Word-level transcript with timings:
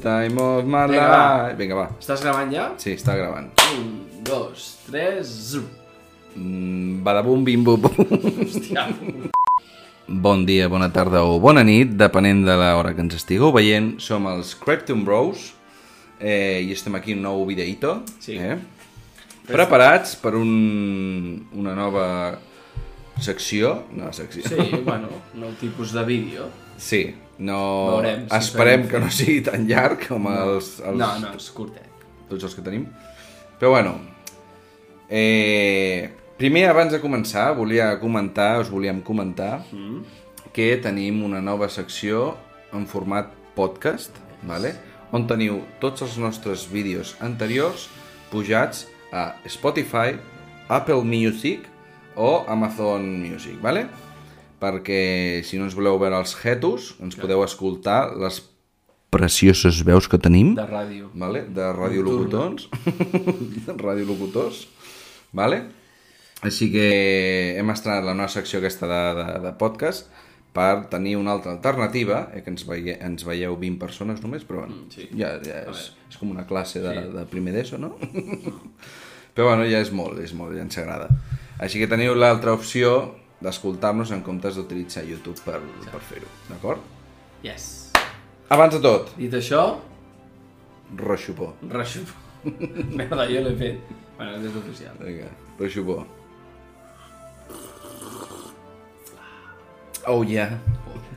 Time 0.00 0.40
of 0.40 0.64
my 0.64 0.86
Vinga, 0.88 1.08
va. 1.08 1.48
life. 1.48 1.56
Vinga, 1.58 1.76
va. 1.76 1.86
Estàs 2.00 2.22
gravant 2.24 2.52
ja? 2.54 2.70
Sí, 2.80 2.94
està 2.96 3.16
gravant. 3.18 3.50
Un, 3.76 3.90
dos, 4.24 4.70
tres... 4.86 5.28
Zum. 5.52 5.66
Mm, 6.36 7.02
badabum, 7.04 7.44
bim, 7.44 7.64
bum, 7.66 7.82
bum. 7.84 8.16
Hòstia. 8.40 8.86
Bon 10.08 10.46
dia, 10.48 10.66
bona 10.72 10.88
tarda 10.90 11.20
o 11.22 11.36
bona 11.42 11.62
nit, 11.66 11.92
depenent 12.00 12.40
de 12.46 12.56
l'hora 12.58 12.94
que 12.96 13.04
ens 13.04 13.14
estigueu 13.18 13.52
veient. 13.54 13.92
Som 14.02 14.26
els 14.30 14.54
Crepton 14.58 15.04
Bros 15.06 15.50
eh, 16.18 16.64
i 16.64 16.72
estem 16.74 16.96
aquí 16.98 17.12
en 17.14 17.20
un 17.20 17.28
nou 17.28 17.44
videíto. 17.46 18.00
Sí. 18.24 18.38
Eh? 18.40 18.56
Preparats 19.50 20.16
per 20.22 20.32
un, 20.38 21.44
una 21.60 21.76
nova 21.76 22.06
secció. 23.20 23.82
No, 23.92 24.10
secció. 24.16 24.48
Sí, 24.48 24.80
bueno, 24.86 25.12
nou 25.36 25.52
tipus 25.60 25.92
de 25.92 26.06
vídeo. 26.08 26.48
Sí, 26.80 27.02
no... 27.38 27.58
Veurem 27.98 28.22
si 28.30 28.36
Esperem 28.38 28.86
que 28.88 29.00
no 29.02 29.10
sigui 29.12 29.42
tan 29.44 29.66
llarg 29.68 30.06
com 30.08 30.26
els, 30.32 30.78
els, 30.80 30.96
No, 30.96 31.10
no, 31.20 31.34
és 31.36 31.50
curtet. 31.52 31.86
tots 32.30 32.46
els 32.48 32.54
que 32.56 32.62
tenim. 32.64 32.86
Però 33.60 33.74
bueno, 33.74 33.98
eh, 35.08 36.10
primer 36.38 36.64
abans 36.70 36.92
de 36.92 37.00
començar 37.02 37.50
volia 37.56 37.92
comentar, 38.00 38.60
us 38.62 38.70
volíem 38.72 39.02
comentar 39.02 39.64
Mm. 39.72 40.02
que 40.52 40.76
tenim 40.82 41.22
una 41.24 41.40
nova 41.40 41.68
secció 41.68 42.36
en 42.72 42.86
format 42.86 43.28
podcast, 43.54 44.10
vale? 44.42 44.74
on 45.12 45.26
teniu 45.26 45.60
tots 45.80 46.02
els 46.02 46.16
nostres 46.18 46.68
vídeos 46.70 47.16
anteriors 47.20 47.88
pujats 48.30 48.86
a 49.12 49.34
Spotify, 49.48 50.14
Apple 50.68 51.02
Music 51.02 51.64
o 52.14 52.44
Amazon 52.46 53.18
Music, 53.20 53.60
vale? 53.60 53.88
Perquè 54.60 55.40
si 55.46 55.58
no 55.58 55.66
ens 55.68 55.76
voleu 55.78 55.98
veure 56.00 56.20
els 56.20 56.36
jetos, 56.36 56.94
ens 57.00 57.16
podeu 57.18 57.42
escoltar 57.44 58.12
les 58.20 58.42
precioses 59.10 59.82
veus 59.84 60.06
que 60.06 60.20
tenim 60.22 60.54
De 60.54 60.66
ràdio. 60.68 61.10
vale? 61.18 61.42
de 61.50 61.72
radiolocutors 61.74 62.68
radiolocutors 63.88 64.68
vale? 65.32 65.64
així 66.46 66.70
que 66.72 66.86
hem 67.58 67.70
estrenat 67.74 68.06
la 68.06 68.14
nostra 68.14 68.40
secció 68.40 68.60
aquesta 68.60 68.86
de, 68.86 69.00
de, 69.18 69.26
de 69.48 69.52
podcast 69.58 70.08
per 70.54 70.86
tenir 70.90 71.16
una 71.18 71.34
altra 71.34 71.52
alternativa 71.52 72.28
eh, 72.34 72.42
que 72.42 72.50
ens, 72.50 72.64
veie, 72.66 72.96
ens 73.02 73.26
veieu 73.26 73.56
20 73.58 73.78
persones 73.82 74.22
només 74.22 74.46
però 74.46 74.64
bueno, 74.64 74.86
sí. 74.94 75.08
ja, 75.18 75.34
ja 75.42 75.64
és, 75.70 75.90
és 76.08 76.18
com 76.18 76.30
una 76.30 76.46
classe 76.46 76.82
de, 76.82 76.94
de 77.12 77.26
primer 77.30 77.54
d'ESO 77.54 77.78
no? 77.82 77.96
però 79.34 79.50
bueno, 79.50 79.66
ja 79.66 79.82
és 79.82 79.92
molt, 79.94 80.18
és 80.22 80.34
molt, 80.34 80.56
ja 80.56 80.64
ens 80.66 80.78
agrada 80.78 81.10
així 81.60 81.82
que 81.82 81.90
teniu 81.90 82.14
l'altra 82.14 82.54
opció 82.56 83.19
d'escoltar-nos 83.40 84.10
en 84.12 84.22
comptes 84.26 84.56
d'utilitzar 84.58 85.04
YouTube 85.08 85.40
per, 85.44 85.60
per 85.90 86.00
fer-ho, 86.10 86.28
d'acord? 86.50 86.82
Yes. 87.44 87.90
Abans 88.52 88.74
de 88.76 88.80
tot, 88.84 89.12
Dit 89.16 89.32
això, 89.38 89.78
reixupó. 90.98 91.52
reixup. 91.70 92.08
Merda, 92.98 93.26
jo 93.30 93.44
l'he 93.46 93.54
fet. 93.56 93.92
Bueno, 94.16 94.36
és 94.44 94.56
oficial. 94.58 94.96
Vinga, 95.00 95.28
reixupó. 95.60 96.02
Oh, 100.06 100.22
yeah. 100.24 100.58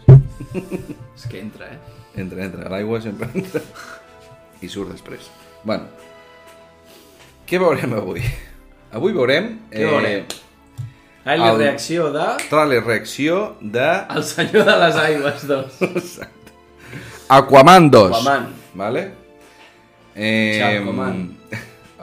És 1.16 1.26
que 1.32 1.40
entra, 1.40 1.70
eh? 1.72 1.80
Entra, 2.20 2.44
entra. 2.46 2.70
L'aigua 2.70 3.00
sempre 3.02 3.30
entra. 3.34 3.62
I 4.62 4.70
surt 4.70 4.92
després. 4.94 5.30
Bueno. 5.64 5.88
Què 7.48 7.60
veurem 7.62 7.96
avui? 7.98 8.24
Avui 8.94 9.16
veurem... 9.16 9.54
Què 9.72 9.88
veurem? 9.88 10.28
La 11.26 11.36
el- 11.52 11.58
reacció 11.58 12.12
de... 12.12 12.26
Trailer 12.50 12.84
reacció 12.84 13.56
de 13.62 13.88
El 14.16 14.24
senyor 14.24 14.66
de 14.66 14.76
les 14.82 14.96
aigües 14.96 15.48
2. 15.48 15.80
Aquaman 17.30 17.90
2. 17.90 18.12
Aquaman. 18.12 18.48
Vale? 18.76 19.12
Eh, 20.16 20.62
Aquaman. 20.82 21.38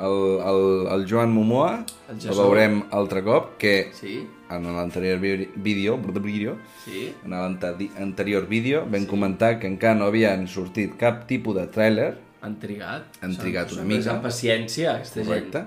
el, 0.01 0.17
el, 0.51 0.87
el 0.95 1.07
Joan 1.11 1.31
Momoa 1.33 1.85
El 2.09 2.17
el, 2.17 2.35
veurem 2.35 2.81
altre 2.91 3.23
cop, 3.23 3.57
que 3.59 3.91
Sí, 3.95 4.27
en 4.51 4.65
l'anterior 4.75 5.19
vídeo, 5.21 5.99
vídeo 6.23 6.57
sí. 6.85 7.13
en 7.25 7.31
l'anterior 7.31 8.47
vídeo 8.49 8.87
vam 8.91 9.05
comentar 9.07 9.59
que 9.61 9.69
encara 9.69 9.95
no 9.95 10.07
havien 10.09 10.49
sortit 10.49 10.97
cap 10.99 11.27
tipus 11.29 11.55
de 11.61 11.69
tràiler 11.71 12.15
Han 12.43 12.57
trigat. 12.59 13.05
Han 13.21 13.37
trigat 13.37 13.71
una 13.77 13.85
mica. 13.85 14.15
amb 14.15 14.23
paciència, 14.25 14.95
aquesta 14.97 15.21
correcte 15.23 15.61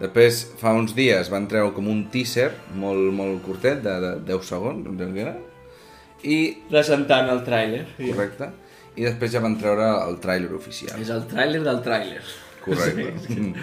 després 0.00 0.40
fa 0.60 0.72
uns 0.78 0.94
dies 0.94 1.30
van 1.32 1.48
treure 1.50 1.72
com 1.74 1.88
un 1.90 2.04
teaser 2.12 2.50
molt, 2.78 3.12
molt 3.14 3.42
curtet 3.46 3.82
de, 3.82 3.94
de 4.04 4.12
10 4.32 4.44
segons 4.46 4.86
em 4.86 4.98
sembla 4.98 5.14
que 5.14 5.24
era, 5.26 5.36
i. 6.22 6.38
Presentant 6.70 7.28
el 7.30 7.44
tràiler. 7.46 7.84
correcte 7.98 8.50
i 8.98 9.04
després 9.06 9.30
ja 9.32 9.40
van 9.44 9.54
treure 9.58 9.84
el 10.08 10.16
tràiler 10.22 10.50
oficial 10.56 10.98
És 11.00 11.10
el 11.14 11.22
tràiler 11.30 11.60
del 11.66 11.82
tràiler. 11.84 12.22
correcte 12.64 13.34
Mm. 13.34 13.54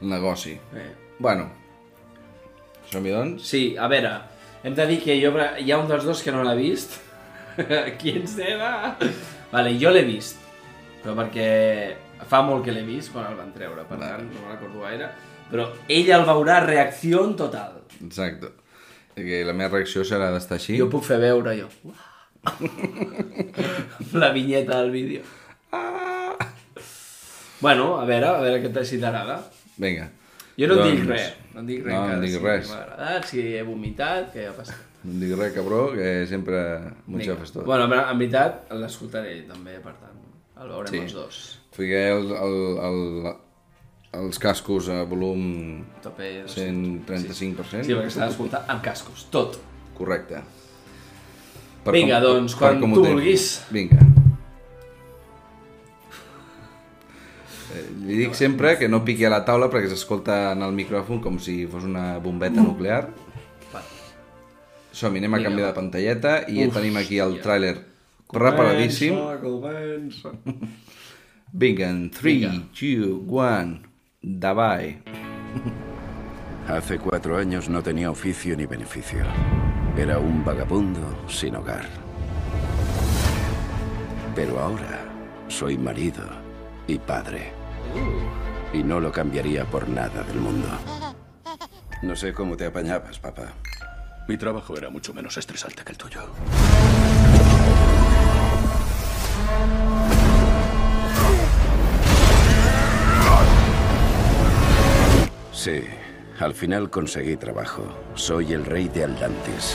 el 0.00 0.08
negoci 0.08 0.54
Eh. 0.76 0.90
bueno 1.18 1.50
som-hi 2.90 3.10
doncs 3.12 3.42
Sí, 3.48 3.76
a 3.78 3.88
veure, 3.88 4.12
hem 4.62 4.74
de 4.74 4.86
dir 4.86 5.00
que 5.02 5.16
jo, 5.20 5.32
hi 5.58 5.70
ha 5.72 5.78
un 5.78 5.88
dels 5.88 6.04
dos 6.04 6.22
que 6.22 6.32
no 6.32 6.42
l'ha 6.44 6.54
vist. 6.54 7.00
Qui 7.98 8.10
ens 8.18 8.34
deva? 8.36 8.96
Vale, 9.52 9.74
jo 9.78 9.90
l'he 9.94 10.02
vist, 10.04 10.36
però 11.02 11.14
perquè 11.18 11.94
fa 12.28 12.42
molt 12.42 12.64
que 12.64 12.72
l'he 12.72 12.82
vist 12.86 13.12
quan 13.12 13.26
el 13.30 13.36
van 13.38 13.52
treure, 13.52 13.84
per 13.88 13.98
tant, 13.98 14.22
no 14.26 14.40
me'n 14.40 14.52
recordo 14.56 14.80
gaire. 14.82 15.08
Però 15.50 15.68
ell 15.88 16.10
el 16.10 16.24
veurà 16.24 16.60
reacció 16.64 17.24
en 17.28 17.36
total. 17.36 17.80
exacte 18.04 18.48
que 19.14 19.44
la 19.46 19.52
meva 19.52 19.76
reacció 19.76 20.02
serà 20.02 20.32
d'estar 20.32 20.56
així 20.58 20.76
Jo 20.78 20.88
puc 20.90 21.04
fer 21.06 21.18
veure, 21.22 21.52
jo. 21.60 21.68
La 24.12 24.30
vinyeta 24.32 24.80
del 24.80 24.90
vídeo. 24.90 25.22
Ah! 25.72 26.36
Bueno, 27.60 27.98
a 28.00 28.04
veure, 28.04 28.26
a 28.26 28.40
veure 28.42 28.60
què 28.62 28.72
te- 28.74 28.84
si 28.84 28.98
t'agrada. 29.00 29.38
vinga 29.76 30.10
Jo 30.58 30.66
no 30.68 30.74
et 30.78 30.84
dic 30.84 31.00
Doncs- 31.00 31.08
res, 31.10 31.30
no 31.54 31.62
dic 31.66 31.84
res 31.84 31.94
No, 31.94 32.06
no 32.08 32.20
dic 32.20 32.30
si 32.30 32.38
res. 32.38 32.68
m'ha 32.70 32.76
agradat, 32.82 33.24
si 33.26 33.40
he 33.56 33.62
vomitat, 33.66 34.28
què 34.34 34.44
ha 34.48 34.52
passat. 34.52 34.76
no 35.04 35.18
diguis 35.20 35.38
res 35.38 35.52
cabró 35.54 35.92
que 35.92 36.26
sempre 36.30 36.60
m'ho 37.06 37.18
xafes 37.24 37.50
tot 37.52 37.64
Bueno, 37.66 37.84
en 37.92 38.18
veritat, 38.18 38.70
l'escoltaré 38.72 39.40
també, 39.48 39.78
per 39.80 39.94
tant, 39.98 40.20
el 40.62 40.68
veurem 40.68 40.92
Sí. 40.92 40.98
els 40.98 41.12
dos. 41.12 41.40
Fiqué 41.74 42.04
el, 42.14 42.28
el, 42.30 42.56
el, 42.88 42.98
els 44.20 44.38
cascos 44.38 44.88
a 44.94 45.00
volum 45.10 45.82
Tope, 46.04 46.44
135%. 46.46 47.82
Sí, 47.82 47.94
perquè 47.96 48.10
s'ha 48.14 48.28
d'escoltar 48.28 48.64
amb 48.70 48.82
cascos, 48.84 49.26
tot. 49.34 49.58
Correcte. 49.98 50.42
Vinga, 51.84 52.20
com- 52.20 52.28
doncs, 52.30 52.54
quan 52.56 52.78
com 52.80 52.94
tu 52.96 53.02
vulguis. 53.04 53.48
Vinga. 53.74 53.98
Eh, 57.74 57.82
Li 58.06 58.16
dic 58.22 58.34
sempre 58.38 58.76
que 58.78 58.88
no 58.88 59.02
piqui 59.04 59.24
a 59.26 59.32
la 59.32 59.42
taula 59.46 59.68
perquè 59.72 59.90
s'escolta 59.90 60.52
en 60.54 60.62
el 60.66 60.72
micròfon 60.76 61.20
com 61.24 61.38
si 61.42 61.64
fos 61.70 61.84
una 61.88 62.18
bombeta 62.22 62.62
nuclear. 62.62 63.08
Va. 63.74 63.82
Som-hi, 64.94 65.18
anem 65.24 65.34
a 65.34 65.42
canviar 65.42 65.72
de 65.72 65.76
pantalleta 65.80 66.36
i 66.48 66.66
Uf, 66.68 66.74
tenim 66.76 66.96
aquí 67.00 67.18
el 67.24 67.40
tràiler 67.42 67.74
preparadíssim. 68.30 69.16
Comença, 69.42 69.42
comença. 69.42 70.62
Vinga, 71.56 71.88
en 71.88 72.10
3, 72.10 72.22
Vinga. 72.24 72.52
2, 72.72 73.22
1, 73.28 73.80
davai. 74.20 75.00
Hace 76.68 76.98
cuatro 76.98 77.36
años 77.38 77.68
no 77.68 77.80
tenía 77.80 78.10
oficio 78.10 78.56
ni 78.56 78.66
beneficio. 78.66 79.22
Era 79.96 80.18
un 80.18 80.44
vagabundo 80.44 81.00
sin 81.28 81.54
hogar. 81.54 81.84
Pero 84.34 84.58
ahora 84.58 85.04
soy 85.46 85.78
marido 85.78 86.24
y 86.88 86.98
padre. 86.98 87.52
Y 88.72 88.82
no 88.82 88.98
lo 88.98 89.12
cambiaría 89.12 89.64
por 89.64 89.88
nada 89.88 90.24
del 90.24 90.40
mundo. 90.40 90.66
No 92.02 92.16
sé 92.16 92.32
cómo 92.32 92.56
te 92.56 92.66
apañabas, 92.66 93.20
papá. 93.20 93.52
Mi 94.26 94.36
trabajo 94.36 94.76
era 94.76 94.90
mucho 94.90 95.14
menos 95.14 95.36
estresante 95.36 95.84
que 95.84 95.92
el 95.92 95.98
tuyo. 95.98 96.22
Sí, 105.64 105.80
al 106.40 106.52
final 106.52 106.90
conseguí 106.90 107.38
trabajo. 107.38 107.88
Soy 108.16 108.52
el 108.52 108.66
rey 108.66 108.86
de 108.86 109.04
Atlantis. 109.04 109.74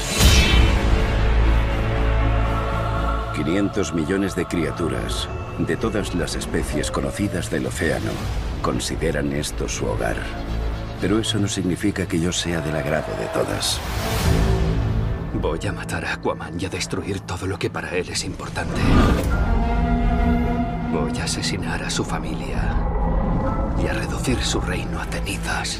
500 3.35 3.95
millones 3.95 4.35
de 4.35 4.45
criaturas, 4.45 5.27
de 5.57 5.75
todas 5.77 6.13
las 6.13 6.35
especies 6.35 6.91
conocidas 6.91 7.49
del 7.49 7.65
océano, 7.65 8.11
consideran 8.61 9.31
esto 9.33 9.67
su 9.67 9.87
hogar. 9.87 10.17
Pero 11.01 11.17
eso 11.17 11.39
no 11.39 11.47
significa 11.47 12.05
que 12.05 12.19
yo 12.19 12.31
sea 12.31 12.61
del 12.61 12.75
agrado 12.75 13.11
de 13.17 13.25
todas. 13.33 13.81
Voy 15.41 15.59
a 15.67 15.71
matar 15.71 16.05
a 16.05 16.13
Aquaman 16.13 16.61
y 16.61 16.65
a 16.65 16.69
destruir 16.69 17.21
todo 17.21 17.47
lo 17.47 17.57
que 17.57 17.71
para 17.71 17.89
él 17.95 18.09
es 18.09 18.25
importante. 18.25 18.79
Voy 20.91 21.17
a 21.17 21.23
asesinar 21.23 21.81
a 21.81 21.89
su 21.89 22.05
familia 22.05 22.88
y 23.83 23.87
a 23.87 23.93
reducir 23.93 24.41
su 24.43 24.59
reino 24.61 24.99
a 24.99 25.05
cenizas. 25.05 25.79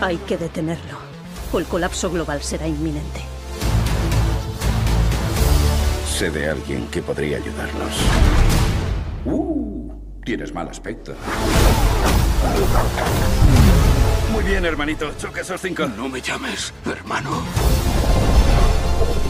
Hay 0.00 0.16
que 0.18 0.36
detenerlo. 0.36 0.98
O 1.52 1.58
el 1.58 1.66
colapso 1.66 2.10
global 2.10 2.42
será 2.42 2.66
inminente. 2.66 3.20
Sé 6.06 6.30
de 6.30 6.50
alguien 6.50 6.86
que 6.88 7.02
podría 7.02 7.36
ayudarnos. 7.36 7.94
Uh, 9.24 9.92
tienes 10.24 10.52
mal 10.54 10.68
aspecto. 10.68 11.14
Muy 14.32 14.44
bien, 14.44 14.64
hermanito. 14.64 15.12
Choca 15.18 15.42
esos 15.42 15.60
cinco. 15.60 15.86
No 15.86 16.08
me 16.08 16.20
llames, 16.20 16.72
hermano. 16.86 17.42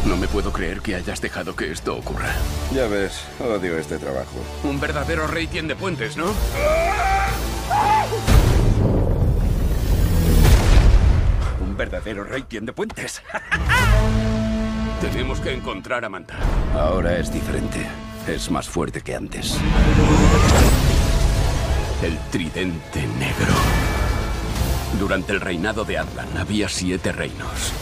No 0.07 0.17
me 0.17 0.27
puedo 0.27 0.53
creer 0.53 0.81
que 0.81 0.97
hayas 0.97 1.21
dejado 1.21 1.55
que 1.55 1.71
esto 1.71 1.97
ocurra. 1.97 2.35
Ya 2.75 2.87
ves, 2.87 3.25
odio 3.39 3.79
este 3.79 3.99
trabajo. 3.99 4.35
Un 4.65 4.81
verdadero 4.81 5.29
rey 5.29 5.47
tiende 5.47 5.77
puentes, 5.77 6.17
¿no? 6.17 6.35
Un 11.61 11.77
verdadero 11.77 12.25
rey 12.25 12.43
tiende 12.43 12.73
puentes. 12.73 13.23
Tenemos 15.01 15.41
que 15.41 15.53
encontrar 15.53 16.05
a 16.05 16.09
Manta. 16.09 16.35
Ahora 16.75 17.17
es 17.19 17.33
diferente. 17.33 17.87
Es 18.27 18.51
más 18.51 18.69
fuerte 18.69 19.03
que 19.03 19.15
antes. 19.15 19.57
El 22.03 22.19
tridente 22.31 23.01
negro. 23.19 23.55
Durante 24.99 25.33
el 25.33 25.41
reinado 25.41 25.85
de 25.85 25.99
Atlan 25.99 26.37
había 26.37 26.69
siete 26.69 27.13
reinos. 27.13 27.73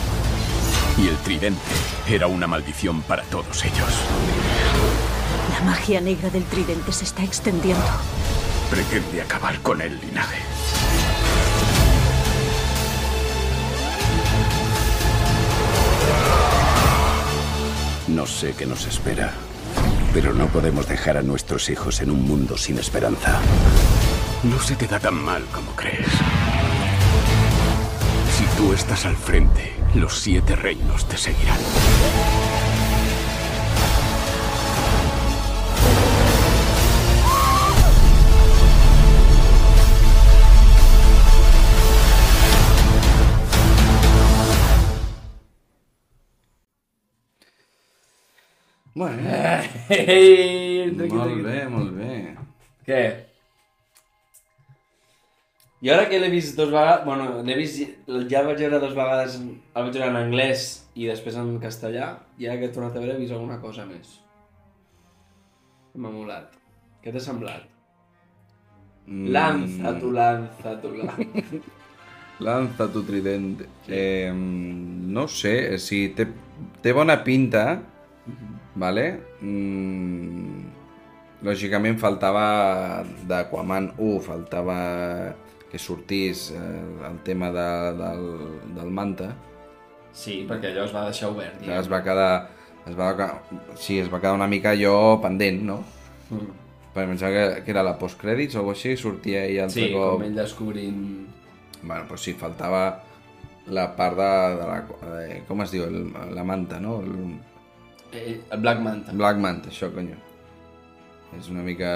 Y 1.03 1.09
el 1.09 1.17
tridente 1.19 1.61
era 2.09 2.27
una 2.27 2.47
maldición 2.47 3.01
para 3.03 3.23
todos 3.25 3.65
ellos. 3.65 3.89
La 5.53 5.65
magia 5.65 6.01
negra 6.01 6.29
del 6.29 6.45
tridente 6.45 6.93
se 6.93 7.05
está 7.05 7.25
extendiendo. 7.25 7.83
Pretende 8.71 9.23
acabar 9.23 9.59
con 9.61 9.81
el 9.81 9.99
linaje. 9.99 10.43
No 18.09 18.27
sé 18.27 18.53
qué 18.53 18.67
nos 18.67 18.87
espera. 18.87 19.33
Pero 20.13 20.35
no 20.35 20.49
podemos 20.49 20.87
dejar 20.87 21.17
a 21.17 21.23
nuestros 21.23 21.71
hijos 21.71 22.01
en 22.01 22.11
un 22.11 22.27
mundo 22.27 22.59
sin 22.59 22.79
esperanza. 22.79 23.41
No 24.43 24.59
se 24.59 24.75
te 24.75 24.87
da 24.87 24.99
tan 24.99 25.15
mal 25.15 25.45
como 25.53 25.71
crees. 25.77 26.09
Tú 28.61 28.75
estás 28.75 29.07
al 29.07 29.17
frente, 29.17 29.73
los 29.95 30.19
siete 30.19 30.55
reinos 30.55 31.09
te 31.09 31.17
seguirán. 31.17 31.57
Bueno, 48.93 49.23
molt 51.09 51.43
bé, 51.43 51.67
molt 51.67 51.97
bé. 51.97 52.37
Què? 52.85 53.30
Jo 55.81 55.95
ara 55.95 56.09
que 56.11 56.19
l'he 56.21 56.29
vist 56.29 56.59
dos 56.59 56.69
vegades... 56.69 57.05
Bueno, 57.07 57.41
l'he 57.47 57.57
vist... 57.57 57.81
Ja 58.29 58.43
el 58.43 58.49
vaig 58.51 58.61
veure 58.61 58.81
dos 58.83 58.93
vegades... 58.97 59.39
El 59.41 59.87
vaig 59.87 59.95
veure 59.97 60.11
en 60.13 60.19
anglès 60.21 60.67
i 60.95 61.09
després 61.09 61.39
en 61.41 61.55
castellà. 61.63 62.13
I 62.37 62.51
ara 62.51 62.61
que 62.61 62.69
he 62.69 62.75
tornat 62.75 62.97
a 62.99 63.01
veure 63.01 63.17
he 63.17 63.23
vist 63.23 63.33
alguna 63.33 63.57
cosa 63.63 63.87
més. 63.89 64.19
M'ha 65.97 66.13
molat. 66.13 66.53
Què 67.01 67.15
t'ha 67.15 67.23
semblat? 67.25 67.65
Mm, 69.07 69.31
Lanza 69.33 69.95
tu, 69.99 70.11
lanza 70.13 70.77
tu, 70.83 70.93
lanza. 71.01 71.61
Lanza 72.41 72.87
tu 72.89 73.03
tridente. 73.05 73.67
Eh, 73.89 74.33
no 74.33 75.27
sé, 75.29 75.77
si 75.77 76.07
té, 76.17 76.25
té 76.81 76.93
bona 76.97 77.19
pinta, 77.25 77.65
vale? 78.81 79.05
Mm, 79.45 80.63
lògicament 81.45 81.99
faltava 82.01 82.45
d'Aquaman 83.29 83.91
1, 83.99 84.15
faltava 84.25 84.79
que 85.71 85.79
sortís 85.79 86.51
eh, 86.51 86.81
el 87.09 87.19
tema 87.27 87.51
de, 87.55 87.67
del, 87.99 88.25
del 88.77 88.91
manta. 88.91 89.31
Sí, 90.13 90.41
perquè 90.49 90.73
allò 90.73 90.87
es 90.89 90.95
va 90.95 91.05
deixar 91.07 91.31
obert. 91.31 91.61
Que 91.63 91.77
es 91.79 91.91
va 91.91 92.03
quedar... 92.03 92.33
Es 92.89 92.97
va, 92.99 93.11
sí, 93.79 93.99
es 94.01 94.09
va 94.11 94.19
quedar 94.19 94.35
una 94.35 94.49
mica 94.51 94.73
allò 94.73 95.21
pendent, 95.23 95.61
no? 95.69 95.77
Mm. 96.31 96.57
Perquè 96.95 97.07
em 97.07 97.19
sembla 97.21 97.45
que, 97.55 97.63
que 97.67 97.71
era 97.71 97.85
la 97.87 97.95
postcrèdits 98.01 98.57
o 98.57 98.63
alguna 98.65 98.75
així, 98.79 98.97
sortia 98.99 99.45
ell 99.47 99.61
altre 99.67 99.85
Sí, 99.85 99.93
cop... 99.95 100.17
com 100.17 100.27
ell 100.27 100.35
descobrint... 100.35 101.05
Bueno, 101.83 102.03
pues 102.09 102.25
sí, 102.27 102.35
faltava 102.35 102.83
la 103.71 103.87
part 103.97 104.19
de, 104.19 104.33
de 104.59 104.67
la... 104.67 104.81
De, 105.05 105.39
com 105.47 105.63
es 105.63 105.71
diu? 105.71 105.87
El, 105.87 106.11
la 106.35 106.45
manta, 106.45 106.81
no? 106.83 106.99
El, 107.05 107.39
Eh, 108.11 108.41
el 108.51 108.59
Black 108.59 108.81
Manta. 108.83 109.13
Black 109.15 109.37
Manta, 109.39 109.71
això, 109.71 109.87
conyo. 109.95 110.17
És 111.39 111.47
una 111.53 111.63
mica... 111.63 111.91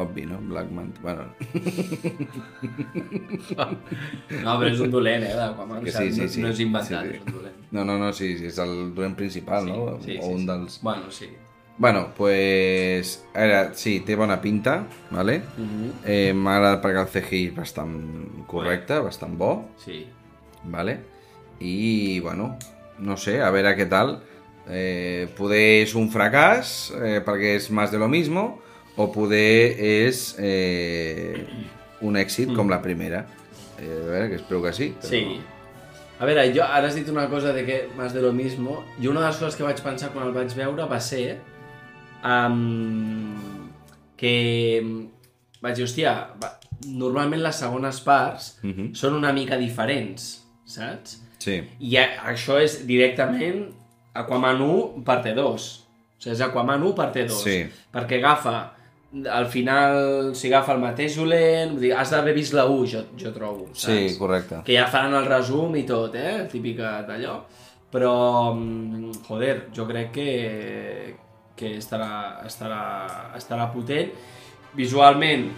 Obvi, 0.00 0.24
no? 0.26 0.38
Black 0.48 0.70
Manta. 0.72 1.00
Bueno, 1.04 1.26
No, 4.44 4.54
però 4.58 4.68
és 4.70 4.80
un 4.80 4.90
dolent, 4.92 5.24
eh, 5.26 5.92
sigui, 5.92 6.12
sí, 6.12 6.14
sí, 6.14 6.20
no, 6.22 6.28
sí. 6.32 6.40
no 6.44 6.48
és 6.54 6.60
inventat, 6.64 7.04
Sí, 7.04 7.10
sí. 7.10 7.16
és 7.18 7.22
un 7.26 7.32
dolent. 7.36 7.56
no, 7.70 7.84
no, 7.84 7.98
no, 7.98 8.12
sí, 8.16 8.28
sí, 8.38 8.46
és 8.50 8.58
el 8.62 8.72
dolent 8.96 9.16
principal, 9.18 9.66
no? 9.68 9.98
Sí, 10.04 10.16
o 10.18 10.22
sí, 10.22 10.28
un 10.32 10.40
sí. 10.40 10.46
dels... 10.46 10.80
Bueno, 10.82 11.10
sí. 11.10 11.28
Bueno, 11.80 12.08
pues... 12.16 13.24
A 13.34 13.40
veure, 13.40 13.74
sí, 13.74 14.00
té 14.04 14.14
bona 14.16 14.40
pinta, 14.40 14.86
vale? 15.10 15.38
Mhm. 15.56 15.92
eh, 16.04 16.32
M'ha 16.36 16.56
agradat 16.58 16.82
perquè 16.84 17.00
el 17.06 17.12
CGI 17.14 17.44
és 17.50 17.54
bastant 17.56 17.94
correcte, 18.50 18.98
bastant 19.00 19.36
bo. 19.40 19.52
Sí. 19.84 20.06
¿vale? 20.64 20.98
Y 21.58 22.20
bueno, 22.20 22.58
no 22.98 23.16
sé, 23.16 23.40
a 23.42 23.50
ver 23.50 23.66
a 23.66 23.76
qué 23.76 23.86
tal. 23.86 24.20
Eh, 24.68 25.26
poder 25.36 25.82
és 25.82 25.94
un 25.96 26.10
fracàs 26.12 26.90
eh, 27.00 27.20
perquè 27.24 27.56
és 27.56 27.70
més 27.74 27.90
de 27.90 27.98
lo 27.98 28.08
mismo 28.12 28.60
o 29.00 29.06
poder 29.14 29.76
és 29.80 30.34
eh, 30.38 31.46
un 32.04 32.16
èxit 32.20 32.52
com 32.56 32.68
la 32.68 32.80
primera. 32.84 33.24
Eh, 33.80 33.88
a 33.88 34.04
veure, 34.10 34.28
que 34.28 34.36
espero 34.42 34.60
que 34.62 34.72
sí. 34.76 34.90
Però... 35.00 35.08
Sí. 35.08 35.40
A 36.20 36.26
veure, 36.28 36.42
jo 36.52 36.60
ara 36.66 36.90
has 36.90 36.96
dit 36.98 37.08
una 37.08 37.28
cosa 37.32 37.54
de 37.56 37.62
que 37.64 37.78
más 37.96 38.12
de 38.12 38.20
lo 38.20 38.32
mismo, 38.36 38.82
i 39.00 39.08
una 39.08 39.22
de 39.22 39.30
les 39.30 39.38
coses 39.40 39.56
que 39.56 39.64
vaig 39.64 39.78
pensar 39.80 40.10
quan 40.12 40.26
el 40.28 40.34
vaig 40.36 40.52
veure 40.52 40.84
va 40.90 40.98
ser 41.00 41.38
um, 42.24 43.70
que 44.20 44.34
vaig 45.62 45.76
dir, 45.78 45.86
hòstia, 45.86 46.12
va, 46.42 46.50
normalment 46.84 47.40
les 47.44 47.56
segones 47.62 48.00
parts 48.04 48.58
Mhm. 48.62 48.92
són 48.96 49.14
una 49.16 49.32
mica 49.32 49.56
diferents, 49.56 50.44
saps? 50.64 51.22
Sí, 51.40 51.62
I 51.80 51.96
a- 51.96 52.24
això 52.34 52.58
és 52.60 52.82
directament 52.86 53.70
Aquaman 54.12 54.60
1 54.60 55.04
parte 55.04 55.32
2. 55.34 55.86
O 55.86 56.20
sigui, 56.22 56.34
és 56.34 56.40
Aquaman 56.42 56.82
1 56.82 56.94
parte 56.94 57.24
2. 57.24 57.42
Sí. 57.42 57.62
Perquè 57.94 58.18
agafa, 58.18 58.72
al 59.12 59.46
final, 59.46 60.34
si 60.36 60.48
agafa 60.48 60.76
el 60.76 60.82
mateix 60.82 61.16
dolent, 61.18 61.72
vull 61.74 61.88
dir, 61.88 61.94
has 61.98 62.12
d'haver 62.14 62.34
vist 62.36 62.54
la 62.54 62.66
1, 62.70 62.84
jo, 62.92 63.00
jo 63.18 63.32
trobo, 63.34 63.66
saps? 63.72 63.88
sí, 63.88 64.18
correcte. 64.18 64.60
Que 64.66 64.76
ja 64.76 64.86
faran 64.90 65.16
el 65.18 65.26
resum 65.26 65.74
i 65.76 65.82
tot, 65.88 66.14
eh? 66.14 66.46
Típica 66.50 67.00
d'allò. 67.08 67.40
Però, 67.90 68.12
mm, 68.54 69.24
joder, 69.26 69.56
jo 69.74 69.86
crec 69.88 70.12
que, 70.14 70.28
que 71.58 71.74
estarà, 71.80 72.44
estarà, 72.46 72.82
estarà 73.34 73.66
potent. 73.74 74.14
Visualment, 74.78 75.48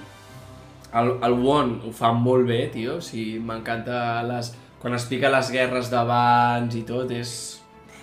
el, 0.97 1.13
el 1.21 1.37
Won 1.45 1.75
ho 1.85 1.93
fa 1.93 2.15
molt 2.17 2.49
bé, 2.49 2.65
tio. 2.73 2.97
O 3.03 3.05
sigui, 3.05 3.37
m'encanta 3.45 4.23
les... 4.29 4.55
Quan 4.83 4.97
explica 4.97 5.29
les 5.31 5.53
guerres 5.53 5.93
d'abans 5.93 6.73
i 6.75 6.87
tot, 6.89 7.13
és... 7.13 7.37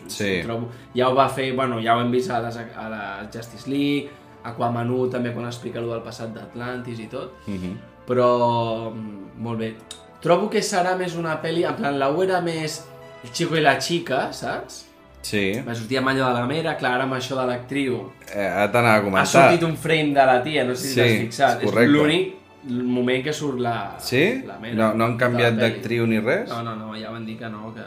Sí. 0.10 0.38
Trobo... 0.46 0.70
Ja 0.94 1.10
ho 1.10 1.18
va 1.18 1.25
fer, 1.34 1.50
bueno, 1.58 1.82
ja 1.84 1.98
ho 1.98 2.06
hem 2.06 2.13
vist 2.13 2.29
a, 2.32 2.39
les, 2.46 2.56
a 2.56 2.86
la 2.94 3.03
Justice 3.34 3.68
League, 3.68 4.13
Aquaman 4.43 4.89
1 4.89 5.10
també 5.10 5.34
quan 5.34 5.46
explica 5.46 5.81
lo 5.81 5.91
del 5.91 6.01
passat 6.01 6.29
d'Atlantis 6.34 7.00
i 7.00 7.08
tot 7.08 7.34
Mhm. 7.48 7.77
però 8.08 8.91
mm, 8.93 9.41
molt 9.41 9.60
bé. 9.60 9.75
Trobo 10.22 10.50
que 10.50 10.60
serà 10.60 10.98
més 10.98 11.15
una 11.15 11.41
pel·li, 11.41 11.63
en 11.67 11.75
plan, 11.75 11.98
la 12.00 12.10
1 12.10 12.24
era 12.24 12.41
més 12.41 12.86
el 13.24 13.31
chico 13.31 13.55
i 13.55 13.62
la 13.62 13.77
chica, 13.77 14.31
saps? 14.34 14.86
Sí, 15.22 15.60
Va 15.67 15.75
sortir 15.75 15.98
amb 16.00 16.08
allò 16.10 16.27
de 16.34 16.39
la 16.39 16.46
mera, 16.48 16.77
clar, 16.77 16.93
ara 16.93 17.03
amb 17.03 17.13
això 17.13 17.36
de 17.36 17.46
l'actriu. 17.46 18.12
eh, 18.34 18.39
ara 18.48 18.72
t'anava 18.72 18.96
a 18.96 18.98
Ha 19.00 19.03
comentar. 19.03 19.25
sortit 19.27 19.63
un 19.63 19.75
frame 19.77 20.13
de 20.13 20.25
la 20.25 20.41
tia, 20.43 20.63
no 20.63 20.75
sé 20.75 20.88
si 20.88 20.93
Sí, 20.93 21.00
t'has 21.00 21.19
fixat. 21.19 21.63
és 21.63 21.69
correcte. 21.69 21.91
l'únic 21.91 22.36
moment 22.63 23.24
que 23.24 23.34
surt 23.34 23.60
la, 23.60 23.96
Sí? 24.00 24.43
la 24.46 24.58
mera. 24.60 24.75
No, 24.75 24.93
no 24.93 25.03
han 25.05 25.17
canviat 25.17 25.55
d'actriu 25.55 26.08
ni 26.08 26.19
res? 26.19 26.48
No, 26.50 26.63
no, 26.63 26.75
no, 26.75 26.93
ja 26.96 27.12
van 27.12 27.25
dir 27.25 27.38
que 27.38 27.50
no, 27.50 27.74
que... 27.74 27.81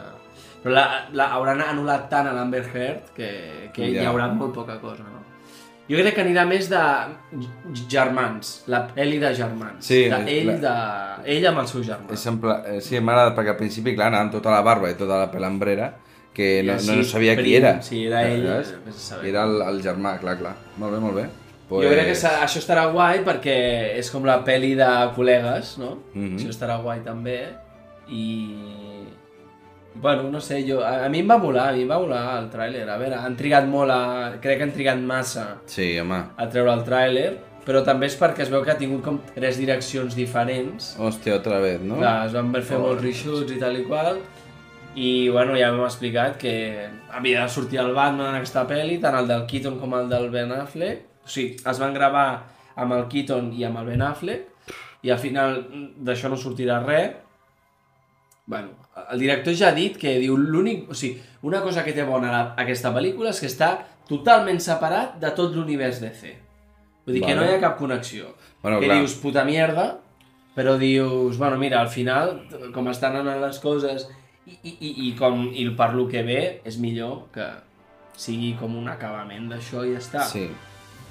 Però 0.63 0.71
la, 0.73 1.05
la 1.11 1.25
hauran 1.33 1.59
anul·lat 1.59 2.07
tant 2.09 2.27
a 2.27 2.33
l'Amber 2.33 2.63
Heard 2.73 3.13
que, 3.15 3.69
que 3.73 3.91
Ja. 3.93 4.01
hi 4.01 4.05
haurà 4.05 4.31
molt 4.33 4.53
poca 4.53 4.79
cosa? 4.79 5.03
Jo 5.89 5.97
crec 5.99 6.15
que 6.15 6.23
anirà 6.23 6.45
més 6.47 6.69
de 6.71 6.79
germans, 7.91 8.53
la 8.71 8.83
pel·li 8.95 9.17
de 9.19 9.33
germans. 9.35 9.83
Sí, 9.85 10.03
de 10.09 10.19
ell, 10.31 10.47
la- 10.47 10.57
de... 10.63 11.33
ell 11.35 11.47
amb 11.49 11.59
el 11.63 11.67
seu 11.67 11.83
germà. 11.83 12.11
És 12.15 12.25
en 12.31 12.39
pla... 12.39 12.61
eh, 12.71 12.79
Sí, 12.81 12.99
m'ha 12.99 13.13
agradat 13.17 13.35
perquè 13.37 13.53
al 13.55 13.59
principi, 13.59 13.95
clar, 13.97 14.07
anava 14.11 14.27
amb 14.29 14.35
tota 14.37 14.53
la 14.53 14.61
barba 14.65 14.91
i 14.91 14.95
tota 14.99 15.19
la 15.25 15.29
pelambrera 15.31 15.91
que 16.33 16.47
I 16.61 16.65
no, 16.65 16.73
així, 16.79 16.95
no 16.97 17.03
sabia 17.05 17.35
qui 17.35 17.43
prim, 17.43 17.57
era. 17.59 17.73
sí, 17.85 18.05
era 18.07 18.23
ell, 18.25 18.47
saber. 18.95 19.27
Era 19.29 19.43
el, 19.45 19.59
el 19.61 19.81
germà, 19.85 20.15
clar, 20.21 20.37
clar. 20.39 20.55
Molt 20.81 20.95
bé, 20.95 20.99
molt 21.03 21.19
bé. 21.19 21.27
Jo 21.73 21.89
crec 21.89 22.07
que 22.11 22.15
això 22.45 22.59
estarà 22.61 22.87
guai 22.93 23.21
perquè 23.25 23.53
és 23.99 24.09
com 24.13 24.25
la 24.27 24.39
pel·li 24.45 24.73
de 24.77 24.87
col·legues, 25.15 25.75
no? 25.81 25.97
Mhm. 26.13 26.37
Això 26.39 26.49
estarà 26.53 26.79
guai 26.83 26.99
també. 27.05 27.37
I... 28.07 28.23
Bueno, 29.95 30.23
no 30.31 30.41
sé, 30.41 30.63
jo, 30.67 30.81
a, 30.83 31.05
a 31.05 31.09
mi 31.09 31.19
em 31.21 31.29
va 31.29 31.37
molar, 31.37 31.69
a 31.69 31.73
mi 31.77 31.83
em 31.85 31.89
va 31.91 31.99
molar 32.01 32.21
el 32.41 32.49
tràiler. 32.51 32.83
A 32.89 32.97
veure, 32.97 33.15
han 33.21 33.35
trigat 33.39 33.67
molt 33.69 33.93
a... 33.93 33.99
Crec 34.41 34.57
que 34.59 34.67
han 34.67 34.71
trigat 34.75 34.99
massa 34.99 35.47
Sí, 35.69 35.91
home. 36.01 36.17
a 36.37 36.47
treure 36.49 36.73
el 36.73 36.81
tràiler, 36.87 37.27
però 37.63 37.83
també 37.85 38.09
és 38.09 38.17
perquè 38.19 38.43
es 38.43 38.49
veu 38.51 38.63
que 38.65 38.73
ha 38.73 38.77
tingut 38.79 39.03
com 39.05 39.19
tres 39.35 39.59
direccions 39.61 40.15
diferents. 40.17 40.95
Hòstia, 40.99 41.37
otra 41.37 41.59
vez, 41.63 41.79
no? 41.85 41.99
Clar, 42.01 42.15
es 42.27 42.33
van 42.35 42.51
fer 42.65 42.79
molts 42.81 43.03
reshoots 43.05 43.53
i 43.55 43.59
tal 43.61 43.77
i 43.79 43.85
qual, 43.87 44.17
i 44.95 45.29
bueno, 45.33 45.55
ja 45.57 45.71
m'hem 45.73 45.85
explicat 45.87 46.35
que 46.41 46.55
havia 47.13 47.45
de 47.45 47.49
sortir 47.49 47.79
el 47.81 47.93
Batman 47.95 48.33
en 48.33 48.39
aquesta 48.41 48.65
pel·li, 48.69 48.99
tant 49.01 49.15
el 49.21 49.29
del 49.29 49.45
Keaton 49.49 49.79
com 49.81 49.93
el 49.97 50.09
del 50.11 50.27
Ben 50.33 50.51
Affleck. 50.53 51.05
O 51.23 51.29
sigui, 51.31 51.55
es 51.69 51.79
van 51.79 51.93
gravar 51.95 52.27
amb 52.75 52.93
el 52.97 53.05
Keaton 53.09 53.53
i 53.55 53.63
amb 53.65 53.79
el 53.79 53.87
Ben 53.93 54.01
Affleck, 54.05 54.49
i 55.03 55.09
al 55.13 55.19
final 55.21 55.61
d'això 56.03 56.29
no 56.33 56.37
sortirà 56.39 56.81
res. 56.83 57.15
Bueno, 58.45 58.75
el 59.11 59.19
director 59.19 59.55
ja 59.57 59.69
ha 59.71 59.75
dit 59.77 59.97
que 59.97 60.17
diu 60.21 60.37
l'únic... 60.37 60.87
O 60.89 60.97
sigui, 60.97 61.17
una 61.43 61.61
cosa 61.65 61.83
que 61.83 61.93
té 61.95 62.05
bona 62.07 62.31
la, 62.31 62.41
aquesta 62.61 62.91
pel·lícula 62.95 63.33
és 63.33 63.41
que 63.41 63.49
està 63.49 63.73
totalment 64.09 64.59
separat 64.61 65.17
de 65.21 65.31
tot 65.35 65.55
l'univers 65.55 66.01
DC. 66.03 66.33
Vull 67.05 67.17
dir 67.17 67.23
que 67.23 67.33
Vale. 67.33 67.39
no 67.41 67.47
hi 67.49 67.55
ha 67.57 67.61
cap 67.63 67.77
connexió. 67.79 68.33
Bueno, 68.61 68.79
que 68.79 68.87
clar. 68.87 68.99
dius, 69.01 69.15
puta 69.19 69.43
mierda, 69.47 69.87
però 70.55 70.77
dius, 70.79 71.37
bueno, 71.37 71.57
mira, 71.57 71.81
al 71.81 71.89
final, 71.89 72.35
com 72.75 72.87
estan 72.91 73.17
anant 73.19 73.41
les 73.41 73.59
coses 73.59 74.05
i, 74.45 74.55
i, 74.61 74.71
i, 74.71 74.91
i 75.07 75.11
com 75.17 75.47
i 75.49 75.65
per 75.75 75.93
lo 75.97 76.05
que 76.11 76.21
ve, 76.23 76.41
és 76.63 76.77
millor 76.79 77.25
que 77.33 77.47
sigui 78.19 78.53
com 78.59 78.75
un 78.77 78.87
acabament 78.91 79.49
d'això 79.51 79.83
i 79.87 79.95
ja 79.95 80.03
està. 80.03 80.27
Sí. 80.29 80.45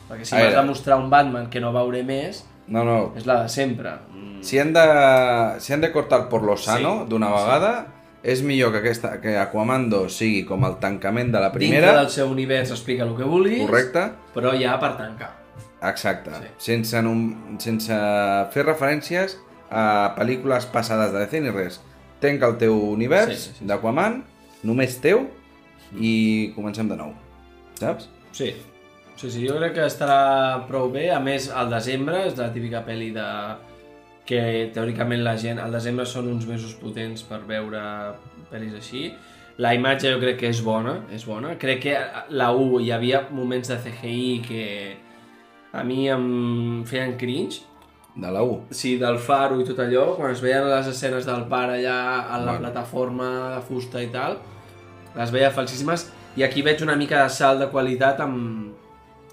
Perquè 0.09 0.25
si 0.29 0.37
A 0.37 0.43
veure. 0.45 0.57
de 0.61 0.65
mostrar 0.69 0.99
un 1.01 1.11
Batman 1.11 1.51
que 1.51 1.61
no 1.61 1.73
veuré 1.75 2.03
més, 2.07 2.45
No, 2.69 2.85
no. 2.85 3.13
és 3.17 3.27
la 3.27 3.43
de 3.43 3.49
sempre. 3.49 3.91
Mm, 4.13 4.43
Si 4.43 4.59
han 4.59 4.73
de, 4.73 5.61
si 5.61 5.73
han 5.73 5.81
de 5.81 5.93
cortar 5.93 6.29
por 6.29 6.43
lo 6.43 6.57
sano 6.57 7.03
Sí, 7.03 7.09
d'una 7.11 7.27
sí. 7.29 7.33
vegada, 7.33 7.87
és 8.23 8.43
millor 8.43 8.73
que, 8.73 8.79
aquesta, 8.79 9.21
que 9.21 9.37
Aquaman 9.39 9.89
2 9.91 10.13
sigui 10.17 10.45
com 10.47 10.65
el 10.65 10.77
tancament 10.79 11.33
de 11.33 11.41
la 11.41 11.51
Dintre 11.51 11.59
primera, 11.59 11.93
del 11.99 12.09
seu 12.11 12.31
univers 12.31 12.71
explica 12.71 13.03
el 13.05 13.17
que 13.17 13.25
vulguis, 13.25 13.63
correcte? 13.67 14.05
però 14.35 14.53
ja 14.59 14.79
per 14.81 14.97
tancar. 14.97 15.31
Exacte. 15.83 16.31
Sí. 16.31 16.47
Sense, 16.59 17.03
nom- 17.03 17.59
sense 17.59 17.93
fer 18.55 18.65
referències 18.65 19.39
a 19.71 20.15
pel·lícules 20.17 20.67
passades 20.71 21.13
de 21.13 21.19
DC 21.27 21.41
ni 21.43 21.51
res. 21.51 21.81
Tenc 22.21 22.43
el 22.43 22.57
teu 22.59 22.77
univers 22.93 23.33
Sí, 23.35 23.37
sí, 23.51 23.55
sí. 23.59 23.65
d'Aquaman, 23.67 24.23
només 24.63 25.01
teu, 25.03 25.27
i 25.99 26.53
comencem 26.55 26.89
de 26.89 26.97
nou. 26.97 27.13
Saps? 27.81 28.09
Sí. 28.33 28.55
Sí, 29.23 29.31
sí, 29.31 29.43
jo 29.47 29.55
crec 29.55 29.77
que 29.77 29.85
estarà 29.87 30.65
prou 30.67 30.89
bé. 30.91 31.05
A 31.15 31.21
més, 31.23 31.45
al 31.55 31.69
desembre 31.71 32.25
és 32.27 32.35
la 32.35 32.49
típica 32.51 32.81
pel·li 32.83 33.13
de... 33.15 33.27
que 34.27 34.41
teòricament 34.75 35.23
la 35.23 35.37
gent... 35.39 35.61
Al 35.63 35.71
desembre 35.71 36.07
són 36.11 36.27
uns 36.33 36.49
mesos 36.49 36.73
potents 36.81 37.23
per 37.29 37.39
veure 37.47 37.83
pel·lis 38.51 38.75
així. 38.81 39.05
La 39.63 39.77
imatge 39.79 40.11
jo 40.11 40.19
crec 40.19 40.41
que 40.41 40.51
és 40.51 40.63
bona, 40.67 40.97
és 41.15 41.23
bona. 41.29 41.55
Crec 41.63 41.85
que 41.85 41.95
la 42.35 42.51
1 42.51 42.81
hi 42.83 42.91
havia 42.91 43.23
moments 43.31 43.71
de 43.71 43.79
CGI 43.85 44.43
que 44.49 44.67
a 45.71 45.85
mi 45.87 46.09
em 46.11 46.83
feien 46.91 47.15
cringe. 47.21 47.63
De 48.19 48.27
la 48.27 48.43
1. 48.43 48.75
Sí, 48.75 48.97
del 48.99 49.23
faro 49.23 49.63
i 49.63 49.69
tot 49.71 49.79
allò, 49.87 50.17
quan 50.19 50.35
es 50.35 50.43
veien 50.43 50.67
les 50.67 50.91
escenes 50.91 51.31
del 51.31 51.47
pare 51.53 51.79
allà 51.79 52.27
a 52.27 52.43
la 52.43 52.57
Bueno. 52.57 52.67
plataforma 52.67 53.31
de 53.55 53.63
fusta 53.71 54.03
i 54.03 54.11
tal, 54.11 54.41
les 55.15 55.31
veia 55.31 55.55
falsíssimes, 55.55 56.09
i 56.35 56.43
aquí 56.43 56.67
veig 56.67 56.83
una 56.83 56.99
mica 56.99 57.23
de 57.23 57.31
salt 57.31 57.63
de 57.63 57.71
qualitat 57.71 58.21
amb, 58.21 58.72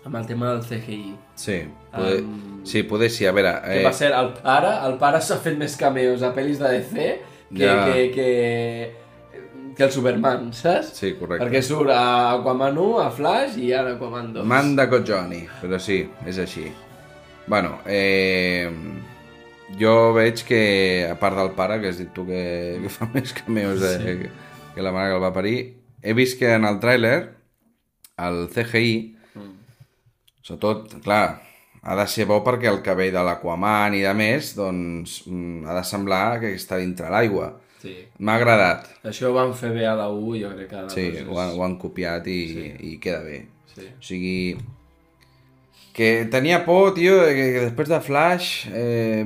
amb 0.06 0.16
el 0.16 0.26
tema 0.28 0.54
del 0.54 0.62
CGI. 0.64 1.16
Sí, 1.36 1.58
poder, 1.92 2.20
Em, 2.20 2.66
sí, 2.66 2.84
poder 2.84 3.10
sí. 3.12 3.26
A 3.26 3.32
veure, 3.36 3.54
Que 3.66 3.82
eh, 3.82 3.84
per 3.84 3.94
cert, 3.94 4.16
el 4.16 4.34
pare, 4.42 4.72
el 4.88 4.98
pare 4.98 5.22
s'ha 5.22 5.38
fet 5.44 5.58
més 5.60 5.76
cameos 5.78 6.24
a 6.24 6.34
pel·lis 6.36 6.58
de 6.62 6.72
DC 6.78 7.20
que, 7.56 7.66
Ja. 7.66 7.86
que, 7.86 8.12
que, 8.16 8.94
que 9.76 9.84
el 9.84 9.92
Superman, 9.92 10.52
saps? 10.54 10.94
Sí, 10.94 11.14
correcte. 11.20 11.46
Perquè 11.46 11.62
surt 11.64 11.90
a 11.92 12.34
Aquaman 12.38 12.78
1, 12.78 13.00
a 13.02 13.10
Flash 13.12 13.58
i 13.58 13.74
ara 13.74 13.96
Aquaman 13.98 14.34
2. 14.34 14.46
Manda 14.46 14.88
Johnny, 14.90 15.46
però 15.62 15.80
sí, 15.80 16.08
és 16.26 16.38
així. 16.40 16.72
Bueno, 17.48 17.80
eh, 17.86 18.70
jo 19.80 20.14
veig 20.14 20.44
que, 20.46 21.08
a 21.12 21.16
part 21.20 21.36
del 21.38 21.52
pare, 21.58 21.80
que 21.82 21.90
has 21.90 21.98
dit 21.98 22.12
tu 22.14 22.26
que, 22.26 22.80
que 22.84 22.90
fa 22.90 23.08
més 23.14 23.34
cameos 23.34 23.80
de, 23.82 23.94
sí. 23.98 24.04
que, 24.24 24.30
que 24.76 24.82
la 24.82 24.92
mare 24.92 25.10
que 25.12 25.16
el 25.18 25.24
va 25.24 25.34
parir, 25.34 25.58
he 26.02 26.14
vist 26.14 26.38
que 26.40 26.54
en 26.54 26.66
el 26.66 26.80
tràiler, 26.80 27.32
el 28.18 28.48
CGI, 28.54 29.18
sobretot, 30.42 30.98
clar, 31.04 31.42
ha 31.82 31.96
de 31.96 32.06
ser 32.12 32.26
bo 32.28 32.42
perquè 32.44 32.68
el 32.72 32.82
cabell 32.84 33.14
de 33.16 33.24
l'Aquaman 33.24 33.94
i 33.96 34.02
de 34.04 34.14
més, 34.14 34.54
doncs, 34.58 35.22
mm, 35.28 35.66
ha 35.68 35.76
de 35.80 35.84
semblar 35.88 36.40
que 36.42 36.54
està 36.56 36.78
dintre 36.82 37.10
l'aigua. 37.10 37.54
Sí. 37.80 37.94
M'ha 38.20 38.34
agradat, 38.36 38.90
Això 39.08 39.30
ho 39.30 39.34
van 39.38 39.54
fer 39.56 39.70
bé 39.72 39.86
a 39.88 39.94
la 39.96 40.10
1, 40.12 40.34
jo 40.42 40.50
crec 40.52 40.68
que 40.70 40.82
sí, 40.92 41.06
2 41.12 41.22
és- 41.22 41.28
ho 41.30 41.38
han, 41.40 41.54
ho 41.56 41.64
han 41.64 41.78
copiat 41.80 42.28
i, 42.28 42.40
sí. 42.54 42.66
i 42.90 42.98
queda 43.00 43.22
bé. 43.24 43.46
Sí. 43.74 43.86
O 43.88 44.02
sigui, 44.04 44.58
que 45.94 46.26
tenia 46.32 46.66
por, 46.66 46.94
tio, 46.96 47.16
que, 47.26 47.36
que 47.54 47.64
després 47.70 47.88
de 47.90 48.00
Flash 48.02 48.68
eh, 48.74 49.26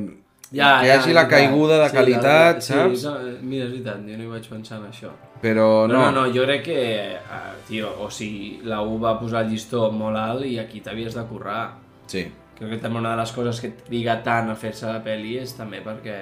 Ja, 0.53 0.79
que 0.79 0.85
hi 0.85 0.89
ja, 0.91 0.99
hagi 0.99 1.13
la 1.13 1.21
ja. 1.23 1.27
caiguda 1.29 1.79
de 1.81 1.89
Sí, 1.89 1.95
qualitat, 1.97 2.55
la- 2.55 2.61
saps? 2.61 2.99
Sí, 3.01 3.07
no, 3.07 3.13
mira, 3.41 3.65
és 3.65 3.71
veritat, 3.71 4.03
jo 4.07 4.17
no 4.17 4.23
hi 4.23 4.27
vaig 4.35 4.47
pensar 4.49 4.77
en 4.79 4.85
això. 4.91 5.09
Però 5.41 5.87
No, 5.87 5.93
no, 5.93 6.11
no, 6.11 6.11
no, 6.27 6.33
jo 6.33 6.43
crec 6.45 6.63
que, 6.63 7.17
uh, 7.17 7.55
tio, 7.67 7.89
o 7.99 8.09
sigui, 8.11 8.59
la 8.63 8.81
U 8.83 8.99
va 9.01 9.15
posar 9.19 9.41
el 9.43 9.49
llistó 9.51 9.91
molt 9.91 10.15
alt 10.17 10.45
i 10.45 10.59
aquí 10.59 10.79
t'havies 10.81 11.15
de 11.15 11.23
currar. 11.25 11.73
Sí, 12.07 12.27
Crec 12.53 12.69
que 12.69 12.77
també 12.77 12.99
una 12.99 13.15
de 13.15 13.17
les 13.17 13.31
coses 13.33 13.59
que 13.59 13.69
triga 13.87 14.21
tant 14.23 14.47
a 14.51 14.55
fer-se 14.55 14.85
la 14.85 14.99
pel·li 15.03 15.39
és 15.41 15.55
també 15.57 15.79
perquè, 15.83 16.17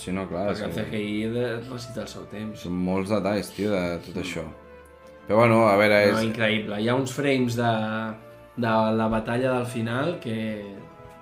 sí, 0.00 0.10
no, 0.12 0.26
clar, 0.26 0.46
perquè 0.48 0.64
el 0.64 0.72
sí. 0.72 0.80
CGI 0.80 1.24
de- 1.28 1.56
necessita 1.60 2.00
el 2.00 2.08
seu 2.08 2.22
temps. 2.32 2.58
són 2.64 2.72
molts 2.72 3.10
detalls, 3.10 3.50
tio, 3.52 3.70
de 3.70 3.98
tot 4.06 4.16
això. 4.22 4.42
Però 5.28 5.36
bueno, 5.36 5.68
a 5.68 5.76
veure, 5.76 6.10
No, 6.10 6.18
és... 6.18 6.24
increïble. 6.24 6.80
Hi 6.80 6.88
ha 6.88 6.94
uns 6.94 7.12
frames 7.12 7.54
de, 7.56 7.70
de 8.56 8.72
la 8.96 9.08
batalla 9.08 9.52
del 9.58 9.66
final 9.66 10.18
que, 10.20 10.64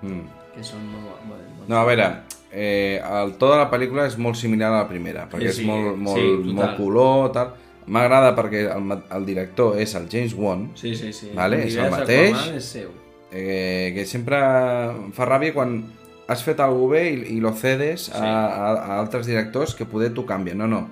Mm. 0.03 0.23
que 0.55 0.63
són 0.65 0.87
molt, 0.93 1.21
molt, 1.27 1.43
molt... 1.59 1.69
No, 1.69 1.77
a 1.81 1.85
veure, 1.85 2.09
eh, 2.53 3.01
el 3.03 3.35
to 3.41 3.51
de 3.51 3.59
la 3.59 3.71
pel·lícula 3.73 4.07
és 4.07 4.17
molt 4.21 4.37
similar 4.37 4.69
a 4.73 4.79
la 4.83 4.89
primera, 4.89 5.27
perquè 5.31 5.51
Sí, 5.53 5.63
és 5.63 5.67
molt, 5.67 5.97
molt, 5.97 6.19
sí, 6.21 6.53
molt 6.53 6.77
color, 6.77 7.33
tal. 7.33 7.55
M'agrada 7.87 8.35
perquè 8.37 8.67
el, 8.71 8.93
el 9.17 9.25
director 9.27 9.79
és 9.83 9.95
el 9.99 10.05
James 10.13 10.35
Wan, 10.39 10.69
Sí, 10.79 10.95
sí, 10.95 11.13
sí. 11.13 11.33
Vale, 11.35 11.65
és 11.67 11.75
el 11.77 11.91
mateix. 11.91 12.37
És 12.55 12.65
seu. 12.77 12.91
eh, 13.33 13.91
que 13.97 14.05
sempre 14.07 14.39
em 14.39 15.11
fa 15.17 15.27
ràbia 15.27 15.53
quan 15.57 15.79
has 16.29 16.43
fet 16.47 16.61
alguna 16.61 16.93
bé 16.95 17.03
i, 17.11 17.37
i 17.37 17.41
lo 17.41 17.51
cedes 17.59 18.11
a, 18.15 18.23
a, 18.23 18.69
a 18.77 18.99
altres 19.01 19.27
directors 19.27 19.75
que 19.75 19.85
poder 19.85 20.13
tu 20.15 20.25
canvia. 20.25 20.55
No, 20.55 20.69
no. 20.69 20.85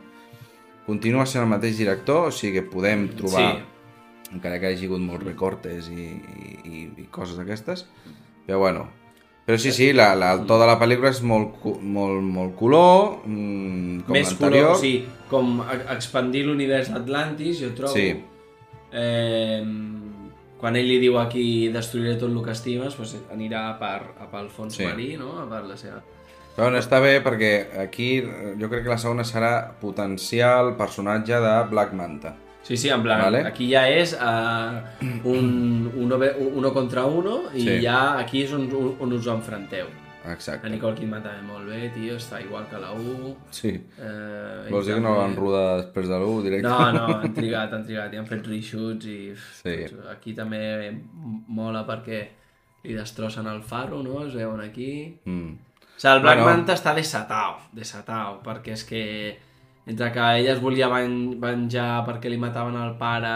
Continua 0.87 1.27
sent 1.29 1.45
el 1.45 1.51
mateix 1.53 1.77
director, 1.79 2.27
o 2.29 2.33
sigui 2.35 2.59
que 2.59 2.63
podem 2.67 3.09
trobar, 3.15 3.53
Sí. 3.61 4.33
encara 4.35 4.59
que 4.59 4.67
hagi 4.73 4.87
hagut 4.89 5.01
molts 5.03 5.25
recortes 5.27 5.89
i, 5.91 6.09
i, 6.11 6.57
i, 6.65 6.83
i 7.03 7.07
coses 7.11 7.37
d'aquestes, 7.39 7.85
però 8.47 8.59
bueno. 8.59 8.89
Però 9.51 9.59
sí, 9.59 9.73
sí, 9.75 9.89
la, 9.93 10.13
la, 10.15 10.29
el 10.37 10.45
to 10.47 10.61
de 10.61 10.67
la 10.69 10.77
pel·lícula 10.79 11.11
és 11.11 11.19
molt, 11.27 11.65
molt, 11.83 12.21
molt 12.23 12.53
color, 12.55 13.17
mm, 13.27 14.05
com 14.07 14.15
Més 14.15 14.31
color, 14.39 14.77
sigui, 14.79 15.01
com 15.29 15.57
a- 15.65 15.75
expandir 15.97 16.45
l'univers 16.47 16.93
d'Atlantis, 16.93 17.59
jo 17.65 17.73
trobo. 17.75 17.97
Sí. 17.97 18.13
Eh, 18.93 19.65
quan 20.61 20.77
ell 20.77 20.87
li 20.87 21.01
diu 21.03 21.17
aquí 21.19 21.67
destruiré 21.73 22.15
tot 22.21 22.31
el 22.31 22.39
que 22.45 22.55
estimes, 22.55 22.95
doncs 22.95 23.17
anirà 23.35 23.65
a 23.73 23.77
per, 23.81 24.15
a 24.23 24.29
pel 24.31 24.49
fons 24.55 24.77
Sí. 24.77 24.85
marí, 24.87 25.17
no? 25.19 25.33
A 25.43 25.49
per 25.51 25.65
la 25.67 25.77
seva... 25.77 25.99
Però 26.55 26.67
bueno, 26.69 26.79
està 26.79 27.01
bé 27.01 27.17
perquè 27.25 27.51
aquí 27.83 28.19
eh, 28.19 28.55
jo 28.61 28.69
crec 28.69 28.85
que 28.85 28.91
la 28.95 28.99
segona 28.99 29.25
serà 29.25 29.73
potenciar 29.81 30.61
el 30.67 30.75
personatge 30.77 31.39
de 31.43 31.55
Black 31.71 31.93
Manta. 31.95 32.37
Sí, 32.71 32.77
sí, 32.77 32.89
en 32.95 33.03
plan, 33.03 33.19
Vale. 33.25 33.41
aquí 33.49 33.67
ja 33.73 33.81
és 33.91 34.13
uh, 34.15 34.79
un 35.27 35.91
uno, 35.97 36.19
uno 36.55 36.71
contra 36.73 37.03
uno 37.05 37.49
i 37.53 37.65
Sí. 37.67 37.81
ja 37.83 38.17
aquí 38.21 38.45
és 38.45 38.53
on, 38.55 38.69
on 39.01 39.13
us 39.17 39.27
enfronteu. 39.27 39.89
Exacte. 40.31 40.69
La 40.69 40.75
Nicole 40.75 40.95
Kidman 40.95 41.23
també 41.25 41.43
molt 41.49 41.67
bé, 41.67 41.89
tio, 41.95 42.15
està 42.21 42.39
igual 42.45 42.67
que 42.71 42.79
la 42.79 42.93
1. 42.93 43.31
Sí. 43.57 43.71
Eh, 43.99 44.69
Vols 44.71 44.87
dir 44.87 44.95
que 44.99 45.01
no 45.01 45.17
van 45.17 45.35
rodar 45.35 45.79
després 45.81 46.07
de 46.13 46.15
l'1 46.19 46.43
directe? 46.45 46.69
No, 46.69 46.93
no, 46.93 47.07
han 47.25 47.33
trigat, 47.35 47.73
han 47.73 47.85
trigat, 47.89 48.13
i 48.15 48.21
han 48.21 48.27
fet 48.29 48.47
reshoots 48.47 49.07
i 49.09 49.19
Sí. 49.63 49.77
doncs, 49.89 50.07
aquí 50.13 50.35
també 50.37 50.93
mola 51.49 51.83
perquè 51.89 52.21
li 52.85 52.95
destrossen 52.95 53.47
el 53.51 53.63
faro, 53.63 54.03
no? 54.05 54.23
Es 54.27 54.35
veuen 54.37 54.61
aquí. 54.61 54.93
Mm. 55.25 55.53
O 55.57 56.01
sigui, 56.01 56.15
el 56.15 56.21
Black 56.23 56.39
Bueno. 56.45 56.51
Manta 56.53 56.75
està 56.79 56.95
desatau, 56.95 57.57
desatau, 57.73 58.43
perquè 58.45 58.73
és 58.77 58.85
que 58.85 59.03
entre 59.91 60.11
que 60.15 60.27
ella 60.41 60.53
es 60.55 60.61
volia 60.63 60.89
ven 60.93 61.39
venjar 61.43 62.05
perquè 62.07 62.31
li 62.31 62.39
mataven 62.39 62.77
el 62.81 62.95
pare 63.01 63.35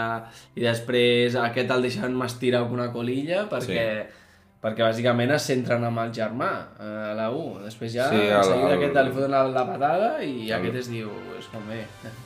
i 0.55 0.63
després 0.63 1.35
aquest 1.35 1.71
el 1.75 1.81
deixaven 1.85 2.15
m'estirar 2.15 2.63
com 2.65 2.73
una 2.79 2.91
colilla 2.93 3.45
perquè, 3.51 4.05
perquè 4.63 4.85
bàsicament 4.87 5.31
es 5.35 5.45
centren 5.51 5.83
amb 5.83 5.99
el 6.05 6.13
germà 6.15 6.51
a 6.79 7.13
la 7.17 7.29
1. 7.29 7.63
Després 7.67 7.93
ja 7.93 8.09
Sí, 8.09 8.17
sí, 8.17 8.27
el- 8.31 8.43
seguida 8.43 8.71
el- 8.73 8.77
aquest 8.79 9.01
li 9.05 9.11
foten 9.17 9.31
la, 9.31 9.43
la 9.49 9.65
patada 9.67 10.13
i 10.23 10.45
el- 10.49 10.53
aquest 10.61 10.75
es 10.85 10.89
diu, 10.89 11.11
és 11.39 11.47
com 11.53 11.67
bé. 11.69 11.83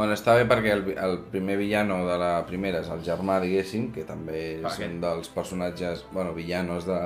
Bueno, 0.00 0.14
està 0.16 0.32
bé 0.38 0.46
perquè 0.48 0.70
el, 0.72 0.84
el 0.96 1.18
primer 1.28 1.58
villano 1.58 2.06
de 2.06 2.14
la 2.16 2.46
primera 2.46 2.78
és 2.80 2.86
el 2.88 3.02
germà, 3.04 3.34
diguéssim, 3.42 3.90
que 3.92 4.04
també 4.08 4.38
és 4.60 4.64
Aquest. 4.64 4.86
un 4.86 5.00
dels 5.02 5.28
personatges, 5.28 6.06
bueno, 6.14 6.32
villanos 6.32 6.86
de 6.86 6.96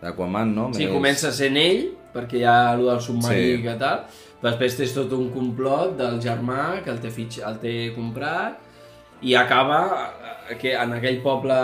d'Aquaman, 0.00 0.50
no? 0.54 0.64
Sí, 0.74 0.86
Més- 0.88 0.94
comença 0.96 1.30
sent 1.32 1.56
ell, 1.60 1.84
perquè 2.12 2.40
hi 2.40 2.44
ha 2.48 2.72
allò 2.72 2.88
del 2.90 3.00
submarí 3.04 3.56
Sí. 3.56 3.62
que 3.62 3.74
tal, 3.78 4.02
després 4.42 4.76
tens 4.76 4.92
tot 4.94 5.12
un 5.16 5.30
complot 5.34 5.96
del 5.98 6.18
germà 6.20 6.82
que 6.84 6.90
el 6.90 7.00
té, 7.00 7.10
fitx, 7.10 7.38
el 7.46 7.58
té 7.62 7.92
comprat 7.96 8.58
i 9.22 9.34
acaba 9.34 9.78
eh, 10.50 10.56
que 10.60 10.74
en 10.76 10.92
aquell 10.92 11.22
poble 11.24 11.54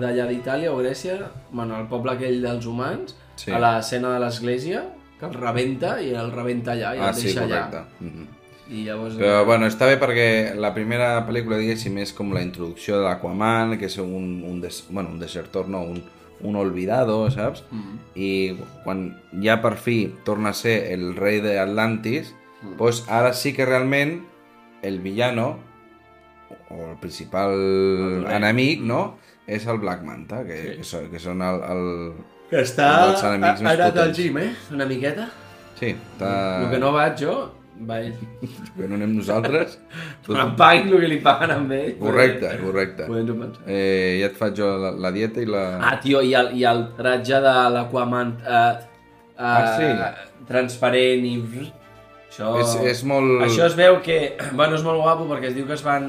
d'allà 0.00 0.26
d'Itàlia 0.30 0.72
o 0.72 0.78
Grècia, 0.80 1.18
bueno, 1.52 1.76
el 1.80 1.86
poble 1.90 2.12
aquell 2.16 2.40
dels 2.42 2.66
humans, 2.66 3.16
Sí. 3.36 3.50
a 3.50 3.58
l'escena 3.58 4.12
de 4.14 4.20
l'església, 4.22 4.84
que 5.18 5.26
el 5.26 5.32
rebenta 5.34 5.96
i 6.00 6.12
el 6.14 6.30
rebenta 6.30 6.70
allà 6.72 6.92
i 6.94 7.00
Ah, 7.02 7.08
el 7.08 7.14
sí, 7.18 7.24
deixa 7.26 7.42
correcte. 7.42 7.76
allà. 7.76 7.84
Mhm. 8.00 8.26
I 8.70 8.84
llavors... 8.86 9.16
Però, 9.18 9.44
bueno, 9.44 9.66
està 9.66 9.86
bé 9.90 9.98
perquè 10.00 10.54
la 10.56 10.70
primera 10.72 11.26
pel·lícula, 11.26 11.58
diguéssim, 11.58 11.98
és 11.98 12.12
com 12.14 12.30
la 12.32 12.40
introducció 12.40 12.96
de 12.96 13.02
l'Aquaman, 13.04 13.76
que 13.76 13.86
és 13.90 13.98
un, 13.98 14.40
un, 14.46 14.60
des, 14.62 14.84
bueno, 14.88 15.10
un 15.10 15.18
desertor, 15.18 15.68
no, 15.68 15.82
un, 15.82 15.98
un 16.44 16.56
olvidado, 16.60 17.18
saps? 17.32 17.64
Mm. 17.72 17.98
I 18.14 18.30
quan 18.84 19.04
ja 19.42 19.58
per 19.64 19.74
fi 19.80 20.14
torna 20.24 20.52
a 20.52 20.58
ser 20.58 20.92
el 20.94 21.14
rei 21.16 21.40
d'Atlantis, 21.44 22.34
Mm. 22.64 22.78
doncs 22.78 23.02
ara 23.12 23.34
sí 23.36 23.52
que 23.52 23.66
realment 23.68 24.22
el 24.80 25.00
villano, 25.00 25.58
o 26.70 26.90
el 26.92 26.96
principal 26.96 27.50
dolent. 27.52 28.30
enemic, 28.38 28.80
no?, 28.80 29.18
és 29.46 29.66
el 29.68 29.76
Black 29.78 30.00
Manta, 30.02 30.44
que, 30.46 30.56
sí. 30.56 30.76
que, 30.78 30.84
són, 30.88 31.10
que 31.12 31.20
són 31.20 31.42
el, 31.44 31.60
el... 31.68 32.14
Que 32.48 32.62
està... 32.64 32.86
Al 33.12 33.82
potents. 33.90 34.16
gym, 34.16 34.38
eh? 34.40 34.54
Una 34.72 34.86
miqueta. 34.88 35.28
Sí, 35.76 35.90
està... 35.92 36.62
El 36.62 36.70
que 36.72 36.78
no 36.80 36.92
vaig 36.96 37.18
jo, 37.20 37.34
va 37.88 37.98
ell. 38.00 38.14
que 38.76 38.88
no 38.88 38.96
anem 38.98 39.14
nosaltres. 39.16 39.78
Quan 40.26 40.40
em 40.46 40.52
paguin 40.58 40.92
el 40.92 41.04
que 41.04 41.10
li 41.10 41.20
paguen 41.24 41.54
amb 41.56 41.74
ell. 41.76 41.94
Correcte, 42.00 42.50
correcte. 42.62 43.06
Podem 43.10 43.32
ho 43.32 43.38
pensar. 43.42 43.64
Eh, 43.66 44.20
ja 44.22 44.30
et 44.30 44.36
faig 44.38 44.58
jo 44.58 44.70
la, 44.80 44.92
la 45.06 45.12
dieta 45.14 45.42
i 45.42 45.48
la... 45.50 45.64
Ah, 45.80 45.94
tio, 46.02 46.22
i 46.22 46.34
el, 46.38 46.52
i 46.58 46.66
el 46.70 46.84
ratge 46.98 47.40
de 47.44 47.54
l'Aquaman 47.76 48.36
eh, 48.44 48.52
eh, 48.52 48.92
Ah, 49.38 49.74
sí? 49.78 49.88
transparent 50.46 51.26
i... 51.26 51.38
Això... 52.28 52.52
És, 52.62 52.76
és 52.94 53.02
molt... 53.06 53.42
Això 53.46 53.66
es 53.68 53.74
veu 53.78 54.00
que... 54.04 54.20
Bueno, 54.58 54.78
és 54.78 54.86
molt 54.86 55.02
guapo 55.02 55.26
perquè 55.30 55.50
es 55.50 55.58
diu 55.58 55.66
que 55.68 55.76
es 55.76 55.84
van 55.86 56.08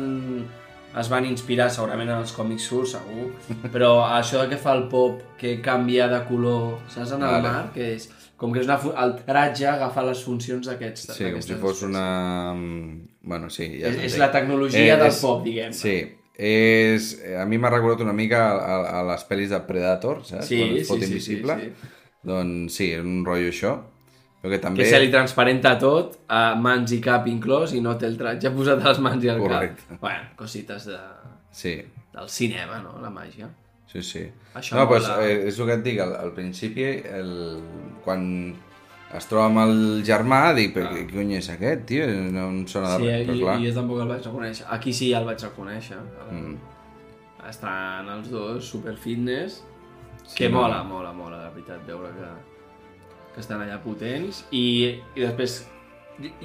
es 0.96 1.10
van 1.12 1.26
inspirar 1.28 1.68
segurament 1.76 2.08
en 2.08 2.22
els 2.24 2.32
còmics 2.32 2.70
surts, 2.70 2.94
segur, 2.96 3.26
però 3.74 4.06
això 4.16 4.46
de 4.46 4.54
que 4.54 4.60
fa 4.62 4.78
el 4.78 4.86
pop, 4.92 5.20
que 5.40 5.58
canvia 5.64 6.08
de 6.08 6.22
color, 6.30 6.78
saps, 6.88 7.12
en 7.18 7.26
el 7.26 7.34
Vale. 7.34 7.50
mar, 7.50 7.66
que 7.76 7.90
és 7.98 8.08
com 8.38 8.52
que 8.54 8.60
és 8.60 8.68
una, 8.68 8.76
el 9.04 9.14
ratge 9.28 9.66
agafa 9.72 10.04
les 10.10 10.22
funcions 10.26 10.68
d'aquests. 10.68 11.14
Sí, 11.16 11.32
com 11.32 11.42
si 11.42 11.56
fos 11.62 11.82
una... 11.88 12.06
Bueno, 13.26 13.50
sí, 13.50 13.70
ja 13.82 13.88
És, 13.90 13.98
és 14.12 14.18
la 14.22 14.28
tecnologia 14.34 14.94
Eh, 14.94 14.98
del 15.00 15.08
és- 15.08 15.22
pop, 15.24 15.44
diguem. 15.46 15.74
Sí, 15.74 15.96
és... 16.38 17.10
A 17.40 17.46
mi 17.50 17.58
m'ha 17.58 17.72
recordat 17.74 18.04
una 18.06 18.14
mica 18.14 18.44
a, 18.52 18.56
a, 18.60 18.78
a 19.00 19.04
les 19.14 19.24
pel·lis 19.30 19.50
de 19.56 19.60
Predator, 19.68 20.24
saps? 20.28 20.48
Sí, 20.52 20.60
Quan 20.62 20.76
es 20.76 20.84
sí, 20.84 20.90
fot 20.92 21.00
sí, 21.00 21.06
sí, 21.06 21.12
invisible. 21.12 21.56
sí. 21.62 21.92
Doncs 22.26 22.74
sí, 22.80 22.92
és 22.98 23.04
un 23.06 23.24
rotllo 23.26 23.50
això. 23.54 23.76
Però 24.42 24.52
que 24.54 24.60
també... 24.62 24.84
Que 24.84 24.90
se 24.90 25.00
li 25.02 25.10
transparenta 25.14 25.76
tot, 25.82 26.20
a 26.30 26.56
mans 26.60 26.92
i 26.94 27.00
cap 27.02 27.26
inclòs, 27.32 27.74
i 27.74 27.82
no 27.82 27.96
té 27.98 28.06
el 28.10 28.18
tratge 28.20 28.52
posat 28.58 28.82
a 28.84 28.92
les 28.92 29.00
mans 29.02 29.24
i 29.24 29.30
al 29.32 29.40
Correcte. 29.42 29.88
cap. 29.90 30.02
Bueno, 30.02 30.32
cosites 30.38 30.86
de, 30.92 31.00
Sí, 31.56 31.78
del 32.14 32.28
cinema, 32.30 32.82
no? 32.84 32.98
La 33.02 33.10
màgia. 33.10 33.48
Sí, 33.96 34.04
sí. 34.04 34.26
Això 34.60 34.76
no, 34.78 34.86
pues, 34.92 35.08
mola. 35.08 35.26
eh, 35.26 35.48
és 35.50 35.58
el 35.60 35.68
que 35.72 35.74
et 35.80 35.84
dic, 35.86 36.00
al, 36.04 36.14
al 36.20 36.32
principi, 36.36 36.84
el, 36.84 37.32
quan 38.06 38.28
es 39.16 39.28
troba 39.32 39.46
amb 39.48 39.62
el 39.64 40.04
germà, 40.04 40.54
dic, 40.58 40.74
però 40.76 40.90
què 40.92 41.06
cony 41.12 41.36
és 41.38 41.48
aquest, 41.54 41.86
tio? 41.88 42.06
No 42.36 42.48
em 42.52 42.64
sona 42.68 42.96
de 42.98 43.04
Sí, 43.04 43.10
res, 43.10 43.22
i, 43.24 43.28
però 43.30 43.38
clar. 43.46 43.60
i 43.62 43.68
jo 43.70 43.76
tampoc 43.80 44.02
el 44.04 44.10
vaig 44.12 44.26
reconèixer. 44.28 44.66
Aquí 44.76 44.94
sí 44.94 45.12
ja 45.14 45.20
el 45.24 45.28
vaig 45.30 45.40
reconèixer. 45.46 46.00
Mm. 46.32 46.56
Estan 47.50 48.10
els 48.10 48.30
dos 48.34 48.66
super 48.66 48.96
fitness, 48.98 49.62
Sí, 50.26 50.38
que 50.40 50.50
no? 50.50 50.62
mola, 50.64 50.82
mola, 50.84 51.12
mola, 51.14 51.38
la 51.38 51.50
veritat, 51.54 51.84
veure 51.86 52.10
que, 52.16 52.30
que 53.36 53.40
estan 53.44 53.62
allà 53.62 53.78
potents. 53.84 54.40
I, 54.52 54.96
i 55.14 55.22
després, 55.22 55.60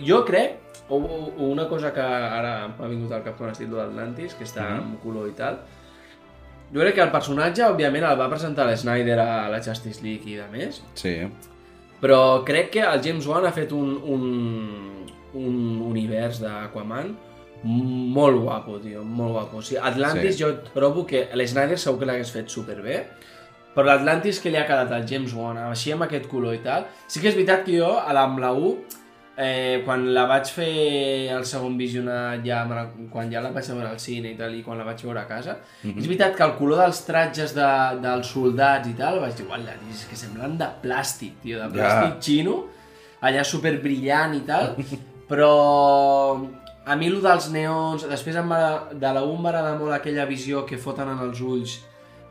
jo 0.05 0.19
crec, 0.29 0.59
o, 0.93 0.99
o 1.01 1.47
una 1.49 1.65
cosa 1.71 1.95
que 1.97 2.03
ara 2.05 2.69
m'ha 2.75 2.89
vingut 2.91 3.15
al 3.17 3.23
cap 3.25 3.39
quan 3.39 3.55
has 3.55 3.59
dit 3.63 3.71
lo 3.73 3.79
d'Atlantis, 3.81 4.35
que 4.37 4.45
està 4.45 4.67
Mhm. 4.67 4.83
amb 4.83 5.01
color 5.03 5.31
i 5.31 5.33
tal, 5.39 5.63
jo 6.73 6.81
crec 6.81 6.95
que 6.95 7.03
el 7.03 7.11
personatge, 7.11 7.65
òbviament, 7.67 8.05
el 8.07 8.19
va 8.19 8.29
presentar 8.31 8.67
l'Snyder 8.69 9.19
a 9.19 9.49
la 9.51 9.63
Justice 9.63 10.03
League 10.05 10.29
i 10.31 10.37
de 10.39 10.47
més, 10.53 10.83
Sí, 10.95 11.17
però 12.01 12.43
crec 12.47 12.71
que 12.77 12.81
el 12.87 13.03
James 13.05 13.27
Wan 13.27 13.45
ha 13.47 13.53
fet 13.53 13.73
un, 13.77 13.97
un, 14.05 15.05
un 15.35 15.57
univers 15.91 16.41
d'Aquaman 16.41 17.11
molt 17.63 18.39
guapo, 18.41 18.79
tio, 18.81 19.03
molt 19.05 19.35
guapo. 19.35 19.59
O 19.59 19.63
sigui, 19.63 19.81
Atlantis 19.85 20.37
Sí. 20.39 20.43
jo 20.45 20.55
trobo 20.73 21.05
que 21.07 21.27
l'Snyder 21.35 21.77
segur 21.79 21.99
que 22.01 22.07
l'hagués 22.09 22.31
fet 22.33 22.49
superbé, 22.49 23.03
però 23.75 23.85
l'Atlantis 23.85 24.41
que 24.41 24.49
li 24.51 24.57
ha 24.57 24.65
quedat 24.67 24.91
al 24.97 25.05
James 25.07 25.35
Wan, 25.37 25.59
així 25.59 25.93
amb 25.93 26.03
aquest 26.07 26.27
color 26.31 26.55
i 26.57 26.63
tal, 26.65 26.87
sí 27.07 27.21
que 27.21 27.29
és 27.29 27.35
veritat 27.37 27.67
que 27.67 27.77
jo, 27.77 27.91
amb 28.01 28.41
la 28.41 28.53
1, 28.53 28.77
eh, 29.41 29.81
quan 29.87 30.03
la 30.13 30.27
vaig 30.29 30.51
fer 30.53 30.69
el 31.33 31.45
segon 31.49 31.79
visionat, 31.81 32.43
ja, 32.45 32.59
quan 33.13 33.31
ja 33.33 33.41
la 33.41 33.51
vaig 33.55 33.67
veure 33.73 33.89
al 33.89 33.99
cine 34.03 34.35
i 34.35 34.37
tal, 34.37 34.53
i 34.55 34.63
quan 34.67 34.77
la 34.79 34.85
vaig 34.85 35.01
veure 35.07 35.23
a 35.23 35.27
casa, 35.29 35.57
és 35.85 36.05
veritat 36.07 36.37
que 36.37 36.45
el 36.45 36.55
color 36.59 36.83
dels 36.85 37.01
tratges 37.07 37.55
de, 37.57 37.69
dels 38.05 38.29
soldats 38.35 38.91
i 38.91 38.95
tal, 38.99 39.19
vaig 39.25 39.35
dir, 39.39 39.47
uala, 39.49 39.77
és 39.91 40.05
que 40.11 40.19
semblen 40.21 40.59
de 40.61 40.69
plàstic, 40.83 41.39
tio, 41.43 41.59
de 41.63 41.69
plàstic 41.73 42.17
Ja. 42.19 42.21
xino, 42.21 42.57
allà 43.23 43.45
super 43.45 43.79
brillant 43.83 44.35
i 44.37 44.45
tal, 44.49 44.75
però 45.31 45.53
a 46.91 46.97
mi 46.97 47.07
el 47.09 47.21
dels 47.23 47.51
neons, 47.55 48.07
després 48.11 48.37
em 48.41 48.49
va, 48.51 48.89
de 48.93 49.13
la 49.15 49.23
1 49.25 49.39
m'agrada 49.41 49.77
molt 49.79 49.95
aquella 49.95 50.25
visió 50.27 50.65
que 50.67 50.79
foten 50.81 51.09
en 51.13 51.21
els 51.29 51.41
ulls 51.41 51.79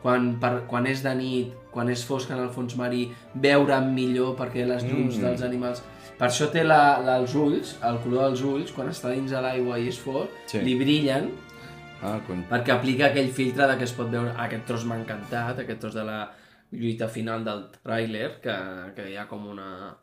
quan, 0.02 0.36
per, 0.40 0.62
quan 0.68 0.86
és 0.88 1.02
de 1.04 1.12
nit, 1.14 1.52
quan 1.70 1.88
és 1.92 2.02
fosc 2.08 2.30
en 2.32 2.38
el 2.40 2.48
fons 2.54 2.74
marí, 2.78 3.06
veure 3.34 3.76
millor 3.84 4.34
perquè 4.38 4.64
les 4.66 4.84
llums 4.88 5.16
Mm. 5.18 5.22
dels 5.26 5.42
animals... 5.42 5.82
Per 6.20 6.26
això 6.28 6.50
té 6.52 6.62
la, 6.66 6.98
la, 7.00 7.14
els 7.22 7.32
ulls, 7.34 7.70
el 7.88 7.96
color 8.04 8.26
dels 8.28 8.42
ulls, 8.44 8.72
quan 8.76 8.90
està 8.92 9.08
dins 9.14 9.32
de 9.32 9.40
l'aigua 9.40 9.78
i 9.80 9.86
és 9.88 9.96
fosc, 9.98 10.34
Sí. 10.52 10.60
li 10.66 10.74
brillen 10.76 11.30
ah, 12.02 12.18
cony. 12.26 12.42
perquè 12.50 12.74
aplica 12.74 13.06
aquell 13.08 13.30
filtre 13.32 13.66
de 13.70 13.78
que 13.80 13.86
es 13.88 13.94
pot 13.96 14.10
veure... 14.12 14.34
Aquest 14.36 14.66
tros 14.68 14.84
m'ha 14.84 14.98
encantat, 15.00 15.62
aquest 15.64 15.80
tros 15.80 15.94
de 15.96 16.04
la 16.04 16.18
lluita 16.76 17.08
final 17.08 17.42
del 17.44 17.64
tràiler, 17.80 18.34
que, 18.44 18.56
que 18.96 19.08
hi 19.10 19.16
ha 19.16 19.24
com 19.30 19.46
una 19.48 19.96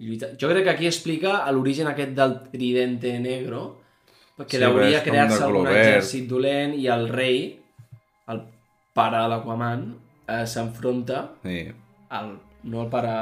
lluita... 0.00 0.32
Jo 0.40 0.48
crec 0.48 0.64
que 0.64 0.70
aquí 0.72 0.86
explica 0.88 1.34
l'origen 1.52 1.86
aquest 1.92 2.14
del 2.16 2.38
tridente 2.50 3.12
negro, 3.20 3.66
que 4.48 4.56
Sí, 4.56 4.62
hauria 4.64 5.02
crear-se 5.04 5.42
algun 5.44 5.68
exèrcit 5.68 6.24
dolent 6.30 6.72
i 6.80 6.88
el 6.90 7.04
rei, 7.12 7.42
el 8.32 8.40
pare 8.96 9.20
de 9.20 9.28
l'Aquaman, 9.34 9.84
eh, 10.26 10.46
s'enfronta 10.48 11.26
Sí. 11.44 11.60
al, 12.08 12.32
no 12.64 12.82
el 12.84 12.88
pare, 12.88 13.12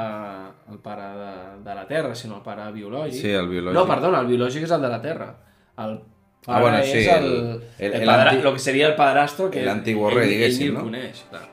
el 0.71 0.77
pare 0.79 1.07
de, 1.17 1.63
de 1.65 1.75
la 1.75 1.87
Terra, 1.87 2.13
sinó 2.15 2.37
el 2.37 2.41
pare 2.43 2.71
biològic. 2.71 3.13
Sí, 3.21 3.29
el 3.31 3.47
biològic. 3.49 3.73
No, 3.79 3.85
perdona, 3.87 4.19
el 4.21 4.27
biològic 4.27 4.63
és 4.67 4.71
el 4.71 4.81
de 4.81 4.89
la 4.89 5.01
Terra. 5.01 5.29
El 5.77 5.97
pare 6.45 6.57
Ah, 6.57 6.59
bueno, 6.61 6.77
sí, 6.83 6.97
és 6.97 7.07
el, 7.07 7.25
el- 7.25 7.63
el, 7.79 7.93
el- 7.93 8.01
el 8.01 8.05
padra, 8.07 8.33
lo 8.33 8.53
que 8.53 8.59
seria 8.59 8.87
el 8.87 8.95
padrastro, 8.95 9.49
que 9.51 9.61
el 9.61 9.69
antiguo 9.69 10.09
rei, 10.09 10.29
diguéssim, 10.29 10.67
ell 10.67 10.73
no? 10.73 10.79
el 10.79 10.85
coneix, 10.85 11.23
clar. 11.29 11.43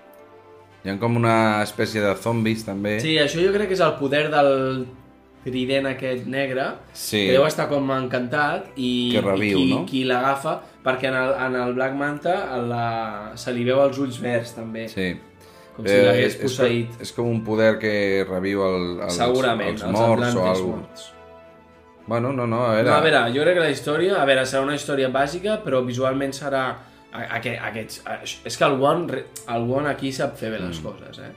Hi 0.85 0.91
ha 0.91 0.99
com 0.99 1.17
una 1.19 1.63
espècie 1.63 2.01
de 2.01 2.15
zombis, 2.17 2.65
també. 2.65 2.99
Sí, 3.01 3.17
això 3.19 3.43
jo 3.45 3.53
crec 3.53 3.69
que 3.69 3.75
és 3.75 3.81
el 3.85 3.97
poder 3.99 4.29
del 4.31 4.87
trident 5.45 5.87
aquest 5.91 6.27
negre, 6.27 6.65
Sí. 6.93 7.27
que 7.27 7.33
deu 7.33 7.45
estar 7.47 7.69
com 7.69 7.91
encantat 7.91 8.71
i, 8.77 9.11
Que 9.13 9.21
reviu, 9.21 9.59
i 9.59 9.63
qui, 9.65 9.75
no? 9.75 9.85
qui 9.87 10.05
l'agafa, 10.05 10.61
perquè 10.85 11.09
en 11.09 11.15
el, 11.17 11.35
en 11.47 11.57
el 11.57 11.75
Black 11.75 11.95
Manta 11.95 12.57
la, 12.57 13.33
se 13.35 13.53
li 13.53 13.65
veu 13.65 13.81
els 13.85 13.99
ulls 13.99 14.21
verds 14.21 14.55
també, 14.57 14.89
Sí. 14.89 15.13
Com 15.79 15.87
si 15.87 15.95
Eh, 15.95 16.03
l'hagués 16.05 16.35
és, 16.35 16.41
posseït. 16.43 16.91
és, 16.99 17.07
és 17.07 17.13
com 17.15 17.31
un 17.31 17.41
poder 17.47 17.77
que 17.79 17.95
reviu 18.29 18.65
el, 18.67 18.87
els, 19.07 19.15
Segurament, 19.17 19.71
els 19.77 19.87
els 19.87 19.95
morts 19.95 20.11
o 20.11 20.27
Atlantes 20.27 20.51
alguna 20.59 20.83
morts. 20.83 21.07
Bueno, 22.09 22.33
no, 22.33 22.47
no, 22.49 22.63
a 22.67 22.75
veure... 22.75 22.89
No, 22.91 22.97
a 22.97 23.01
veure, 23.05 23.23
jo 23.35 23.43
crec 23.45 23.55
que 23.59 23.65
la 23.67 23.71
història, 23.71 24.15
a 24.21 24.25
veure, 24.29 24.45
serà 24.49 24.63
una 24.65 24.75
història 24.79 25.09
bàsica, 25.15 25.59
però 25.65 25.83
visualment 25.87 26.33
serà... 26.37 26.63
a- 27.13 27.27
Aquest, 27.39 27.61
aquests, 27.71 28.01
és 28.49 28.57
que 28.57 28.65
el 28.67 28.79
One, 28.81 29.23
el 29.55 29.69
One 29.71 29.89
aquí 29.93 30.11
sap 30.13 30.35
fer 30.41 30.51
bé 30.55 30.59
les 30.61 30.81
Mm. 30.81 30.85
coses, 30.85 31.19
eh? 31.25 31.33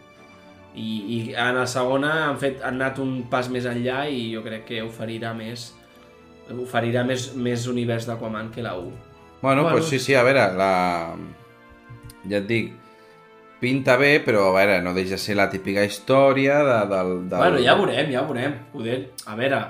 I, 0.75 0.87
I 1.15 1.19
en 1.35 1.57
la 1.59 1.65
segona 1.67 2.29
han, 2.29 2.37
fet, 2.39 2.61
han 2.63 2.77
anat 2.79 2.99
un 3.03 3.23
pas 3.29 3.49
més 3.51 3.65
enllà 3.67 4.05
i 4.09 4.31
jo 4.33 4.41
crec 4.45 4.63
que 4.69 4.81
oferirà 4.83 5.33
més 5.35 5.73
oferirà 6.51 7.03
més, 7.07 7.29
més 7.35 7.67
univers 7.67 8.07
d'Aquaman 8.07 8.49
que 8.51 8.63
la 8.63 8.73
1. 8.77 8.91
Bueno, 9.41 9.63
Bueno. 9.63 9.69
pues 9.71 9.85
sí, 9.91 9.99
sí, 9.99 10.15
a 10.15 10.23
veure, 10.23 10.47
la... 10.55 11.15
ja 12.29 12.37
et 12.39 12.47
dic, 12.47 12.71
pinta 13.61 13.95
bé, 14.01 14.15
però 14.25 14.49
a 14.49 14.55
veure, 14.57 14.81
no 14.81 14.95
deixa 14.97 15.15
de 15.15 15.21
ser 15.21 15.37
la 15.37 15.47
típica 15.51 15.85
història 15.85 16.59
de, 16.65 16.77
del, 16.89 17.13
del... 17.29 17.37
Bueno, 17.37 17.61
ja 17.61 17.77
veurem, 17.77 18.11
ja 18.13 18.25
veurem. 18.25 18.57
Poder... 18.73 18.99
A 19.29 19.37
veure, 19.37 19.61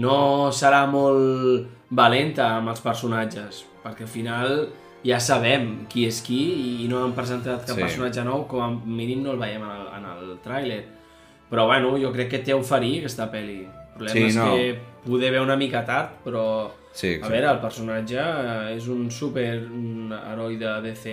no 0.00 0.18
serà 0.56 0.84
molt 0.88 1.68
valenta 1.90 2.54
amb 2.56 2.72
els 2.72 2.80
personatges, 2.84 3.62
perquè 3.84 4.04
al 4.04 4.12
final 4.12 4.54
ja 5.06 5.20
sabem 5.22 5.86
qui 5.90 6.06
és 6.08 6.20
qui 6.24 6.40
i 6.84 6.88
no 6.90 7.04
han 7.04 7.14
presentat 7.16 7.66
cap 7.66 7.76
sí. 7.76 7.82
personatge 7.84 8.24
nou, 8.26 8.46
com 8.50 8.64
a 8.64 8.70
mínim 8.72 9.22
no 9.24 9.36
el 9.36 9.40
veiem 9.40 9.64
en 9.64 9.74
el, 9.76 9.84
en 10.00 10.08
el 10.14 10.32
tràiler. 10.44 10.82
Però 11.48 11.64
bueno, 11.68 11.94
jo 12.00 12.10
crec 12.12 12.32
que 12.32 12.42
té 12.44 12.52
a 12.52 12.58
oferir 12.60 12.98
aquesta 12.98 13.28
pel·li. 13.32 13.62
Problema 13.98 14.14
Sí, 14.14 14.26
és 14.30 14.36
no. 14.38 14.52
que 14.54 14.78
poder 15.04 15.32
ve 15.34 15.40
una 15.42 15.56
mica 15.60 15.84
tard, 15.84 16.20
però... 16.24 16.44
Sí, 16.98 17.12
A 17.22 17.28
veure, 17.30 17.46
el 17.52 17.60
personatge 17.62 18.18
eh, 18.18 18.76
és 18.76 18.86
un 18.90 19.10
super 19.14 19.52
un 19.70 20.10
heroi 20.16 20.56
de 20.58 20.70
DC 20.82 21.12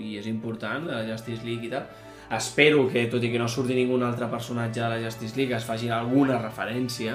i 0.00 0.14
és 0.16 0.28
important, 0.30 0.86
de 0.88 0.94
la 0.94 1.02
Justice 1.10 1.44
League 1.44 1.66
i 1.66 1.72
tal. 1.72 1.84
espero 2.30 2.86
que, 2.92 3.06
tot 3.08 3.22
i 3.24 3.30
que 3.32 3.38
no 3.40 3.48
surti 3.48 3.74
ningun 3.74 4.02
altre 4.04 4.26
personatge 4.28 4.80
de 4.80 4.88
la 4.88 4.98
Justice 5.00 5.36
League, 5.36 5.54
es 5.56 5.64
faci 5.64 5.88
alguna 5.88 6.36
referència, 6.42 7.14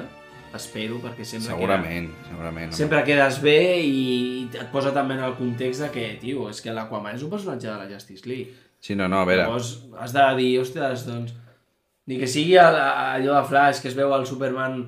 espero, 0.54 0.98
perquè 1.02 1.26
sempre 1.26 1.52
Segurament, 1.52 2.08
segurament. 2.30 2.70
Queda, 2.72 2.78
sempre 2.78 3.04
quedes 3.06 3.40
bé 3.42 3.60
i 3.82 4.48
et 4.54 4.70
posa 4.74 4.92
també 4.94 5.14
en 5.18 5.24
el 5.26 5.36
context 5.38 5.82
de 5.82 5.90
que, 5.94 6.08
tio, 6.22 6.48
és 6.50 6.62
que 6.62 6.74
l'Aquaman 6.74 7.16
és 7.16 7.24
un 7.26 7.30
personatge 7.34 7.70
de 7.70 7.78
la 7.78 7.90
Justice 7.90 8.28
League. 8.30 8.54
Sí, 8.80 8.96
no, 8.96 9.08
no, 9.08 9.22
a 9.22 9.26
veure... 9.30 9.46
Llavors 9.46 9.72
has 10.02 10.14
de 10.14 10.26
dir, 10.42 10.52
ostres, 10.62 11.06
doncs, 11.08 11.34
ni 12.06 12.18
que 12.20 12.28
sigui 12.28 12.58
allò 12.60 13.38
de 13.40 13.44
Flash 13.48 13.82
que 13.82 13.88
es 13.90 13.96
veu 13.98 14.14
el 14.14 14.26
Superman 14.28 14.82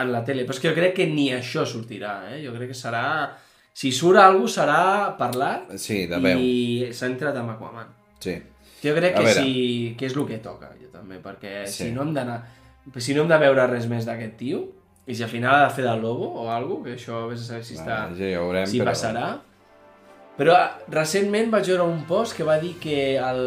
en 0.00 0.12
la 0.12 0.22
tele, 0.24 0.44
però 0.46 0.54
és 0.56 0.60
que 0.60 0.68
jo 0.70 0.74
crec 0.76 0.94
que 0.96 1.06
ni 1.10 1.28
això 1.34 1.64
sortirà, 1.66 2.18
eh? 2.34 2.42
Jo 2.44 2.52
crec 2.56 2.68
que 2.72 2.78
serà... 2.78 3.04
Si 3.78 3.92
surt 3.94 4.18
alguna 4.18 4.42
cosa 4.42 4.62
serà 4.64 5.16
parlat 5.18 5.68
Sí, 5.78 6.06
de 6.10 6.18
veu. 6.18 6.38
i 6.42 6.88
s'ha 6.92 7.06
entrat 7.06 7.36
amb 7.38 7.52
Aquaman. 7.52 7.86
Sí. 8.18 8.32
Jo 8.82 8.94
crec 8.96 9.14
que, 9.16 9.34
sí, 9.34 9.94
que 9.98 10.06
és 10.06 10.16
el 10.16 10.26
que 10.26 10.38
toca, 10.42 10.72
jo 10.80 10.88
també, 10.90 11.20
perquè 11.22 11.64
Sí. 11.66 11.84
si 11.84 11.92
no 11.92 12.02
hem 12.02 12.12
d'anar... 12.14 12.40
Si 12.96 13.14
no 13.14 13.22
hem 13.22 13.28
de 13.28 13.38
veure 13.38 13.66
res 13.70 13.86
més 13.86 14.04
d'aquest 14.08 14.36
tio, 14.40 14.64
i 15.06 15.14
si 15.14 15.22
al 15.22 15.28
final 15.30 15.54
ha 15.54 15.68
de 15.68 15.74
fer 15.74 15.84
de 15.84 15.94
lobo 16.00 16.26
o 16.42 16.48
alguna 16.50 16.84
que 16.90 16.96
això 16.98 17.26
vés 17.30 17.40
a 17.40 17.44
saber 17.52 17.64
si 17.64 17.74
està... 17.78 18.04
Ah, 18.08 18.14
ja 18.18 18.40
veurem, 18.42 18.66
si 18.66 18.80
però- 18.80 18.90
passarà. 18.90 19.28
Però 20.38 20.54
recentment 20.94 21.48
vaig 21.50 21.66
veure 21.66 21.82
un 21.90 22.04
post 22.06 22.36
que 22.36 22.44
va 22.46 22.58
dir 22.62 22.76
que 22.78 23.16
el, 23.18 23.40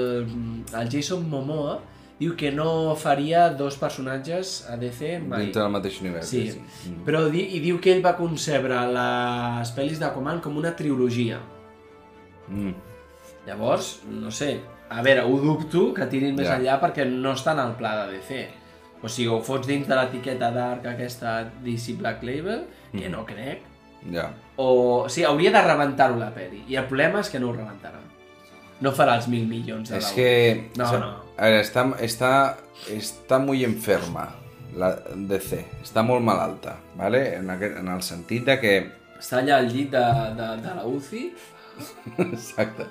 el 0.76 0.90
Jason 0.92 1.28
Momoa 1.30 1.78
diu 2.22 2.36
que 2.38 2.52
no 2.54 2.94
faria 2.96 3.48
dos 3.58 3.76
personatges 3.82 4.60
a 4.70 4.76
DC 4.78 5.16
mai. 5.26 5.48
Dintre 5.48 5.64
del 5.64 5.72
mateix 5.74 6.00
univers. 6.04 6.30
Sí, 6.30 6.44
Mm. 6.88 7.04
però 7.06 7.24
di, 7.34 7.42
i 7.58 7.60
diu 7.64 7.80
que 7.82 7.92
ell 7.96 8.04
va 8.06 8.16
concebre 8.16 8.78
les 8.94 9.72
pel·lis 9.76 9.98
d'Aquaman 10.00 10.40
com 10.42 10.56
una 10.62 10.76
trilogia. 10.78 11.40
Mm. 12.48 12.74
Llavors, 13.48 14.02
no 14.06 14.30
sé, 14.32 14.60
a 14.90 15.02
veure, 15.02 15.24
ho 15.26 15.38
dubto 15.42 15.94
que 15.96 16.06
tirin 16.06 16.36
més 16.36 16.48
Ja. 16.48 16.58
enllà 16.60 16.80
perquè 16.82 17.06
no 17.10 17.34
està 17.34 17.54
en 17.54 17.60
el 17.66 17.74
pla 17.76 18.06
de 18.06 18.12
DC. 18.18 18.50
O 19.02 19.10
sigui, 19.10 19.28
ho 19.34 19.42
fots 19.42 19.66
dins 19.66 19.88
de 19.88 19.96
l'etiqueta 19.98 20.52
d'arc 20.52 20.86
aquesta 20.86 21.50
DC 21.64 21.96
Black 21.98 22.22
Label, 22.24 22.68
que 22.92 23.08
Mm. 23.10 23.12
no 23.12 23.26
crec, 23.26 23.62
Ja. 24.12 24.32
o... 24.58 25.04
o 25.06 25.10
sigui, 25.10 25.26
hauria 25.26 25.52
de 25.52 25.62
rebentar-ho 25.62 26.18
la 26.20 26.32
pel·li, 26.36 26.64
i 26.68 26.76
el 26.76 26.86
problema 26.86 27.20
és 27.22 27.30
que 27.30 27.40
no 27.40 27.50
ho 27.50 27.54
rebentarà. 27.54 28.00
No 28.82 28.94
farà 28.98 29.16
els 29.20 29.28
mil 29.30 29.46
milions 29.48 29.92
de 29.92 29.98
Es 30.00 30.10
la 30.10 30.16
que... 30.16 30.30
No, 30.78 30.86
o 30.86 30.90
sea, 30.90 31.00
no. 31.00 31.12
A 31.38 31.50
ver, 31.50 31.62
está, 31.62 31.86
está, 32.02 32.32
está 32.90 33.40
muy 33.40 33.64
enferma 33.64 34.30
la 34.78 34.92
DC. 35.16 35.60
Està 35.84 36.04
molt 36.06 36.24
malalta, 36.26 36.78
¿vale? 36.98 37.22
En, 37.38 37.50
aquest, 37.54 37.78
en 37.82 37.92
el 37.92 38.02
sentit 38.06 38.48
de 38.48 38.58
que... 38.62 38.74
Està 39.20 39.42
allà 39.42 39.60
al 39.62 39.70
llit 39.70 39.92
de, 39.94 40.06
de, 40.38 40.48
de 40.64 40.74
la 40.78 40.88
UCI. 40.88 41.28
Exacte. 42.32 42.88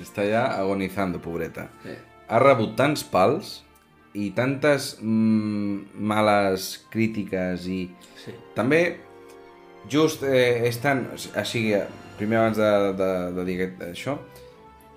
Està 0.00 0.24
ja 0.28 0.44
agonizando, 0.60 1.20
pobreta. 1.22 1.68
Sí. 1.84 1.96
Ha 2.30 2.40
rebut 2.42 2.76
tants 2.78 3.02
pals 3.10 3.58
i 4.14 4.30
tantes 4.36 4.92
mm, 5.00 5.96
males 6.10 6.72
crítiques 6.92 7.66
i... 7.70 7.82
Sí. 8.22 8.34
També, 8.54 8.82
just 9.90 10.22
eh, 10.26 10.68
és 10.68 10.78
tan... 10.82 11.08
O 11.16 11.44
sigui, 11.46 11.74
primer 12.20 12.42
abans 12.42 12.60
de, 12.60 12.70
de, 13.00 13.10
de 13.38 13.48
dir 13.48 13.58
això, 13.90 14.18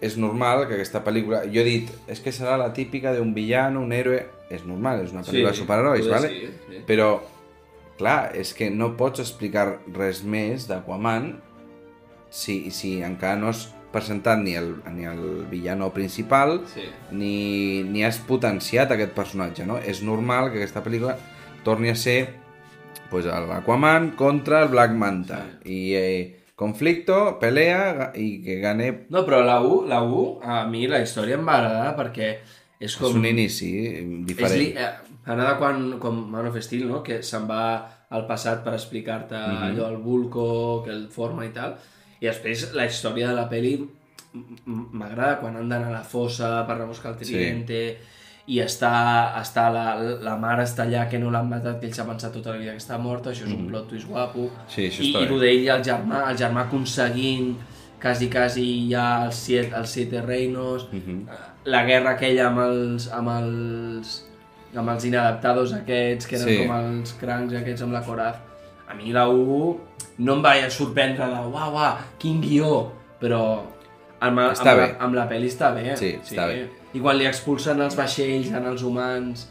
és 0.03 0.17
normal 0.19 0.65
que 0.67 0.77
aquesta 0.77 1.03
pel·lícula... 1.05 1.43
Jo 1.47 1.61
he 1.63 1.67
dit, 1.67 1.91
és 2.11 2.19
que 2.23 2.33
serà 2.35 2.57
la 2.59 2.71
típica 2.75 3.13
d'un 3.15 3.33
villano, 3.35 3.83
un 3.85 3.93
héroe... 3.95 4.23
És 4.53 4.65
normal, 4.69 5.01
és 5.05 5.13
una 5.15 5.23
pel·lícula 5.25 5.53
de 5.53 5.57
superherois, 5.57 6.09
¿vale? 6.11 6.29
sí, 6.29 6.49
sí. 6.67 6.81
Però, 6.85 7.07
clar, 7.97 8.33
és 8.37 8.51
que 8.53 8.67
no 8.69 8.91
pots 8.99 9.23
explicar 9.23 9.79
res 9.95 10.21
més 10.27 10.67
d'Aquaman 10.69 11.31
si, 12.33 12.69
si 12.73 12.99
encara 13.05 13.39
no 13.39 13.49
has 13.49 13.67
presentat 13.93 14.41
ni 14.41 14.55
el, 14.57 14.75
ni 14.93 15.05
el 15.05 15.45
villano 15.49 15.91
principal 15.93 16.63
Sí. 16.73 16.87
ni, 17.13 17.83
ni 17.85 18.03
has 18.05 18.17
potenciat 18.17 18.91
aquest 18.91 19.13
personatge, 19.13 19.65
no? 19.69 19.77
És 19.77 20.01
normal 20.01 20.51
que 20.51 20.61
aquesta 20.61 20.83
pel·lícula 20.85 21.17
torni 21.63 21.93
a 21.93 21.95
ser 21.95 22.33
pues, 23.09 23.25
l'Aquaman 23.25 24.11
contra 24.17 24.63
el 24.63 24.69
Black 24.73 24.97
Manta. 24.97 25.43
I 25.65 25.81
eh, 25.93 26.42
conflicto, 26.63 27.19
pelea 27.41 28.11
i 28.19 28.41
que 28.45 28.59
gane 28.63 28.89
No, 29.13 29.23
però 29.27 29.43
la 29.45 29.59
U, 29.61 29.83
la 29.89 30.01
U, 30.03 30.25
a 30.41 30.63
mi 30.69 30.85
la 30.91 31.03
història 31.03 31.39
em 31.39 31.47
va 31.47 31.59
agradar 31.59 31.95
perquè 31.99 32.29
és 32.79 32.95
com... 32.99 33.11
és 33.11 33.19
un 33.19 33.27
inici 33.29 33.71
És 33.87 34.05
diferent. 34.31 34.59
li, 34.59 34.69
eh, 34.75 35.19
anar 35.31 35.53
de 35.53 35.57
quan, 35.61 35.83
com 36.03 36.23
Man 36.31 36.49
of 36.49 36.59
Steel, 36.63 36.87
no? 36.89 37.03
que 37.05 37.21
se'n 37.23 37.47
va 37.49 37.65
al 38.13 38.27
passat 38.29 38.63
per 38.65 38.75
explicar-te 38.77 39.35
mm. 39.35 39.55
-hmm. 39.55 39.67
allò, 39.69 39.89
el 39.89 39.97
Vulco, 39.97 40.47
que 40.85 40.91
el 40.91 41.07
forma 41.09 41.45
i 41.45 41.53
tal, 41.55 41.77
i 42.19 42.27
després 42.27 42.71
la 42.73 42.85
història 42.85 43.29
de 43.29 43.35
la 43.35 43.47
m- 44.33 44.89
m'agrada 44.91 45.39
quan 45.41 45.57
han 45.57 45.69
d'anar 45.69 45.89
a 45.89 45.97
la 45.99 46.03
fossa 46.03 46.65
per 46.67 46.75
anar 46.75 46.87
a 46.87 46.93
buscar 46.93 47.11
el 47.13 47.19
tridente 47.19 47.97
i 48.47 48.57
està, 48.59 48.89
està 49.39 49.69
la, 49.71 49.95
la 50.19 50.33
mare 50.37 50.63
està 50.67 50.83
allà 50.83 51.05
que 51.09 51.19
no 51.19 51.29
l'han 51.31 51.47
matat, 51.47 51.77
que 51.79 51.87
ell 51.87 51.93
s'ha 51.95 52.03
pensat 52.05 52.33
tota 52.35 52.51
la 52.51 52.57
vida 52.59 52.73
que 52.75 52.81
està 52.81 52.97
morta, 52.99 53.31
això 53.31 53.45
és 53.47 53.53
un 53.55 53.69
plot 53.69 53.87
twist 53.89 54.07
guapo. 54.09 54.49
Sí, 54.67 54.89
això 54.89 55.01
I, 55.05 55.11
i 55.13 55.21
el 55.23 55.39
d'ell 55.39 55.69
el 55.77 55.83
germà, 55.87 56.25
el 56.31 56.37
germà 56.41 56.65
aconseguint 56.67 57.53
quasi, 58.03 58.27
quasi 58.29 58.65
ja 58.91 59.25
els 59.25 59.35
siete, 59.45 59.71
els 59.79 59.89
siete 59.89 60.21
reinos, 60.21 60.89
Mhm. 60.91 61.25
la 61.65 61.83
guerra 61.87 62.11
aquella 62.17 62.47
amb 62.49 62.59
els, 62.59 63.07
amb 63.15 63.29
els, 63.29 64.25
amb 64.75 64.89
els 64.89 65.05
inadaptados 65.05 65.71
aquests, 65.73 66.27
que 66.27 66.35
eren 66.35 66.47
Sí. 66.49 66.57
com 66.67 66.75
els 66.75 67.13
crancs 67.13 67.53
aquests 67.53 67.81
amb 67.83 67.93
la 67.93 68.01
Coraz. 68.03 68.35
A 68.89 68.93
mi 68.93 69.13
la 69.13 69.29
1 69.29 69.79
no 70.17 70.33
em 70.33 70.43
va 70.43 70.69
sorprendre 70.69 71.25
de 71.25 71.47
uau, 71.47 71.73
uau, 71.73 71.97
quin 72.19 72.41
guió, 72.41 72.91
però 73.21 73.61
amb, 74.19 74.39
Està 74.51 74.71
amb, 74.71 74.81
bé. 74.81 74.87
La, 74.91 74.97
amb 75.05 75.15
la 75.15 75.29
pel·li 75.29 75.47
està 75.47 75.73
bé. 75.73 75.95
Sí, 75.95 76.17
està 76.21 76.47
bé. 76.47 76.67
I 76.93 77.01
quan 77.01 77.17
li 77.17 77.25
expulsen 77.25 77.81
els 77.81 77.95
vaixells 77.97 78.51
en 78.53 78.65
els 78.69 78.83
humans, 78.85 79.47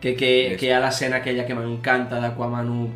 que, 0.00 0.14
que, 0.16 0.56
que 0.58 0.66
hi 0.68 0.72
ha 0.72 0.80
l'escena 0.80 1.18
aquella 1.20 1.44
que 1.46 1.54
m'encanta 1.58 2.20
d'Aquaman 2.22 2.68
1, 2.70 2.90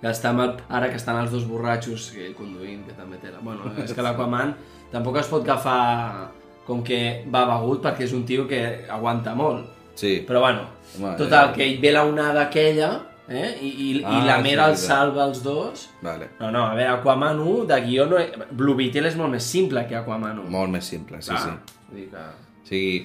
que 0.00 0.10
està 0.12 0.30
amb 0.30 0.44
el, 0.44 0.52
ara 0.68 0.88
que 0.92 0.96
estan 1.00 1.18
els 1.20 1.32
dos 1.32 1.44
borratxos, 1.48 2.10
que 2.14 2.26
ell 2.28 2.34
conduint, 2.38 2.84
que 2.86 2.94
també 2.96 3.18
té 3.22 3.32
la... 3.32 3.40
Bueno, 3.44 3.72
és 3.84 3.92
que 3.92 4.04
l'Aquaman 4.04 4.54
tampoc 4.92 5.18
es 5.20 5.28
pot 5.32 5.42
agafar 5.44 6.30
com 6.64 6.82
que 6.86 6.98
va 7.32 7.42
begut 7.50 7.82
perquè 7.84 8.06
és 8.06 8.12
un 8.16 8.22
tio 8.24 8.46
que 8.48 8.60
aguanta 8.88 9.34
molt. 9.36 9.66
Sí. 9.98 10.22
Però 10.26 10.40
bueno, 10.40 10.68
Home, 10.96 11.16
total, 11.18 11.50
eh. 11.50 11.56
que 11.58 11.66
hi 11.68 11.76
ve 11.82 11.90
la 11.92 12.04
onada 12.08 12.46
aquella, 12.46 12.88
eh? 13.28 13.50
I, 13.60 13.68
i, 13.68 13.90
Ah, 14.04 14.16
i 14.20 14.24
la 14.26 14.38
sí, 14.38 14.42
mera 14.46 14.64
el 14.70 14.74
veritat. 14.74 14.86
salva 14.86 15.26
els 15.28 15.42
dos. 15.44 15.84
Vale. 16.02 16.30
No, 16.40 16.50
no, 16.50 16.64
a 16.70 16.74
veure, 16.74 16.94
Aquaman 16.96 17.40
1 17.40 17.66
de 17.68 17.80
guió 17.84 18.06
no... 18.10 18.22
Blue 18.52 18.74
Beetle 18.78 19.08
és 19.12 19.16
molt 19.20 19.32
més 19.36 19.44
simple 19.44 19.84
que 19.90 19.96
Aquaman 20.00 20.40
1. 20.46 20.48
Molt 20.50 20.72
més 20.72 20.88
simple, 20.88 21.20
sí, 21.22 21.30
Clar, 21.34 21.42
sí. 21.42 21.78
Vull 21.90 22.00
dir 22.00 22.08
que... 22.14 22.24
O 22.64 22.66
sigui, 22.66 23.04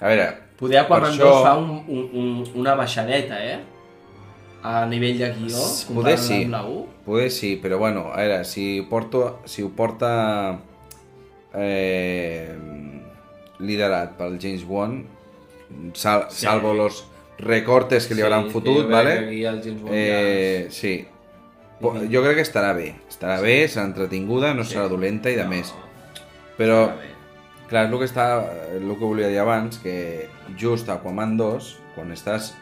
a 0.00 0.08
veure... 0.08 0.26
Poder 0.58 0.78
Aquaman 0.84 1.12
per 1.18 1.26
2 1.26 1.42
fa 1.44 1.54
un, 1.58 1.70
un, 1.88 2.04
un, 2.14 2.44
una 2.62 2.74
baixadeta, 2.78 3.36
eh? 3.44 3.58
A 4.64 4.86
nivell 4.88 5.18
de 5.20 5.28
guió, 5.36 5.60
comparant 5.88 6.22
sí, 6.22 6.38
amb 6.46 6.54
la 6.54 6.60
1. 6.64 6.84
poder 7.04 7.30
sí, 7.30 7.50
però 7.60 7.76
bueno, 7.76 8.06
a 8.14 8.22
veure, 8.22 8.44
si, 8.48 8.80
porto, 8.88 9.40
si 9.44 9.60
ho 9.62 9.68
porta 9.76 10.56
eh, 11.52 12.54
liderat 13.60 14.14
pel 14.18 14.38
James 14.40 14.64
Wan, 14.66 15.02
sal, 15.92 16.26
Sí. 16.30 16.46
salvo 16.46 16.72
los 16.74 17.04
recortes 17.38 18.06
que 18.06 18.14
li 18.14 18.22
hauran 18.22 18.48
fotut, 18.50 18.84
jo 18.84 18.88
crec 18.88 18.90
¿vale? 18.90 19.88
Eh, 19.90 20.66
sí. 20.70 21.06
Po- 21.80 21.94
Jo 22.10 22.22
crec 22.22 22.36
que 22.36 22.42
estarà 22.46 22.72
bé. 22.72 22.94
Estarà 23.10 23.40
bé, 23.42 23.66
serà 23.68 23.84
entretinguda, 23.84 24.54
no 24.54 24.62
serà 24.64 24.88
dolenta 24.88 25.28
i 25.30 25.34
de 25.36 25.42
No, 25.44 25.50
més. 25.50 25.74
Però. 26.56 26.92
Clar, 27.74 27.86
és 27.88 27.92
el 27.92 27.98
que, 27.98 28.06
està, 28.08 28.26
el 28.78 28.86
que 28.94 29.02
volia 29.04 29.28
dir 29.32 29.40
abans, 29.42 29.78
que 29.82 30.28
just 30.60 30.88
a 30.88 30.98
Aquaman 31.00 31.36
2, 31.40 31.72
quan 31.96 32.12
estàs 32.14 32.52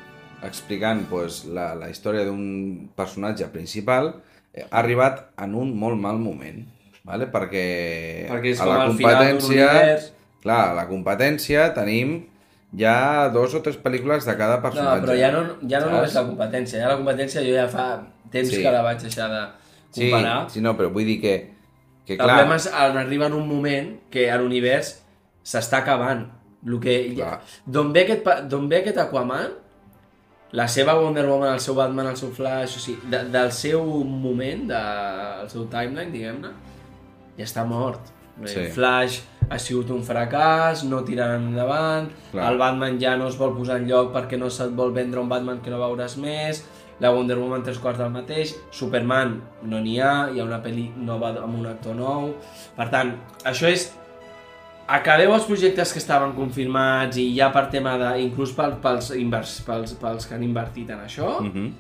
explicant 0.42 1.04
pues, 1.10 1.44
la, 1.46 1.74
la 1.78 1.90
història 1.92 2.24
d'un 2.26 2.88
personatge 2.96 3.46
principal, 3.52 4.14
eh, 4.54 4.64
ha 4.68 4.80
arribat 4.80 5.26
en 5.44 5.54
un 5.58 5.74
molt 5.78 6.00
mal 6.00 6.18
moment, 6.18 6.64
¿vale? 7.04 7.28
perquè, 7.30 7.66
Perquè 8.30 8.54
és 8.56 8.60
a 8.64 8.66
la 8.70 8.82
competència... 8.88 9.70
Clar, 10.42 10.72
a 10.72 10.74
la 10.74 10.88
competència 10.88 11.68
tenim 11.70 12.16
ja 12.74 13.28
dos 13.30 13.52
o 13.54 13.60
tres 13.62 13.76
pel·lícules 13.78 14.24
de 14.26 14.32
cada 14.34 14.56
No, 14.56 14.62
personatge. 14.64 15.04
però 15.04 15.14
ja 15.14 15.28
no, 15.30 15.42
ja 15.70 15.78
no 15.78 15.86
saps? 15.86 15.92
només 15.92 16.14
la 16.16 16.24
competència, 16.26 16.80
ja 16.82 16.88
la 16.90 16.96
competència 16.98 17.44
jo 17.46 17.52
ja 17.54 17.68
fa 17.70 17.84
temps 18.32 18.50
Sí. 18.50 18.58
que 18.64 18.72
la 18.74 18.80
vaig 18.82 18.98
deixar 19.04 19.28
de 19.30 19.42
Sí, 19.92 20.10
comparar. 20.10 20.50
sí, 20.50 20.60
no, 20.64 20.72
però 20.74 20.90
vull 20.90 21.06
dir 21.06 21.20
que, 21.20 21.34
que 22.06 22.14
el 22.16 22.18
clar, 22.18 22.40
problema 22.40 22.56
és 22.58 22.66
on 22.72 22.98
arriba 22.98 23.28
en 23.30 23.34
un 23.38 23.46
moment 23.46 23.92
que 24.10 24.26
l'univers 24.34 25.01
s'està 25.42 25.82
acabant. 25.82 26.26
Lo 26.64 26.78
que, 26.78 26.94
Clar. 27.16 27.40
d'on 27.66 27.90
ve, 27.92 28.04
aquest, 28.06 28.28
ve 28.70 28.78
aquest 28.78 28.98
Aquaman, 29.02 29.56
la 30.52 30.68
seva 30.68 30.94
Wonder 30.94 31.24
Woman, 31.26 31.54
el 31.54 31.60
seu 31.64 31.74
Batman, 31.74 32.12
el 32.12 32.16
seu 32.20 32.30
Flash, 32.30 32.76
o 32.76 32.82
sigui, 32.82 33.10
de, 33.10 33.24
del 33.32 33.50
seu 33.56 33.82
moment, 34.04 34.66
del 34.68 35.48
seu 35.50 35.64
timeline, 35.72 36.12
diguem-ne, 36.12 36.52
ja 37.38 37.46
està 37.48 37.64
mort. 37.66 38.12
Sí. 38.44 38.52
Sí. 38.52 38.66
Flash 38.76 39.20
ha 39.52 39.58
sigut 39.60 39.90
un 39.92 40.04
fracàs, 40.06 40.84
no 40.88 41.02
tiraran 41.04 41.48
endavant, 41.50 42.10
Clar. 42.30 42.46
el 42.50 42.60
Batman 42.60 43.00
ja 43.00 43.16
no 43.20 43.26
es 43.32 43.38
vol 43.40 43.56
posar 43.56 43.80
en 43.80 43.88
lloc 43.90 44.12
perquè 44.14 44.38
no 44.40 44.48
se't 44.52 44.76
vol 44.76 44.94
vendre 44.94 45.20
un 45.20 45.28
Batman 45.32 45.60
que 45.64 45.72
no 45.72 45.80
veuràs 45.82 46.16
més, 46.20 46.62
la 47.02 47.10
Wonder 47.12 47.38
Woman 47.40 47.64
tres 47.66 47.80
quarts 47.82 47.98
del 47.98 48.12
mateix, 48.14 48.54
Superman 48.70 49.34
no 49.66 49.80
n'hi 49.82 49.98
ha, 50.00 50.12
hi 50.30 50.40
ha 50.40 50.46
una 50.46 50.60
pel·li 50.62 50.86
nova 51.02 51.32
amb 51.42 51.58
un 51.58 51.66
actor 51.72 51.96
nou, 51.98 52.30
per 52.76 52.88
tant, 52.92 53.16
això 53.48 53.68
és 53.72 53.90
acabeu 54.88 55.32
els 55.34 55.44
projectes 55.44 55.92
que 55.92 55.98
estaven 55.98 56.32
confirmats 56.32 57.16
i 57.16 57.34
ja 57.36 57.50
per 57.52 57.68
tema 57.70 57.96
de... 57.98 58.10
inclús 58.22 58.52
pel, 58.52 58.72
pels, 58.82 59.10
invers, 59.16 59.60
pels, 59.66 59.94
pels 60.00 60.26
que 60.26 60.34
han 60.34 60.42
invertit 60.42 60.90
en 60.90 60.98
això, 61.06 61.40
mm 61.40 61.46
Mhm. 61.52 61.72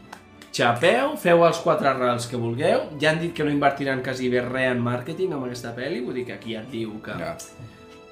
xapeu, 0.52 1.16
feu 1.16 1.46
els 1.46 1.58
quatre 1.64 1.92
rals 1.96 2.26
que 2.28 2.36
vulgueu, 2.36 2.80
ja 3.00 3.10
han 3.10 3.18
dit 3.20 3.32
que 3.34 3.42
no 3.44 3.50
invertiran 3.50 4.02
quasi 4.02 4.28
bé 4.28 4.42
res 4.42 4.70
en 4.72 4.80
màrqueting 4.84 5.32
amb 5.32 5.44
aquesta 5.46 5.74
pel·li, 5.74 6.02
vull 6.04 6.14
dir 6.14 6.26
que 6.26 6.32
aquí 6.34 6.52
ja 6.54 6.60
et 6.60 6.70
diu 6.70 7.00
que 7.02 7.10
Ja. 7.18 7.36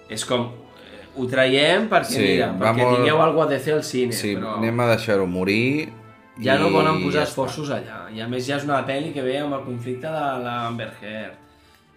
és 0.09 0.25
com... 0.25 0.41
eh, 0.49 1.07
Ho 1.17 1.27
traiem 1.27 1.89
perquè, 1.89 2.05
Sí, 2.05 2.19
mira, 2.23 2.55
perquè 2.59 2.83
molt- 2.83 2.97
tingueu 2.97 3.21
alguna 3.21 3.45
cosa 3.47 3.49
de 3.57 3.59
fer 3.61 3.75
al 3.75 3.83
cine, 3.85 4.13
Sí, 4.13 4.35
però 4.37 4.57
anem 4.57 4.81
a 4.81 4.87
deixar-ho 4.97 5.27
morir. 5.27 5.93
ja 6.41 6.57
no 6.57 6.69
i 6.69 6.73
volen 6.73 7.03
posar 7.03 7.21
ja 7.21 7.29
esforços 7.29 7.69
allà. 7.71 8.09
I 8.15 8.21
a 8.23 8.29
més 8.29 8.47
ja 8.47 8.57
és 8.57 8.65
una 8.65 8.87
pel·li 8.87 9.13
que 9.13 9.21
ve 9.23 9.39
amb 9.39 9.53
el 9.53 9.61
conflicte 9.65 10.07
de 10.07 10.43
l'Amber 10.45 10.93
Heard. 11.03 11.35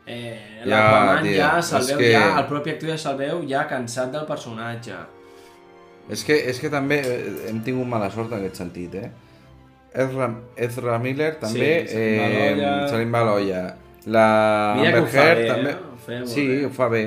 Eh, 0.05 0.59
Ja, 0.65 0.69
L'Aquaman 0.69 1.23
tia, 1.23 1.35
ja, 1.37 1.61
se'l 1.61 1.85
veu 1.87 1.97
que- 1.97 2.11
ja, 2.11 2.23
el 2.39 2.45
propi 2.47 2.69
actor 2.71 2.89
ja 2.89 2.97
se'l 2.97 3.17
veu 3.17 3.43
ja 3.47 3.65
cansat 3.67 4.11
del 4.11 4.25
personatge. 4.27 4.95
És 6.11 6.23
que, 6.27 6.35
és 6.49 6.59
que 6.59 6.69
també 6.69 6.97
eh, 6.99 7.49
hem 7.49 7.61
tingut 7.63 7.87
mala 7.87 8.09
sort 8.11 8.31
en 8.33 8.39
aquest 8.41 8.59
sentit, 8.59 8.95
eh? 8.95 9.09
Ezra, 9.93 10.27
Ezra 10.57 10.97
Miller 10.99 11.35
també 11.39 11.69
Sí, 11.85 11.93
se 11.93 11.99
li 12.01 13.05
va 13.11 13.21
eh, 13.21 13.25
l'olla. 13.29 13.63
La 14.05 14.75
Mira 14.75 14.97
Amber 14.97 15.13
Heard 15.13 15.39
bé, 15.39 15.47
també... 15.47 15.69
eh? 15.69 16.21
Ho 16.23 16.27
sí, 16.27 16.47
bé. 16.47 16.65
ho 16.65 16.69
fa 16.69 16.89
bé. 16.89 17.03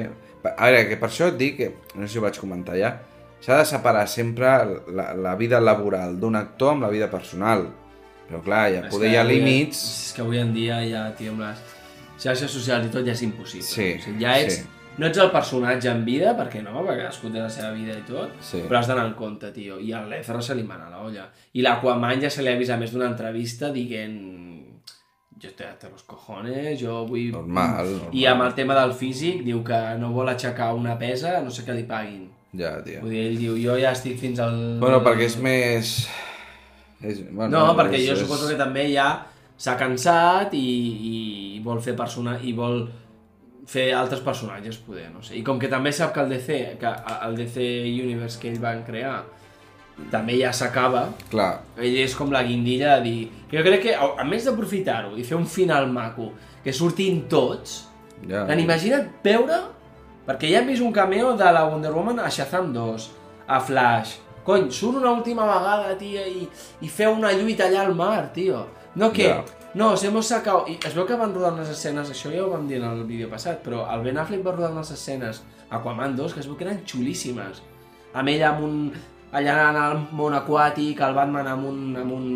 A 0.56 0.70
veure, 0.70 0.84
que 0.88 0.96
per 0.96 1.08
això 1.10 1.26
et 1.28 1.36
dic 1.36 1.56
que, 1.58 1.72
no 1.96 2.06
sé 2.06 2.12
si 2.14 2.18
ho 2.18 2.22
vaig 2.22 2.38
comentar 2.38 2.76
ja, 2.78 2.94
s'ha 3.42 3.58
de 3.58 3.66
separar 3.68 4.06
sempre 4.08 4.52
la, 4.94 5.10
la 5.14 5.34
vida 5.36 5.60
laboral 5.60 6.14
d'un 6.20 6.36
actor 6.38 6.72
amb 6.76 6.86
la 6.86 6.88
vida 6.94 7.10
personal. 7.10 7.66
Però 8.30 8.40
clar, 8.42 8.64
ja 8.72 8.80
És 8.86 8.90
poder 8.94 9.10
hi 9.12 9.16
ha 9.20 9.24
límits... 9.26 9.82
És 10.06 10.14
que 10.16 10.22
avui 10.24 10.38
en 10.40 10.54
dia 10.54 10.80
ja, 10.88 11.04
tio, 11.18 11.34
amb 11.34 11.44
les 11.44 11.60
xarxes 12.18 12.50
socials 12.50 12.86
i 12.88 12.90
tot 12.94 13.04
ja 13.06 13.12
és 13.12 13.22
impossible. 13.26 13.66
Sí, 13.66 13.90
o 13.98 14.02
sigui, 14.04 14.22
ja 14.24 14.38
ets, 14.40 14.60
sí. 14.62 14.92
no 14.98 15.06
ets 15.10 15.18
el 15.22 15.30
personatge 15.34 15.90
en 15.92 16.04
vida, 16.06 16.32
perquè 16.38 16.62
no, 16.64 16.78
perquè 16.86 17.02
cadascú 17.04 17.30
té 17.32 17.42
la 17.42 17.50
seva 17.52 17.72
vida 17.76 17.96
i 17.98 18.04
tot, 18.08 18.32
Sí. 18.40 18.62
però 18.68 18.78
has 18.80 18.88
d'anar 18.88 19.06
en 19.10 19.14
compte, 19.18 19.52
tio. 19.52 19.78
I 19.80 19.92
al 19.92 20.08
Lezra 20.10 20.40
se 20.42 20.54
li 20.54 20.62
mana 20.64 20.88
la 20.90 21.02
olla. 21.04 21.28
I 21.52 21.62
l'Aquaman 21.62 22.20
ja 22.22 22.30
se 22.30 22.42
li 22.42 22.48
ha 22.52 22.56
vist 22.56 22.70
a 22.72 22.76
més 22.80 22.92
d'una 22.92 23.10
entrevista 23.12 23.70
dient 23.72 24.16
jo 25.38 25.48
estoy 25.50 25.66
hasta 25.66 25.90
los 25.90 26.02
cojones, 26.02 26.80
jo 26.80 27.04
vull... 27.06 27.30
Normal, 27.30 27.84
normal. 27.92 28.14
I 28.16 28.24
amb 28.24 28.42
el 28.46 28.54
tema 28.56 28.74
del 28.78 28.94
físic, 28.96 29.42
diu 29.44 29.60
que 29.62 29.76
no 30.00 30.08
vol 30.14 30.30
aixecar 30.32 30.70
una 30.74 30.94
pesa, 30.98 31.34
a 31.38 31.42
no 31.44 31.50
sé 31.52 31.62
què 31.66 31.74
li 31.76 31.84
paguin. 31.84 32.30
Ja, 32.56 32.78
tio. 32.82 33.02
Vull 33.02 33.12
dir, 33.12 33.26
ell 33.28 33.36
diu, 33.36 33.58
jo 33.60 33.74
ja 33.76 33.90
estic 33.92 34.16
fins 34.18 34.40
al... 34.40 34.56
Bueno, 34.80 35.02
perquè 35.04 35.26
és 35.28 35.36
més... 35.44 35.90
És, 37.04 37.20
bueno, 37.28 37.50
No, 37.52 37.64
perquè 37.76 37.98
és, 38.00 38.06
jo 38.08 38.14
és... 38.16 38.22
suposo 38.24 38.48
que 38.48 38.56
també 38.56 38.86
ja 38.94 39.10
s'ha 39.60 39.76
cansat 39.76 40.54
i, 40.56 40.64
i 41.12 41.20
vol 41.66 41.82
fer 41.84 41.96
persona 41.98 42.36
i 42.42 42.54
vol 42.56 42.84
fer 43.66 43.88
altres 43.98 44.22
personatges, 44.22 44.78
poder, 44.86 45.08
no 45.10 45.24
sé. 45.26 45.34
I 45.40 45.42
com 45.46 45.58
que 45.58 45.70
també 45.70 45.90
sap 45.92 46.14
que 46.14 46.22
el 46.22 46.30
DC, 46.30 46.60
que 46.80 46.92
el 47.16 47.34
DC 47.38 47.64
Universe 48.04 48.38
que 48.38 48.52
ell 48.52 48.60
van 48.62 48.84
crear, 48.86 49.18
també 50.12 50.36
ja 50.38 50.52
s'acaba, 50.54 51.08
Clar, 51.32 51.50
ell 51.80 51.96
és 52.02 52.14
com 52.14 52.30
la 52.32 52.44
guindilla 52.46 52.98
de 52.98 53.06
dir... 53.08 53.30
Jo 53.50 53.64
crec 53.66 53.82
que, 53.88 53.96
a 53.96 54.26
més 54.28 54.46
d'aprofitar-ho 54.46 55.16
i 55.18 55.24
fer 55.26 55.38
un 55.38 55.48
final 55.50 55.88
maco, 55.90 56.30
que 56.62 56.74
surtin 56.76 57.24
tots, 57.32 57.80
ja. 58.24 58.44
T'han 58.46 58.62
imagina't 58.62 59.10
veure... 59.24 59.64
Perquè 60.26 60.48
ja 60.50 60.58
hem 60.58 60.72
vist 60.72 60.82
un 60.82 60.90
cameo 60.90 61.36
de 61.38 61.50
la 61.54 61.60
Wonder 61.68 61.92
Woman 61.94 62.18
a 62.18 62.30
Shazam 62.34 62.72
2, 62.74 63.04
a 63.46 63.60
Flash. 63.62 64.16
Cony, 64.42 64.72
surt 64.74 64.98
una 64.98 65.12
última 65.14 65.44
vegada, 65.46 65.92
tia, 66.00 66.24
i, 66.26 66.42
i 66.82 66.90
feu 66.90 67.14
una 67.14 67.30
lluita 67.30 67.68
allà 67.68 67.84
al 67.84 67.94
mar, 67.94 68.32
tio. 68.34 68.64
No, 68.96 69.12
que... 69.12 69.28
Ja. 69.30 69.44
No, 69.76 69.94
se 69.96 70.08
hemos 70.08 70.26
sacado... 70.26 70.64
I 70.72 70.78
es 70.88 70.94
veu 70.96 71.04
que 71.06 71.16
van 71.20 71.34
rodar 71.34 71.52
unes 71.52 71.68
escenes, 71.68 72.08
això 72.10 72.30
ja 72.32 72.42
ho 72.46 72.50
vam 72.54 72.64
dir 72.66 72.78
en 72.80 72.86
el 72.88 73.02
vídeo 73.04 73.28
passat, 73.28 73.60
però 73.62 73.84
el 73.92 74.00
Ben 74.06 74.16
Affleck 74.16 74.44
va 74.46 74.54
rodar 74.54 74.70
unes 74.72 74.90
escenes 74.94 75.42
Aquaman 75.68 76.16
2 76.16 76.32
que 76.32 76.40
es 76.40 76.48
veu 76.48 76.56
que 76.56 76.64
eren 76.64 76.80
xulíssimes. 76.88 77.60
Amb 78.16 78.32
ell 78.32 78.42
amb 78.48 78.64
un... 78.64 78.78
allà 79.36 79.56
en 79.68 79.76
el 79.82 79.98
món 80.16 80.32
aquàtic, 80.32 81.02
el 81.04 81.12
Batman 81.14 81.50
amb 81.50 81.68
un, 81.68 81.80
amb 82.00 82.12
un 82.16 82.26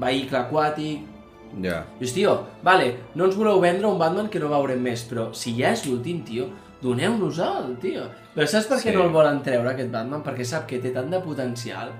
vehicle 0.00 0.40
aquàtic, 0.42 1.14
Ja. 1.62 1.78
Dius, 1.98 2.12
tio, 2.12 2.32
vale, 2.62 2.90
no 3.16 3.24
ens 3.24 3.36
voleu 3.38 3.60
vendre 3.60 3.88
un 3.88 3.98
Batman 3.98 4.26
que 4.28 4.40
no 4.42 4.50
veurem 4.50 4.82
més, 4.84 5.06
però 5.08 5.30
si 5.32 5.54
ja 5.56 5.70
és 5.72 5.86
l'últim, 5.86 6.18
tio, 6.26 6.50
doneu-nos-el, 6.82 7.76
tio. 7.80 8.04
Però 8.34 8.46
saps 8.46 8.66
per 8.68 8.76
què 8.82 8.90
Sí. 8.90 8.96
no 8.96 9.04
el 9.06 9.14
volen 9.14 9.40
treure, 9.42 9.70
aquest 9.70 9.90
Batman? 9.90 10.22
Perquè 10.22 10.44
sap 10.44 10.66
que 10.68 10.78
té 10.78 10.90
tant 10.92 11.08
de 11.10 11.20
potencial 11.20 11.92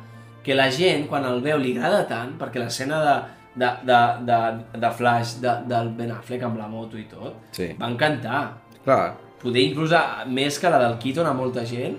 que 0.44 0.54
la 0.54 0.70
gent, 0.70 1.06
quan 1.08 1.24
el 1.24 1.40
veu, 1.40 1.58
li 1.58 1.72
agrada 1.76 2.06
tant, 2.06 2.36
perquè 2.38 2.60
l'escena 2.60 3.00
de, 3.04 3.16
de, 3.58 3.70
de, 3.88 3.98
de, 4.28 4.38
de 4.80 4.90
Flash 4.98 5.36
de, 5.42 5.54
del 5.70 5.88
Ben 5.98 6.12
Affleck 6.14 6.42
amb 6.46 6.58
la 6.60 6.68
moto 6.68 6.98
i 6.98 7.04
tot, 7.10 7.34
Sí. 7.56 7.72
va 7.80 7.88
encantar. 7.90 8.44
Clar, 8.84 9.16
Poder 9.38 9.62
inclús 9.68 9.92
a, 9.94 10.24
més 10.26 10.56
que 10.58 10.70
la 10.70 10.78
del 10.82 10.96
Keaton 10.98 11.26
a 11.26 11.32
molta 11.32 11.62
gent, 11.66 11.94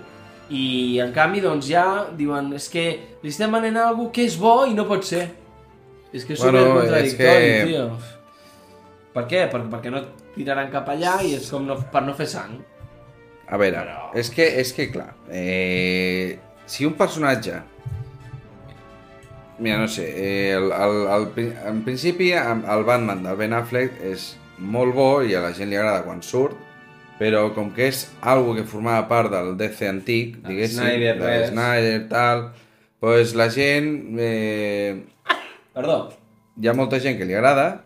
i 0.52 0.98
en 1.00 1.12
canvi 1.14 1.40
doncs 1.40 1.68
ja 1.70 1.84
diuen 2.16 2.50
és 2.58 2.66
que 2.68 2.82
li 3.22 3.30
estem 3.30 3.52
venent 3.54 3.76
alguna 3.80 4.10
que 4.12 4.24
és 4.26 4.34
bo 4.36 4.66
i 4.66 4.74
no 4.74 4.84
pot 4.88 5.04
ser. 5.08 5.22
És 6.12 6.24
que 6.26 6.34
és 6.34 6.40
Bueno, 6.42 6.58
bueno, 6.58 6.80
contradictori, 6.80 7.46
és 7.46 7.64
que- 7.64 7.66
tio. 7.70 7.86
Per 9.14 9.24
què? 9.30 9.44
Per, 9.50 9.60
perquè 9.72 9.90
no 9.94 10.02
tiraran 10.34 10.68
cap 10.70 10.88
allà 10.92 11.16
i 11.22 11.32
és 11.38 11.48
com 11.50 11.64
no, 11.66 11.76
per 11.92 12.02
no 12.02 12.14
fer 12.14 12.26
sang. 12.26 12.58
a 13.48 13.56
veure, 13.56 13.78
Però- 13.78 14.10
és 14.14 14.28
que, 14.30 14.44
és 14.60 14.72
que 14.72 14.90
clar, 14.92 15.14
eh, 15.30 16.38
si 16.66 16.84
un 16.86 16.92
personatge 16.94 17.56
Mira, 19.60 19.76
no 19.78 19.88
sé, 19.88 20.06
eh, 20.16 20.52
el, 20.56 20.70
el, 20.72 20.94
el, 21.36 21.52
en 21.68 21.82
principi 21.84 22.30
el 22.32 22.84
Batman 22.88 23.22
del 23.26 23.36
Ben 23.36 23.52
Affleck 23.52 23.98
és 24.08 24.30
molt 24.58 24.94
bo 24.96 25.08
i 25.22 25.34
a 25.36 25.42
la 25.44 25.50
gent 25.56 25.68
li 25.68 25.76
agrada 25.76 26.02
quan 26.06 26.22
surt, 26.24 26.56
però 27.20 27.50
com 27.52 27.68
que 27.76 27.90
és 27.92 28.06
algo 28.24 28.54
que 28.56 28.64
formava 28.64 29.04
part 29.10 29.28
del 29.34 29.52
DC 29.60 29.84
antic, 29.90 30.38
diguéssim, 30.46 30.80
Snyder, 30.80 31.12
de. 31.20 31.34
Snyder, 31.50 31.98
tal, 32.08 32.46
pues 33.04 33.34
la 33.36 33.50
gent... 33.52 34.16
Eh, 34.18 35.02
Perdó. 35.76 35.98
hi 36.60 36.68
ha 36.68 36.74
molta 36.76 36.98
gent 37.00 37.18
que 37.20 37.28
li 37.28 37.36
agrada, 37.36 37.82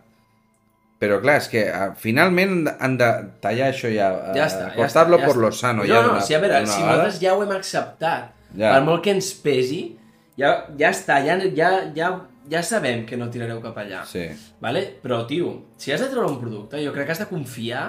però 1.02 1.18
clar, 1.22 1.40
és 1.42 1.50
que 1.50 1.64
eh, 1.66 1.90
finalment 2.00 2.68
han 2.78 2.94
de- 3.02 3.10
tallar 3.42 3.72
això 3.72 3.90
ja, 3.92 4.12
eh, 4.30 4.38
Ja 4.38 4.46
està, 4.46 4.70
ja 4.70 4.78
cortar-lo 4.78 5.18
està, 5.18 5.26
ja 5.26 5.26
por 5.32 5.42
lo 5.42 5.50
sano. 5.52 5.82
No, 5.82 5.88
ja 5.90 6.00
no, 6.06 6.14
d'una- 6.14 6.22
si 6.22 6.34
a 6.38 6.40
veure, 6.42 6.62
si 6.70 6.80
nosaltres 6.80 7.18
ja 7.20 7.34
ho 7.34 7.42
hem 7.42 7.52
acceptat, 7.58 8.30
Ja. 8.54 8.70
per 8.76 8.82
molt 8.86 9.02
que 9.02 9.10
ens 9.10 9.32
pesi, 9.34 9.96
ja, 10.40 10.54
ja 10.78 10.90
està, 10.90 11.20
ja, 11.26 11.36
ja, 11.56 11.70
ja, 11.94 12.08
ja 12.50 12.62
sabem 12.62 13.04
que 13.06 13.16
no 13.20 13.30
tirareu 13.30 13.60
cap 13.62 13.76
allà. 13.82 14.02
Sí. 14.08 14.26
Vale? 14.60 14.82
Però, 15.02 15.22
tio, 15.28 15.54
si 15.78 15.92
has 15.94 16.00
de 16.04 16.10
treure 16.12 16.30
un 16.30 16.40
producte, 16.40 16.80
jo 16.84 16.92
crec 16.92 17.06
que 17.10 17.16
has 17.16 17.22
de 17.24 17.30
confiar 17.30 17.86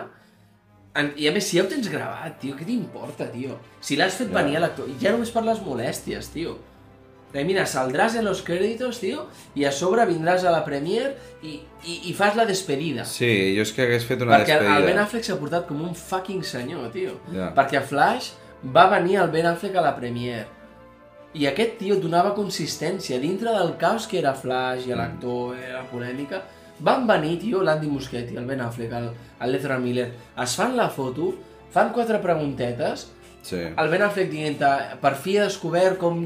en... 0.95 1.09
I 1.19 1.27
a 1.27 1.33
més, 1.35 1.43
si 1.49 1.57
ja 1.57 1.65
ho 1.65 1.67
tens 1.71 1.89
gravat, 1.91 2.37
tio, 2.39 2.55
què 2.55 2.63
t'importa, 2.67 3.27
tio? 3.33 3.57
Si 3.83 3.97
l'has 3.99 4.15
fet 4.15 4.29
Ja. 4.31 4.37
venir 4.41 4.55
a 4.57 4.63
l'actor, 4.63 4.87
ja 5.01 5.11
només 5.11 5.31
per 5.33 5.43
les 5.43 5.59
molèsties, 5.65 6.29
tio. 6.31 6.55
De, 7.33 7.41
mira, 7.43 7.65
saldràs 7.67 8.13
en 8.15 8.23
los 8.23 8.39
crèditos, 8.47 9.01
tio, 9.01 9.25
i 9.59 9.65
a 9.67 9.71
sobre 9.75 10.05
vindràs 10.07 10.45
a 10.47 10.53
la 10.53 10.61
premiere 10.63 11.17
i, 11.43 11.57
i, 11.83 11.97
i 12.07 12.13
fas 12.15 12.37
la 12.39 12.45
despedida. 12.47 13.03
Sí, 13.03 13.27
jo 13.57 13.65
és 13.65 13.73
que 13.75 13.83
hagués 13.83 14.05
fet 14.07 14.21
una 14.23 14.37
Perquè 14.37 14.55
el 14.55 14.63
despedida. 14.63 14.85
Ben 14.87 15.01
Affleck 15.03 15.27
s'ha 15.27 15.35
portat 15.41 15.67
com 15.67 15.81
un 15.83 15.91
fucking 15.99 16.45
senyor, 16.47 16.87
tio. 16.95 17.17
Ja. 17.33 17.49
Perquè 17.57 17.81
a 17.81 17.83
Flash 17.83 18.31
va 18.63 18.85
venir 18.93 19.17
el 19.25 19.33
Ben 19.35 19.49
Affleck 19.51 19.75
a 19.75 19.83
la 19.83 19.91
premiere. 19.97 20.45
I 21.35 21.47
aquest 21.49 21.77
tio 21.81 21.97
donava 21.99 22.31
consistència 22.35 23.19
dintre 23.19 23.51
del 23.51 23.73
caos 23.81 24.05
que 24.07 24.19
era 24.21 24.31
Flash 24.39 24.85
i 24.87 24.95
l'actor, 24.95 25.55
mm. 25.57 25.73
la 25.75 25.83
polèmica. 25.91 26.41
Van 26.79 27.05
venir, 27.07 27.37
tio, 27.39 27.61
l'Andy 27.63 27.87
Muschietti, 27.87 28.35
el 28.39 28.45
Ben 28.47 28.61
Affleck, 28.63 28.91
el, 28.97 29.09
el 29.43 29.51
Lethra 29.51 29.77
Miller, 29.79 30.09
es 30.43 30.55
fan 30.59 30.75
la 30.75 30.89
foto, 30.91 31.33
fan 31.71 31.91
quatre 31.95 32.19
preguntetes, 32.23 33.11
Sí. 33.45 33.59
el 33.61 33.89
Ben 33.91 34.01
Affleck 34.01 34.31
dient 34.31 34.57
per 35.03 35.11
fi 35.21 35.35
he 35.37 35.43
descobert 35.43 35.99
com, 36.01 36.23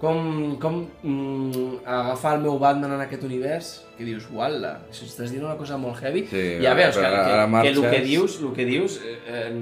com, 0.00 0.56
com 0.62 0.78
mm, 1.02 1.82
agafar 1.84 2.36
el 2.38 2.42
meu 2.46 2.56
Batman 2.58 2.94
en 2.96 3.02
aquest 3.04 3.22
univers, 3.26 3.68
que 3.98 4.06
dius, 4.06 4.24
uala, 4.32 4.78
això 4.88 5.04
estàs 5.04 5.28
dient 5.34 5.44
una 5.44 5.58
cosa 5.60 5.76
molt 5.76 5.98
heavy, 6.00 6.22
Sí, 6.30 6.44
ja 6.62 6.72
veus 6.78 6.96
que, 6.96 7.02
que, 7.04 7.22
que, 7.28 7.46
marxes- 7.52 7.76
el 7.82 7.90
que 7.92 8.00
dius, 8.06 8.38
el 8.40 8.52
que 8.56 8.64
dius 8.64 8.96
eh, 9.04 9.18
eh, 9.28 9.52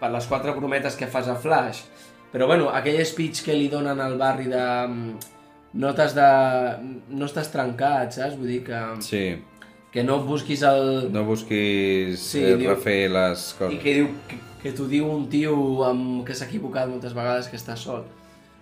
per 0.00 0.10
les 0.10 0.26
quatre 0.26 0.56
brometes 0.56 0.96
que 0.98 1.06
fas 1.06 1.28
a 1.30 1.36
Flash, 1.36 1.84
però 2.32 2.46
bueno, 2.46 2.68
aquell 2.70 3.00
speech 3.06 3.42
que 3.44 3.54
li 3.56 3.68
donen 3.68 4.00
al 4.00 4.16
barri 4.18 4.46
de 4.50 4.64
mm, 4.86 5.14
no 5.80 5.92
t'has 5.94 6.14
de... 6.14 6.28
no 7.14 7.26
estàs 7.26 7.50
trencat, 7.52 8.12
saps? 8.16 8.36
Vull 8.38 8.48
dir 8.50 8.60
que, 8.66 8.78
Sí. 9.06 9.24
que 9.92 10.02
no 10.04 10.20
busquis 10.26 10.62
el... 10.66 11.08
No 11.12 11.24
busquis 11.24 12.18
Sí, 12.20 12.42
eh, 12.44 12.56
diu- 12.56 12.70
refer 12.74 13.08
les 13.10 13.50
I 13.54 13.58
coses. 13.58 13.82
que 13.82 13.94
diu 13.94 14.08
que, 14.28 14.38
que 14.62 14.72
t'ho 14.76 14.86
diu 14.90 15.06
un 15.10 15.28
tio 15.32 15.54
amb, 15.86 16.24
que 16.26 16.34
s'ha 16.34 16.46
equivocat 16.46 16.88
moltes 16.90 17.14
vegades 17.16 17.48
que 17.48 17.56
està 17.58 17.76
sol. 17.76 18.04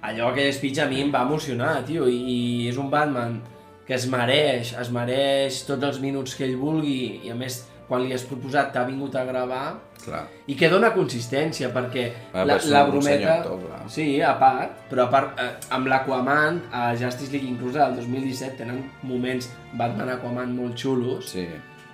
Allò, 0.01 0.29
aquell 0.31 0.53
speech 0.55 0.79
a 0.79 0.87
mi 0.87 1.01
em 1.03 1.09
va 1.11 1.25
emocionar, 1.27 1.81
tio, 1.85 2.07
i, 2.07 2.19
i 2.19 2.69
és 2.71 2.77
un 2.79 2.89
Batman 2.91 3.41
que 3.89 3.97
es 3.97 4.05
mereix, 4.07 4.75
es 4.79 4.91
mereix 4.95 5.63
tots 5.67 5.83
els 5.89 5.99
minuts 5.99 6.37
que 6.37 6.45
ell 6.45 6.57
vulgui, 6.61 7.21
i 7.25 7.31
a 7.33 7.35
més, 7.35 7.63
quan 7.89 8.03
li 8.05 8.13
has 8.13 8.25
proposat 8.29 8.71
t'ha 8.75 8.83
vingut 8.85 9.15
a 9.17 9.25
gravar, 9.25 9.63
Clar. 10.05 10.23
i 10.47 10.55
que 10.57 10.69
dona 10.69 10.91
consistència, 10.95 11.71
perquè 11.73 12.05
Ah, 12.35 12.45
la, 12.45 12.59
la 12.69 12.83
brometa... 12.87 13.39
sí, 13.89 14.21
a 14.21 14.35
part, 14.39 14.85
però 14.91 15.07
a 15.07 15.11
part, 15.11 15.41
eh, 15.41 15.55
amb 15.71 15.89
l'Aquaman, 15.89 16.63
a 16.73 16.91
Justice 16.97 17.33
League, 17.33 17.49
inclús 17.49 17.77
al 17.77 17.97
2017, 17.97 18.57
tenen 18.61 18.83
moments 19.03 19.49
Batman-Aquaman 19.73 20.53
molt 20.57 20.77
xulos, 20.77 21.31
Sí. 21.33 21.47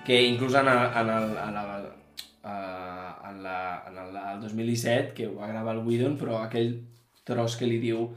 que 0.05 0.21
inclús 0.27 0.53
en, 0.53 0.67
el, 0.67 0.83
en, 0.99 1.09
el, 1.09 1.23
en, 1.47 1.57
el, 1.63 1.87
en, 2.43 3.43
la, 3.43 3.83
en 3.87 3.97
el, 3.97 4.15
el 4.35 4.41
2017, 4.41 5.13
que 5.13 5.27
ho 5.27 5.35
va 5.39 5.47
gravar 5.47 5.75
el 5.75 5.85
Whedon, 5.87 6.17
però 6.19 6.43
aquell 6.43 6.75
tros 7.25 7.55
que 7.57 7.65
li 7.65 7.79
diu 7.81 8.09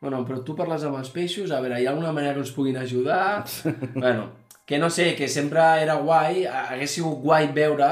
bueno, 0.00 0.18
però 0.28 0.42
tu 0.44 0.52
parles 0.56 0.82
amb 0.84 0.98
els 0.98 1.08
peixos, 1.08 1.50
a 1.50 1.60
veure, 1.64 1.78
hi 1.80 1.86
ha 1.86 1.90
alguna 1.94 2.12
manera 2.12 2.34
que 2.36 2.40
ens 2.44 2.50
puguin 2.52 2.76
ajudar? 2.76 3.44
bueno, 3.94 4.26
que 4.66 4.78
no 4.78 4.88
sé, 4.90 5.14
que 5.14 5.28
sempre 5.28 5.60
era 5.82 5.94
guai, 6.00 6.46
hagués 6.46 6.90
sigut 6.96 7.18
guai 7.22 7.48
veure 7.52 7.90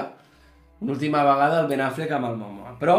una 0.80 0.92
última 0.92 1.22
vegada 1.22 1.60
el 1.62 1.66
Ben 1.68 1.80
Affleck 1.84 2.10
amb 2.16 2.26
el 2.30 2.36
Momoa. 2.40 2.72
Però, 2.80 2.96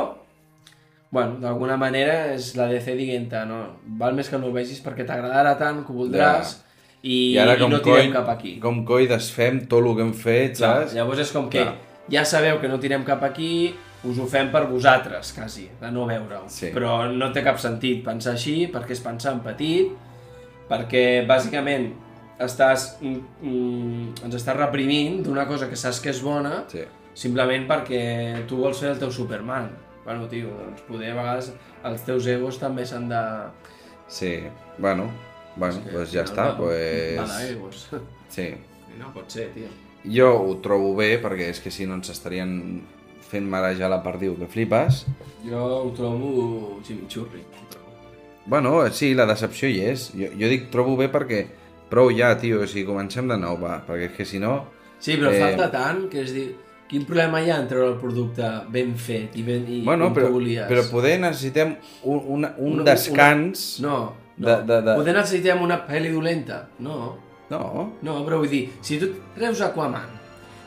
bueno, 1.11 1.39
d'alguna 1.41 1.75
manera 1.77 2.33
és 2.33 2.53
la 2.55 2.67
DC 2.71 2.93
dient 2.97 3.33
no, 3.49 3.57
val 3.99 4.13
més 4.15 4.29
que 4.29 4.37
no 4.39 4.47
ho 4.47 4.53
vegis 4.55 4.79
perquè 4.85 5.05
t'agradarà 5.05 5.55
tant 5.59 5.83
que 5.85 5.91
ho 5.91 5.97
voldràs 6.03 6.53
Ja. 6.53 6.59
i, 7.03 7.33
I 7.33 7.37
ara 7.43 7.57
i 7.57 7.67
no 7.67 7.81
tirem 7.83 8.07
coi, 8.07 8.11
cap 8.13 8.29
aquí. 8.29 8.53
com 8.63 8.85
coi 8.87 9.07
desfem 9.11 9.65
tot 9.67 9.83
el 9.83 9.95
que 9.97 10.01
hem 10.05 10.13
fet, 10.13 10.55
Clar, 10.57 10.83
saps? 10.85 10.93
llavors 10.95 11.19
és 11.19 11.31
com 11.35 11.49
que 11.49 11.59
Clar. 11.65 11.75
ja 12.09 12.23
sabeu 12.25 12.61
que 12.61 12.69
no 12.71 12.79
tirem 12.79 13.03
cap 13.03 13.21
aquí, 13.27 13.73
us 14.07 14.17
ho 14.19 14.25
fem 14.27 14.49
per 14.51 14.65
vosaltres, 14.69 15.33
quasi, 15.35 15.67
de 15.81 15.91
no 15.91 16.05
veure-ho. 16.07 16.45
Sí. 16.47 16.71
Però 16.73 17.03
no 17.11 17.31
té 17.35 17.43
cap 17.43 17.59
sentit 17.59 18.01
pensar 18.05 18.33
així, 18.37 18.67
perquè 18.71 18.91
és 18.95 18.99
pensar 19.03 19.33
en 19.33 19.39
petit, 19.43 19.91
perquè 20.69 21.25
bàsicament 21.27 21.91
estàs, 22.39 22.97
mm, 23.01 23.19
mm, 23.41 24.25
ens 24.25 24.35
estàs 24.35 24.57
reprimint 24.57 25.21
d'una 25.25 25.45
cosa 25.47 25.69
que 25.69 25.75
saps 25.75 25.99
que 26.01 26.09
és 26.09 26.21
bona, 26.21 26.65
Sí. 26.71 26.83
simplement 27.13 27.67
perquè 27.67 28.45
tu 28.47 28.57
vols 28.57 28.79
fer 28.79 28.89
el 28.91 28.99
teu 28.99 29.11
Superman. 29.11 29.69
Bueno, 30.05 30.27
tio, 30.27 30.49
doncs 30.49 30.81
poder 30.81 31.11
a 31.11 31.15
vegades 31.15 31.53
els 31.83 32.01
teus 32.03 32.25
egos 32.27 32.57
també 32.59 32.85
s'han 32.85 33.07
de... 33.09 33.21
Sí, 34.07 34.43
bueno, 34.77 35.09
bueno, 35.55 35.81
que 35.83 35.91
pues 35.91 36.11
ja 36.11 36.23
està, 36.23 36.57
pues... 36.57 37.17
Va 37.19 37.39
d'egos. 37.39 37.87
Sí. 38.33 38.47
No 38.97 39.11
pot 39.13 39.29
ser, 39.29 39.51
tio. 39.53 39.67
Jo 40.03 40.31
ho 40.41 40.55
trobo 40.57 40.95
bé, 40.95 41.21
perquè 41.21 41.49
és 41.53 41.59
que 41.61 41.69
si 41.71 41.85
no 41.85 41.93
ens 41.95 42.09
estarien 42.09 42.81
fent 43.29 43.45
marejar 43.49 43.89
la 43.89 44.01
perdiu 44.03 44.35
que 44.39 44.47
flipes. 44.47 45.05
Jo 45.45 45.61
ho 45.83 45.91
trobo 45.93 46.79
ximichurri. 46.83 47.43
Bueno, 48.45 48.89
sí, 48.91 49.13
la 49.13 49.25
decepció 49.29 49.69
hi 49.69 49.79
és. 49.93 50.09
Jo, 50.17 50.27
jo 50.33 50.49
dic 50.49 50.69
trobo 50.73 50.97
bé 50.97 51.07
perquè 51.13 51.45
prou 51.93 52.09
ja, 52.15 52.33
tio, 52.41 52.63
o 52.63 52.67
sigui, 52.67 52.87
comencem 52.89 53.27
de 53.29 53.37
nou, 53.37 53.59
va, 53.61 53.77
perquè 53.85 54.09
és 54.09 54.17
que 54.17 54.25
si 54.25 54.39
no... 54.41 54.55
Sí, 55.03 55.17
però 55.19 55.31
Eh, 55.33 55.39
falta 55.41 55.69
tant 55.73 56.07
que 56.09 56.21
és 56.25 56.33
dir... 56.33 56.49
Quin 56.93 57.05
problema 57.09 57.39
hi 57.41 57.47
ha 57.49 57.55
en 57.57 57.65
treure 57.69 57.87
el 57.93 57.95
producte 57.97 58.45
ben 58.69 58.91
fet 58.99 59.33
i, 59.39 59.41
ben, 59.41 59.63
i 59.71 59.79
Bueno, 59.85 60.09
com 60.11 60.13
però, 60.17 60.27
tu 60.29 60.33
volies? 60.35 60.67
però 60.69 60.83
poder 60.91 61.15
necessitem 61.23 61.71
un, 62.03 62.19
una, 62.35 62.51
un 62.61 62.75
Una- 62.81 62.83
descans... 62.85 63.63
Una... 63.79 63.87
No, 63.87 64.01
no. 64.37 64.45
De- 64.49 64.59
de- 64.67 64.81
de- 64.85 64.95
Poder 64.99 65.15
necessitem 65.15 65.61
una 65.65 65.79
pel·li 65.87 66.11
dolenta? 66.13 66.59
No. 66.85 67.15
No, 67.49 67.63
No, 68.05 68.19
però 68.27 68.37
vull 68.43 68.49
dir, 68.51 68.61
si 68.81 68.99
tu 69.01 69.09
treus 69.35 69.61
Aquaman 69.65 70.09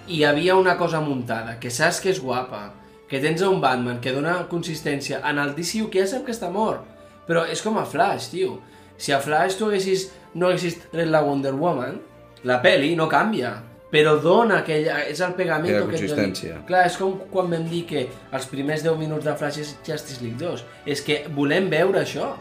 i 0.09 0.19
hi 0.21 0.25
havia 0.25 0.55
una 0.59 0.77
cosa 0.79 1.01
muntada, 1.03 1.57
que 1.63 1.71
saps 1.71 2.01
que 2.03 2.11
és 2.13 2.21
guapa, 2.23 2.73
que 3.11 3.19
tens 3.23 3.43
un 3.47 3.61
Batman 3.63 4.01
que 4.03 4.13
dona 4.15 4.37
consistència 4.51 5.19
en 5.31 5.39
el 5.43 5.55
DCU 5.57 5.89
que 5.91 6.03
ja 6.05 6.07
sap 6.11 6.25
que 6.27 6.35
està 6.35 6.51
mort, 6.51 6.83
però 7.27 7.43
és 7.51 7.63
com 7.63 7.79
a 7.79 7.85
Flash, 7.87 8.29
tio. 8.35 8.59
Si 8.99 9.13
a 9.13 9.21
Flash 9.21 9.59
tu 9.59 9.67
haguessis, 9.69 10.11
no 10.35 10.49
haguessis 10.49 10.79
tret 10.93 11.09
la 11.09 11.23
Wonder 11.23 11.55
Woman, 11.55 11.99
la 12.45 12.61
peli 12.63 12.95
no 12.97 13.09
canvia, 13.09 13.55
però 13.91 14.17
dona 14.23 14.61
aquella... 14.63 15.03
és 15.09 15.21
el 15.25 15.35
pegament 15.39 15.73
que 15.77 15.85
consistència. 15.89 16.63
Clar, 16.69 16.87
és 16.87 16.97
com 17.01 17.19
quan 17.33 17.51
vam 17.51 17.65
dir 17.71 17.85
que 17.89 18.07
els 18.35 18.47
primers 18.51 18.83
10 18.85 18.97
minuts 19.01 19.25
de 19.25 19.35
Flash 19.39 19.61
és 19.63 19.75
Justice 19.87 20.23
League 20.25 20.39
2. 20.41 20.65
És 20.87 21.03
que 21.05 21.23
volem 21.37 21.69
veure 21.73 22.03
això. 22.03 22.33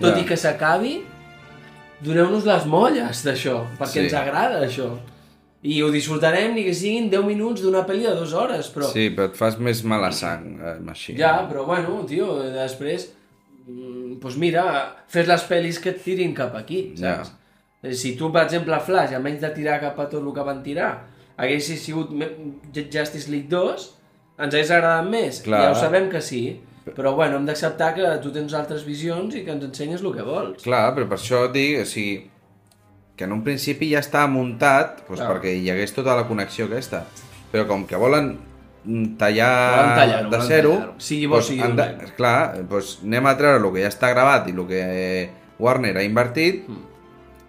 Tot 0.00 0.14
Ja. 0.14 0.18
i 0.20 0.24
que 0.24 0.36
s'acabi, 0.36 1.02
doneu-nos 2.00 2.46
les 2.48 2.66
molles 2.66 3.24
d'això, 3.26 3.62
perquè 3.78 3.98
Sí. 3.98 4.04
ens 4.06 4.14
agrada 4.14 4.62
això. 4.66 4.90
I 5.62 5.82
ho 5.82 5.90
disfrutarem 5.92 6.54
ni 6.54 6.64
que 6.64 6.72
siguin 6.72 7.10
10 7.10 7.24
minuts 7.26 7.60
d'una 7.60 7.82
pel·li 7.86 8.06
de 8.06 8.14
dues 8.16 8.32
hores, 8.32 8.70
però... 8.72 8.86
sí, 8.88 9.10
però 9.10 9.26
et 9.28 9.36
fas 9.36 9.58
més 9.58 9.82
mala 9.84 10.08
sang, 10.10 10.58
eh, 10.58 10.78
així. 10.88 11.16
Ja, 11.18 11.46
però 11.50 11.66
bueno, 11.66 12.02
tio, 12.08 12.38
després... 12.54 13.10
mm, 13.66 14.18
Doncs 14.20 14.36
mira, 14.36 14.64
fes 15.08 15.26
les 15.28 15.44
pel·lis 15.48 15.78
que 15.80 15.90
et 15.94 16.02
tirin 16.04 16.34
cap 16.36 16.54
aquí, 16.58 16.92
saps? 16.96 17.32
Eh, 17.82 17.94
Si 17.96 18.14
tu, 18.16 18.30
per 18.32 18.42
exemple, 18.44 18.76
Flash, 18.84 19.14
a 19.16 19.18
menys 19.18 19.40
de 19.40 19.50
tirar 19.54 19.78
cap 19.80 19.98
a 19.98 20.08
tot 20.08 20.20
el 20.22 20.32
que 20.36 20.42
van 20.44 20.62
tirar, 20.62 20.90
haguessis 21.40 21.80
sigut 21.80 22.10
Justice 22.74 23.30
League 23.30 23.48
2, 23.48 23.86
ens 24.38 24.54
hagués 24.54 24.70
agradat 24.70 25.08
més. 25.08 25.40
Clar. 25.46 25.62
Ja 25.64 25.70
ho 25.72 25.78
sabem 25.78 26.10
que 26.12 26.20
sí, 26.20 26.60
però 26.96 27.14
bueno, 27.16 27.38
hem 27.38 27.46
d'acceptar 27.48 27.94
que 27.94 28.10
tu 28.22 28.32
tens 28.34 28.52
altres 28.54 28.84
visions 28.84 29.34
i 29.34 29.44
que 29.46 29.52
ens 29.52 29.64
ensenyes 29.64 30.02
el 30.04 30.12
que 30.12 30.22
vols. 30.26 30.62
Clar, 30.62 30.90
però 30.96 31.08
per 31.08 31.16
això 31.16 31.46
et 31.48 31.52
dic, 31.56 31.78
o 31.80 31.86
sigui, 31.88 32.30
que 33.16 33.24
en 33.24 33.32
un 33.32 33.42
principi 33.44 33.90
ja 33.94 34.00
estava 34.04 34.28
muntat, 34.32 35.02
doncs 35.08 35.20
Clar. 35.20 35.30
perquè 35.32 35.54
hi 35.56 35.70
hagués 35.72 35.92
tota 35.96 36.16
la 36.16 36.26
connexió 36.28 36.68
aquesta. 36.68 37.04
Però 37.52 37.66
com 37.66 37.86
que 37.88 37.96
volen 37.96 38.34
mm, 38.84 39.16
tallar, 39.20 39.96
tallar-ho, 39.96 40.30
de 40.30 40.40
zero, 40.46 40.70
tallar-ho. 40.76 40.94
Sigui 40.98 41.26
bo, 41.26 41.36
doncs 41.40 41.48
sigui 41.52 41.72
de, 41.76 41.88
clar, 42.16 42.62
doncs 42.70 42.98
anem 43.04 43.26
a 43.26 43.36
treure 43.38 43.60
el 43.62 43.72
que 43.74 43.84
ja 43.84 43.90
està 43.92 44.10
gravat 44.14 44.48
i 44.48 44.54
el 44.56 44.66
que 44.68 44.84
Warner 45.60 45.96
ha 45.98 46.02
invertit, 46.06 46.68
Mm. 46.68 46.86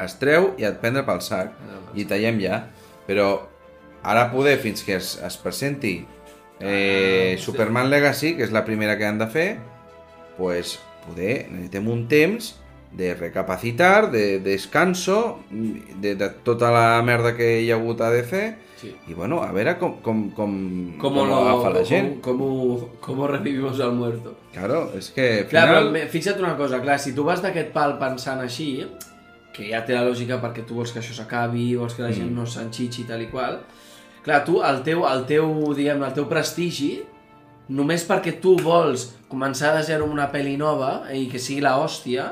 es 0.04 0.16
treu 0.20 0.54
i 0.58 0.66
et 0.66 0.80
prendre 0.82 1.04
pel 1.06 1.22
sac. 1.22 1.52
I 1.96 2.06
tallem 2.10 2.40
ja. 2.42 2.64
Però 3.08 3.28
ara 4.04 4.32
poder, 4.32 4.58
fins 4.60 4.82
que 4.84 4.96
es, 4.96 5.20
es 5.22 5.38
presenti 5.38 6.06
eh, 6.60 7.36
Superman 7.40 7.90
Legacy, 7.90 8.36
que 8.38 8.44
és 8.44 8.52
la 8.52 8.64
primera 8.66 8.98
que 8.98 9.06
han 9.06 9.20
de 9.20 9.28
fer, 9.28 9.58
pues 10.38 10.80
poder, 11.06 11.48
necessitem 11.52 11.88
un 11.90 12.08
temps 12.08 12.56
de 12.92 13.14
recapacitar, 13.16 14.12
de 14.12 14.40
descanso, 14.40 15.40
de, 15.50 16.16
de 16.16 16.30
tota 16.44 16.72
la 16.72 17.02
merda 17.04 17.36
que 17.38 17.62
hi 17.62 17.72
ha 17.72 17.76
hagut 17.78 18.02
a 18.02 18.10
DC, 18.12 18.42
Sí. 18.82 18.90
i 19.08 19.14
bueno, 19.14 19.44
a 19.46 19.52
veure 19.54 19.76
com, 19.78 20.00
com, 20.02 20.24
com, 20.34 20.54
Com, 20.98 21.14
com 21.14 21.28
lo, 21.30 21.36
agafa 21.38 21.70
la 21.76 21.84
gent. 21.86 22.16
com, 22.26 22.40
com 23.00 23.20
revivimos 23.30 23.80
al 23.80 23.94
muerto. 23.94 24.34
Claro, 24.56 24.88
és 24.98 25.12
que 25.14 25.28
al 25.44 25.48
Clar, 25.52 25.68
final... 25.70 25.92
però 25.94 26.10
fixa't 26.10 26.42
una 26.42 26.56
cosa, 26.58 26.80
clar, 26.82 26.98
si 27.00 27.14
tu 27.14 27.24
vas 27.28 27.44
d'aquest 27.44 27.70
pal 27.76 28.00
pensant 28.02 28.42
així, 28.42 28.88
que 29.54 29.68
ja 29.70 29.84
té 29.86 29.94
la 29.94 30.06
lògica 30.08 30.40
perquè 30.42 30.66
tu 30.66 30.80
vols 30.80 30.92
que 30.96 31.00
això 31.04 31.14
s'acabi, 31.14 31.76
vols 31.78 31.94
que 31.94 32.02
la 32.08 32.12
gent 32.16 32.32
no 32.34 32.46
s'enxitxi 32.50 33.06
tal 33.06 33.22
i 33.22 33.30
qual, 33.30 33.60
clar, 34.26 34.42
tu, 34.48 34.62
el 34.66 34.82
teu, 34.88 35.06
el 35.06 35.26
teu, 35.30 35.52
diguem 35.78 36.02
el 36.08 36.14
teu 36.18 36.26
prestigi, 36.32 37.04
només 37.70 38.04
perquè 38.08 38.40
tu 38.42 38.56
vols 38.64 39.12
començar 39.30 39.76
de 39.78 39.84
zero 39.88 40.08
amb 40.08 40.16
una 40.18 40.30
pel·li 40.32 40.58
nova 40.60 41.04
i 41.14 41.28
que 41.32 41.40
sigui 41.40 41.62
la 41.62 41.76
hòstia, 41.80 42.32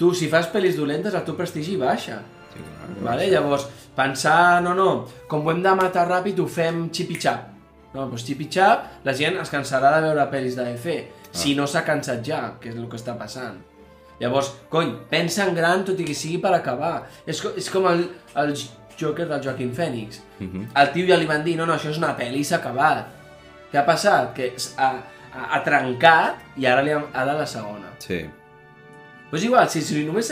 tu, 0.00 0.10
si 0.14 0.26
fas 0.28 0.48
pel·lis 0.50 0.76
dolentes, 0.76 1.14
el 1.14 1.24
teu 1.24 1.36
prestigi 1.38 1.76
baixa. 1.80 2.18
Sí, 2.52 2.64
clar, 2.64 2.90
Vale? 3.04 3.28
Llavors, 3.30 3.68
pensar, 3.96 4.62
no, 4.64 4.74
no, 4.74 4.90
com 5.30 5.46
ho 5.46 5.52
hem 5.52 5.62
de 5.62 5.74
matar 5.78 6.08
ràpid, 6.08 6.40
ho 6.40 6.48
fem 6.50 6.86
xip-i-xap. 6.94 7.54
No, 7.94 8.04
doncs 8.04 8.26
xip-i-xap, 8.28 9.04
la 9.04 9.14
gent 9.16 9.38
es 9.42 9.50
cansarà 9.52 9.94
de 9.96 10.04
veure 10.08 10.28
pel·lis 10.32 10.58
de 10.58 10.66
DC, 10.72 10.98
si 11.32 11.54
no 11.56 11.66
s'ha 11.66 11.84
cansat 11.86 12.22
ja, 12.24 12.42
que 12.60 12.70
és 12.72 12.76
el 12.76 12.88
que 12.88 12.98
està 13.00 13.16
passant. 13.18 13.58
Llavors, 14.18 14.50
cony, 14.68 14.96
pensa 15.10 15.44
en 15.46 15.54
gran 15.54 15.84
tot 15.86 15.98
i 16.00 16.06
que 16.06 16.14
sigui 16.16 16.40
per 16.42 16.50
acabar. 16.56 17.04
És, 17.26 17.38
co 17.42 17.52
és 17.56 17.68
com 17.70 17.86
el, 17.86 18.02
el 18.42 18.54
Joker 18.98 19.28
del 19.28 19.44
Joaquin 19.44 19.70
Phoenix. 19.74 20.18
El 20.74 20.90
tio 20.94 21.06
ja 21.06 21.18
li 21.20 21.28
van 21.28 21.44
dir, 21.46 21.54
no, 21.56 21.66
no, 21.66 21.76
això 21.76 21.92
és 21.92 22.00
una 22.00 22.16
pel·li 22.18 22.42
s'ha 22.44 22.58
acabat. 22.58 23.06
Què 23.70 23.78
ha 23.78 23.84
passat? 23.86 24.32
Que 24.34 24.50
ha, 24.76 24.88
ha, 25.30 25.44
ha 25.54 25.62
trencat 25.62 26.58
i 26.58 26.66
ara, 26.66 26.82
li 26.82 26.90
ha, 26.90 27.02
ara 27.14 27.36
la 27.38 27.46
segona. 27.46 27.92
Sí. 28.02 28.24
Però 29.28 29.36
és 29.36 29.44
igual, 29.44 29.68
si, 29.68 29.82
si 29.84 30.06
només 30.08 30.30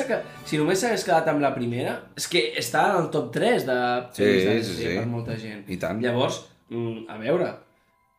si 0.49 0.57
només 0.57 0.81
s'hagués 0.81 1.05
quedat 1.05 1.27
amb 1.29 1.43
la 1.45 1.53
primera, 1.53 1.99
és 2.17 2.27
que 2.33 2.41
està 2.57 2.87
en 2.95 3.03
el 3.03 3.11
top 3.13 3.29
3 3.35 3.67
de 3.69 3.79
Sí, 4.17 4.25
de 4.25 4.55
sí, 4.65 4.77
sí. 4.79 4.91
per 4.95 5.07
molta 5.11 5.37
gent. 5.37 5.67
I 5.69 5.77
tant. 5.77 6.01
Llavors, 6.01 6.39
mm, 6.71 7.05
a 7.13 7.19
veure, 7.21 7.51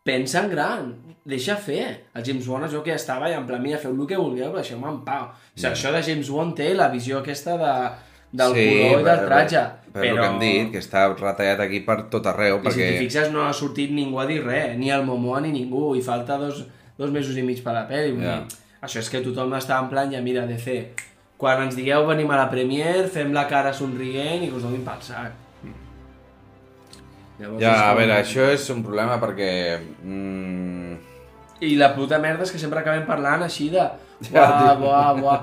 pensa 0.06 0.44
en 0.44 0.52
gran, 0.52 0.92
deixa 1.26 1.58
fer. 1.58 1.88
El 2.14 2.26
James 2.28 2.46
Bond 2.48 2.68
és 2.68 2.76
jo 2.78 2.84
que 2.86 2.94
estava 2.94 3.32
i 3.32 3.34
en 3.34 3.48
plan, 3.50 3.64
mira, 3.64 3.80
feu 3.82 3.96
el 3.96 4.06
que 4.08 4.20
vulgueu, 4.22 4.52
però 4.52 4.62
deixeu-me 4.62 4.92
en 4.92 5.02
pau. 5.08 5.32
O 5.32 5.58
sigui, 5.58 5.72
això 5.72 5.96
de 5.96 6.04
James 6.06 6.30
Bond 6.30 6.56
té 6.60 6.70
la 6.78 6.92
visió 6.94 7.24
aquesta 7.24 7.58
de, 7.58 7.74
del 8.44 8.56
color 8.60 9.02
i 9.02 9.10
del 9.10 9.26
tratge. 9.26 9.66
Però, 9.98 10.04
però... 10.04 10.14
el 10.14 10.22
que 10.22 10.30
hem 10.30 10.40
dit, 10.46 10.72
que 10.76 10.84
està 10.84 11.08
retallat 11.16 11.66
aquí 11.66 11.82
per 11.90 11.98
tot 12.14 12.30
arreu, 12.30 12.62
I 12.62 12.62
si 12.62 12.70
perquè... 12.70 12.92
t'hi 12.94 13.02
fixes 13.08 13.34
no 13.34 13.48
ha 13.48 13.52
sortit 13.58 13.92
ningú 13.98 14.22
a 14.22 14.28
dir 14.30 14.44
res, 14.46 14.78
ni 14.78 14.94
el 14.94 15.04
Momoa 15.10 15.42
ni 15.42 15.52
ningú, 15.58 15.90
i 15.98 16.06
falta 16.06 16.38
dos, 16.38 16.64
dos 17.02 17.12
mesos 17.12 17.36
i 17.36 17.44
mig 17.50 17.66
per 17.66 17.74
la 17.76 17.88
pel·li. 17.90 18.14
Vull 18.14 18.30
dir, 18.30 18.64
això 18.82 19.00
és 19.02 19.10
que 19.10 19.22
tothom 19.26 19.54
està 19.58 19.80
en 19.82 19.90
plan, 19.92 20.12
ja 20.12 20.22
mira, 20.22 20.46
DC, 20.50 20.78
quan 21.38 21.62
ens 21.68 21.76
digueu 21.78 22.06
venim 22.08 22.30
a 22.34 22.38
la 22.44 22.50
Premier, 22.50 23.08
fem 23.14 23.34
la 23.34 23.48
cara 23.50 23.74
somrient 23.74 24.44
i 24.44 24.50
que 24.50 24.58
us 24.58 24.64
donin 24.66 24.86
pel 24.86 25.02
sac. 25.06 25.32
Llavors 27.38 27.62
Ja, 27.62 27.72
és 27.74 27.82
a 27.82 27.88
com- 27.92 28.00
veure, 28.02 28.16
això 28.18 28.48
és 28.54 28.70
un 28.74 28.84
problema 28.86 29.20
perquè... 29.22 29.52
Mm, 30.04 30.96
I 31.68 31.76
la 31.78 31.92
puta 31.96 32.18
merda 32.22 32.46
és 32.46 32.52
que 32.54 32.60
sempre 32.62 32.80
acabem 32.82 33.06
parlant 33.06 33.44
així 33.46 33.70
de... 33.74 33.86
Ja, 34.32 34.42
Buah, 34.50 34.74
buah, 34.82 35.10
buah. 35.20 35.42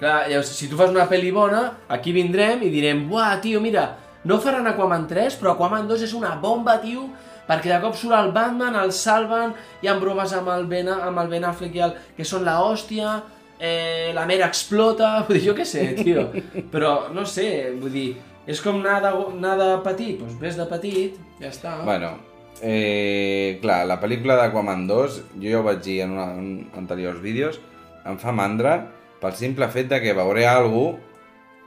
Clar, 0.00 0.22
llavors, 0.30 0.48
si 0.56 0.70
tu 0.72 0.76
fas 0.80 0.88
una 0.88 1.04
pel·li 1.08 1.28
bona, 1.36 1.66
aquí 1.92 2.14
vindrem 2.16 2.62
i 2.64 2.70
direm, 2.72 3.02
buah, 3.10 3.34
tio, 3.44 3.60
mira, 3.60 3.90
no 4.24 4.38
faran 4.40 4.64
Aquaman 4.70 5.04
3, 5.10 5.36
però 5.36 5.52
Aquaman 5.52 5.84
2 5.88 6.06
és 6.08 6.14
una 6.16 6.30
bomba, 6.40 6.78
tio, 6.80 7.10
perquè 7.46 7.70
de 7.72 7.80
cop 7.82 7.96
surt 7.98 8.16
el 8.18 8.32
Batman, 8.34 8.76
el 8.80 8.92
salven, 8.92 9.54
hi 9.82 9.88
ha 9.90 9.96
bromes 10.00 10.34
amb 10.36 10.50
el 10.54 10.66
Ben, 10.70 10.90
amb 10.92 11.22
el 11.22 11.32
ben 11.32 11.46
Affleck 11.48 11.76
i 11.78 11.84
el, 11.86 11.96
que 12.16 12.26
són 12.26 12.44
la 12.46 12.58
hòstia, 12.64 13.16
eh, 13.58 14.12
la 14.14 14.26
mera 14.26 14.48
explota, 14.50 15.12
vull 15.26 15.38
dir, 15.38 15.44
jo 15.48 15.56
què 15.58 15.66
sé, 15.68 15.88
tio. 16.00 16.28
Però, 16.72 17.12
no 17.14 17.26
sé, 17.28 17.48
vull 17.80 17.94
dir, 17.94 18.08
és 18.46 18.62
com 18.62 18.80
anar 18.82 19.00
de, 19.04 19.12
anar 19.38 19.56
de 19.60 19.70
petit, 19.86 20.18
doncs 20.20 20.38
ves 20.42 20.58
de 20.58 20.66
petit, 20.70 21.20
ja 21.40 21.50
està. 21.52 21.78
bueno, 21.84 22.14
eh, 22.62 23.58
clar, 23.62 23.84
la 23.86 23.98
pel·lícula 24.02 24.36
d'Aquaman 24.40 24.86
2, 24.88 25.22
jo 25.40 25.50
ja 25.50 25.60
ho 25.60 25.64
vaig 25.66 25.82
dir 25.84 26.02
en, 26.04 26.14
una, 26.16 26.28
en 26.38 26.52
anteriors 26.78 27.18
vídeos, 27.22 27.58
em 28.06 28.18
fa 28.22 28.34
mandra 28.34 28.78
pel 29.20 29.34
simple 29.34 29.66
fet 29.72 29.88
de 29.90 29.98
que 30.02 30.14
veuré 30.14 30.44
algú 30.46 30.96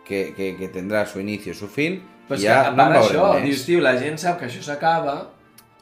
que, 0.08 0.30
que, 0.38 0.54
que 0.58 0.70
tindrà 0.72 1.06
su 1.06 1.20
inicio, 1.20 1.54
su 1.54 1.68
fin, 1.68 2.00
Però 2.30 2.38
i 2.38 2.46
és 2.46 2.48
ja 2.48 2.62
que, 2.64 2.72
a 2.72 2.78
no 2.78 3.02
això, 3.02 3.28
més. 3.34 3.44
dius, 3.48 3.66
tio, 3.68 3.82
la 3.84 3.96
gent 4.00 4.18
sap 4.22 4.40
que 4.40 4.48
això 4.48 4.62
s'acaba, 4.66 5.18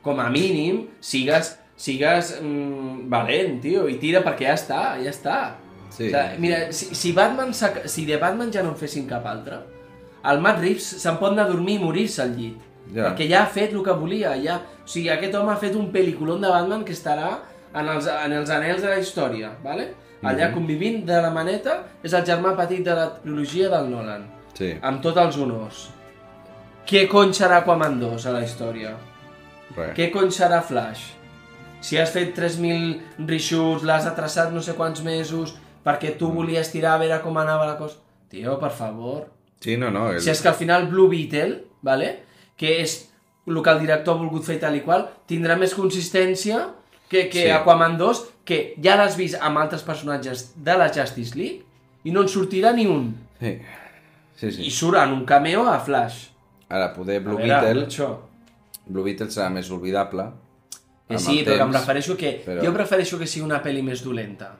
com 0.05 0.19
a 0.23 0.27
mínim, 0.33 0.85
sigues, 1.01 1.55
sigues 1.77 2.35
mm, 2.41 3.07
valent, 3.11 3.57
tio, 3.63 3.87
i 3.89 3.97
tira 4.01 4.23
perquè 4.25 4.49
ja 4.49 4.55
està, 4.57 4.83
ja 5.01 5.13
està. 5.13 5.39
Sí, 5.89 6.09
o 6.09 6.11
sigui, 6.11 6.39
mira, 6.43 6.61
si, 6.75 6.91
si, 6.95 7.11
Batman 7.15 7.53
si 7.55 8.05
de 8.05 8.19
Batman 8.21 8.51
ja 8.53 8.63
no 8.63 8.73
en 8.73 8.79
fessin 8.79 9.07
cap 9.09 9.25
altre, 9.27 9.61
el 10.27 10.41
Matt 10.43 10.59
Reeves 10.63 10.87
se'n 11.01 11.19
pot 11.21 11.31
anar 11.31 11.47
a 11.47 11.51
dormir 11.51 11.77
i 11.77 11.83
morir-se 11.83 12.23
al 12.23 12.33
llit. 12.35 12.63
Ja. 12.87 13.09
Perquè 13.09 13.27
ja 13.27 13.43
ha 13.43 13.51
fet 13.51 13.75
el 13.75 13.83
que 13.83 13.95
volia, 13.95 14.33
ja... 14.43 14.61
O 14.87 14.87
sigui, 14.87 15.09
aquest 15.11 15.35
home 15.35 15.51
ha 15.51 15.59
fet 15.59 15.75
un 15.75 15.89
pel·lículon 15.91 16.43
de 16.43 16.51
Batman 16.51 16.85
que 16.87 16.95
estarà 16.95 17.33
en 17.75 17.89
els, 17.91 18.07
en 18.07 18.35
els 18.37 18.51
anells 18.53 18.83
de 18.83 18.91
la 18.93 18.99
història, 19.01 19.51
¿vale? 19.63 19.89
Allà 20.25 20.47
convivint 20.53 21.03
de 21.05 21.19
la 21.21 21.29
maneta 21.29 21.81
és 22.03 22.15
el 22.17 22.23
germà 22.25 22.55
petit 22.57 22.81
de 22.85 22.95
la 22.95 23.09
trilogia 23.19 23.67
del 23.69 23.91
Nolan 23.91 24.23
Sí, 24.57 24.71
amb 24.81 25.03
tots 25.03 25.21
els 25.21 25.35
honors. 25.37 25.83
Què 26.89 27.03
cony 27.11 27.35
serà 27.37 27.59
Aquaman 27.61 27.99
2 28.01 28.25
a 28.25 28.33
la 28.33 28.41
història? 28.45 28.95
Res. 29.77 29.93
Què 29.97 30.09
cony 30.13 30.33
serà 30.33 30.59
Flash? 30.65 31.13
Si 31.85 31.97
has 32.01 32.11
fet 32.11 32.33
3.000 32.35 33.25
reshoots, 33.29 33.85
l'has 33.85 34.07
atrasat 34.09 34.51
no 34.53 34.63
sé 34.65 34.73
quants 34.75 35.03
mesos, 35.05 35.55
perquè 35.85 36.15
tu 36.19 36.31
volies 36.33 36.71
tirar 36.73 36.97
a 36.97 37.01
veure 37.03 37.21
com 37.23 37.37
anava 37.37 37.69
la 37.69 37.77
cosa... 37.79 38.01
Tio, 38.27 38.57
per 38.59 38.73
favor. 38.75 39.27
Sí, 39.63 39.77
no, 39.79 39.91
no. 39.93 40.09
El... 40.11 40.19
Si 40.21 40.33
és 40.33 40.41
que 40.43 40.49
al 40.51 40.57
final 40.57 40.89
Blue 40.91 41.07
Beetle, 41.07 41.61
¿vale? 41.85 42.09
que 42.57 42.81
és 42.81 42.97
el 43.47 43.61
que 43.63 43.71
el 43.71 43.79
director 43.85 44.17
ha 44.17 44.19
volgut 44.19 44.43
fer 44.43 44.57
tal 44.59 44.75
i 44.75 44.81
qual, 44.83 45.05
tindrà 45.29 45.55
més 45.55 45.75
consistència 45.77 46.65
que, 47.07 47.29
que 47.31 47.45
Sí. 47.45 47.49
Aquaman 47.53 47.95
2, 47.99 48.23
que 48.43 48.57
ja 48.83 48.97
l'has 48.99 49.15
vist 49.15 49.37
amb 49.39 49.61
altres 49.61 49.85
personatges 49.87 50.49
de 50.57 50.75
la 50.75 50.89
Justice 50.91 51.37
League, 51.37 51.63
i 52.03 52.11
no 52.11 52.25
en 52.25 52.31
sortirà 52.31 52.73
ni 52.75 52.87
un. 52.91 53.13
Sí, 53.39 53.53
sí. 54.35 54.51
sí. 54.51 54.65
I 54.67 54.71
surt 54.73 54.99
en 54.99 55.15
un 55.15 55.23
cameo 55.29 55.67
a 55.69 55.77
Flash. 55.79 56.25
Ara, 56.67 56.91
poder 56.95 57.21
Blue 57.23 57.37
a 57.37 57.45
veure, 57.45 57.61
Beetle... 57.61 57.85
Això. 57.87 58.09
Blue 58.89 59.03
Beetle 59.03 59.27
serà 59.33 59.49
més 59.53 59.69
oblidable. 59.71 60.29
Que 61.07 61.15
amb 61.15 61.23
sí, 61.23 61.37
però 61.45 61.55
que 61.55 61.61
em 61.63 61.71
temps, 61.71 61.79
refereixo 61.81 62.17
que... 62.17 62.31
però- 62.45 62.63
Jo 62.65 62.73
prefereixo 62.73 63.17
que 63.19 63.27
sigui 63.27 63.45
una 63.45 63.61
pel·li 63.63 63.81
més 63.83 64.03
dolenta. 64.03 64.53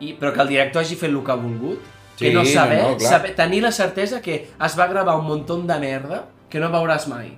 I, 0.00 0.14
però 0.16 0.32
que 0.32 0.40
el 0.40 0.48
director 0.48 0.82
hagi 0.82 0.96
fet 0.96 1.10
el 1.10 1.22
que 1.24 1.32
ha 1.32 1.36
volgut. 1.36 1.80
Sí, 2.16 2.26
que 2.26 2.34
no 2.34 2.44
saber, 2.44 2.82
no, 2.82 2.90
no, 2.90 2.96
clar. 2.98 3.10
saber, 3.10 3.34
tenir 3.36 3.62
la 3.62 3.70
certesa 3.72 4.20
que 4.20 4.34
es 4.66 4.74
va 4.78 4.86
gravar 4.86 5.16
un 5.16 5.24
muntó 5.26 5.56
de 5.60 5.78
merda 5.80 6.26
que 6.50 6.60
no 6.60 6.68
veuràs 6.72 7.06
mai. 7.08 7.30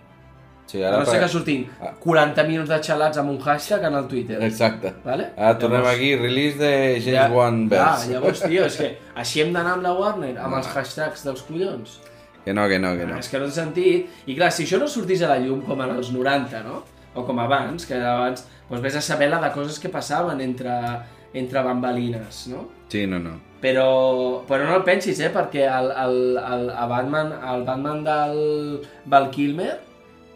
Sí, 0.67 0.81
ara 0.83 0.99
no 0.99 1.05
ser 1.05 1.15
per- 1.19 1.23
que 1.25 1.29
surtin 1.29 1.67
Ah. 1.81 1.93
40 2.01 2.45
minuts 2.49 2.69
de 2.71 2.79
xalats 2.83 3.19
amb 3.19 3.31
un 3.31 3.39
hashtag 3.41 3.85
en 3.85 3.95
el 3.95 4.07
Twitter. 4.09 4.39
Exacte. 4.43 4.93
Vale? 5.05 5.31
Ara 5.37 5.59
tornem 5.59 5.81
Llavors- 5.83 5.95
aquí, 5.97 6.17
release 6.17 6.59
de 6.59 7.01
James 7.05 7.31
Wan 7.33 7.69
Clar, 7.69 7.89
Verse. 7.91 8.11
llavors, 8.13 8.43
tio, 8.43 8.65
és 8.65 8.77
que 8.77 8.99
així 9.15 9.41
hem 9.43 9.53
d'anar 9.53 9.75
amb 9.75 9.83
la 9.83 9.93
Warner, 9.93 10.39
amb 10.39 10.51
No. 10.55 10.59
els 10.59 10.67
hashtags 10.77 11.25
dels 11.25 11.43
collons. 11.43 12.01
Que 12.45 12.53
no, 12.53 12.67
que 12.69 12.79
no, 12.79 12.97
que 12.99 13.07
no. 13.07 13.19
És 13.19 13.29
que 13.31 13.39
no 13.39 13.47
té 13.47 13.53
sentit. 13.55 14.09
I 14.27 14.35
clar, 14.35 14.51
si 14.51 14.65
això 14.67 14.79
no 14.83 14.89
sortís 14.91 15.23
a 15.23 15.29
la 15.31 15.39
llum 15.39 15.61
com 15.63 15.81
en 15.85 15.93
els 15.97 16.11
90, 16.13 16.63
no? 16.67 16.83
O 17.15 17.25
com 17.27 17.39
abans, 17.39 17.85
que 17.87 17.95
abans 17.95 18.47
doncs 18.69 18.83
vés 18.83 18.97
a 18.97 19.03
saber 19.05 19.29
la 19.31 19.39
de 19.43 19.51
coses 19.53 19.79
que 19.79 19.91
passaven 19.93 20.41
entre, 20.41 20.73
entre 21.35 21.63
bambalines, 21.63 22.47
no? 22.49 22.69
Sí, 22.89 23.07
no, 23.07 23.19
no. 23.21 23.37
Però, 23.63 24.43
però 24.49 24.65
no 24.67 24.75
el 24.81 24.83
pensis, 24.83 25.21
eh? 25.21 25.29
Perquè 25.31 25.69
el, 25.69 25.91
el, 25.93 26.17
el, 26.41 26.65
el, 26.73 26.89
Batman, 26.91 27.31
el 27.53 27.63
Batman 27.69 28.03
del 28.05 28.81
Val 29.07 29.31
Kilmer, 29.31 29.79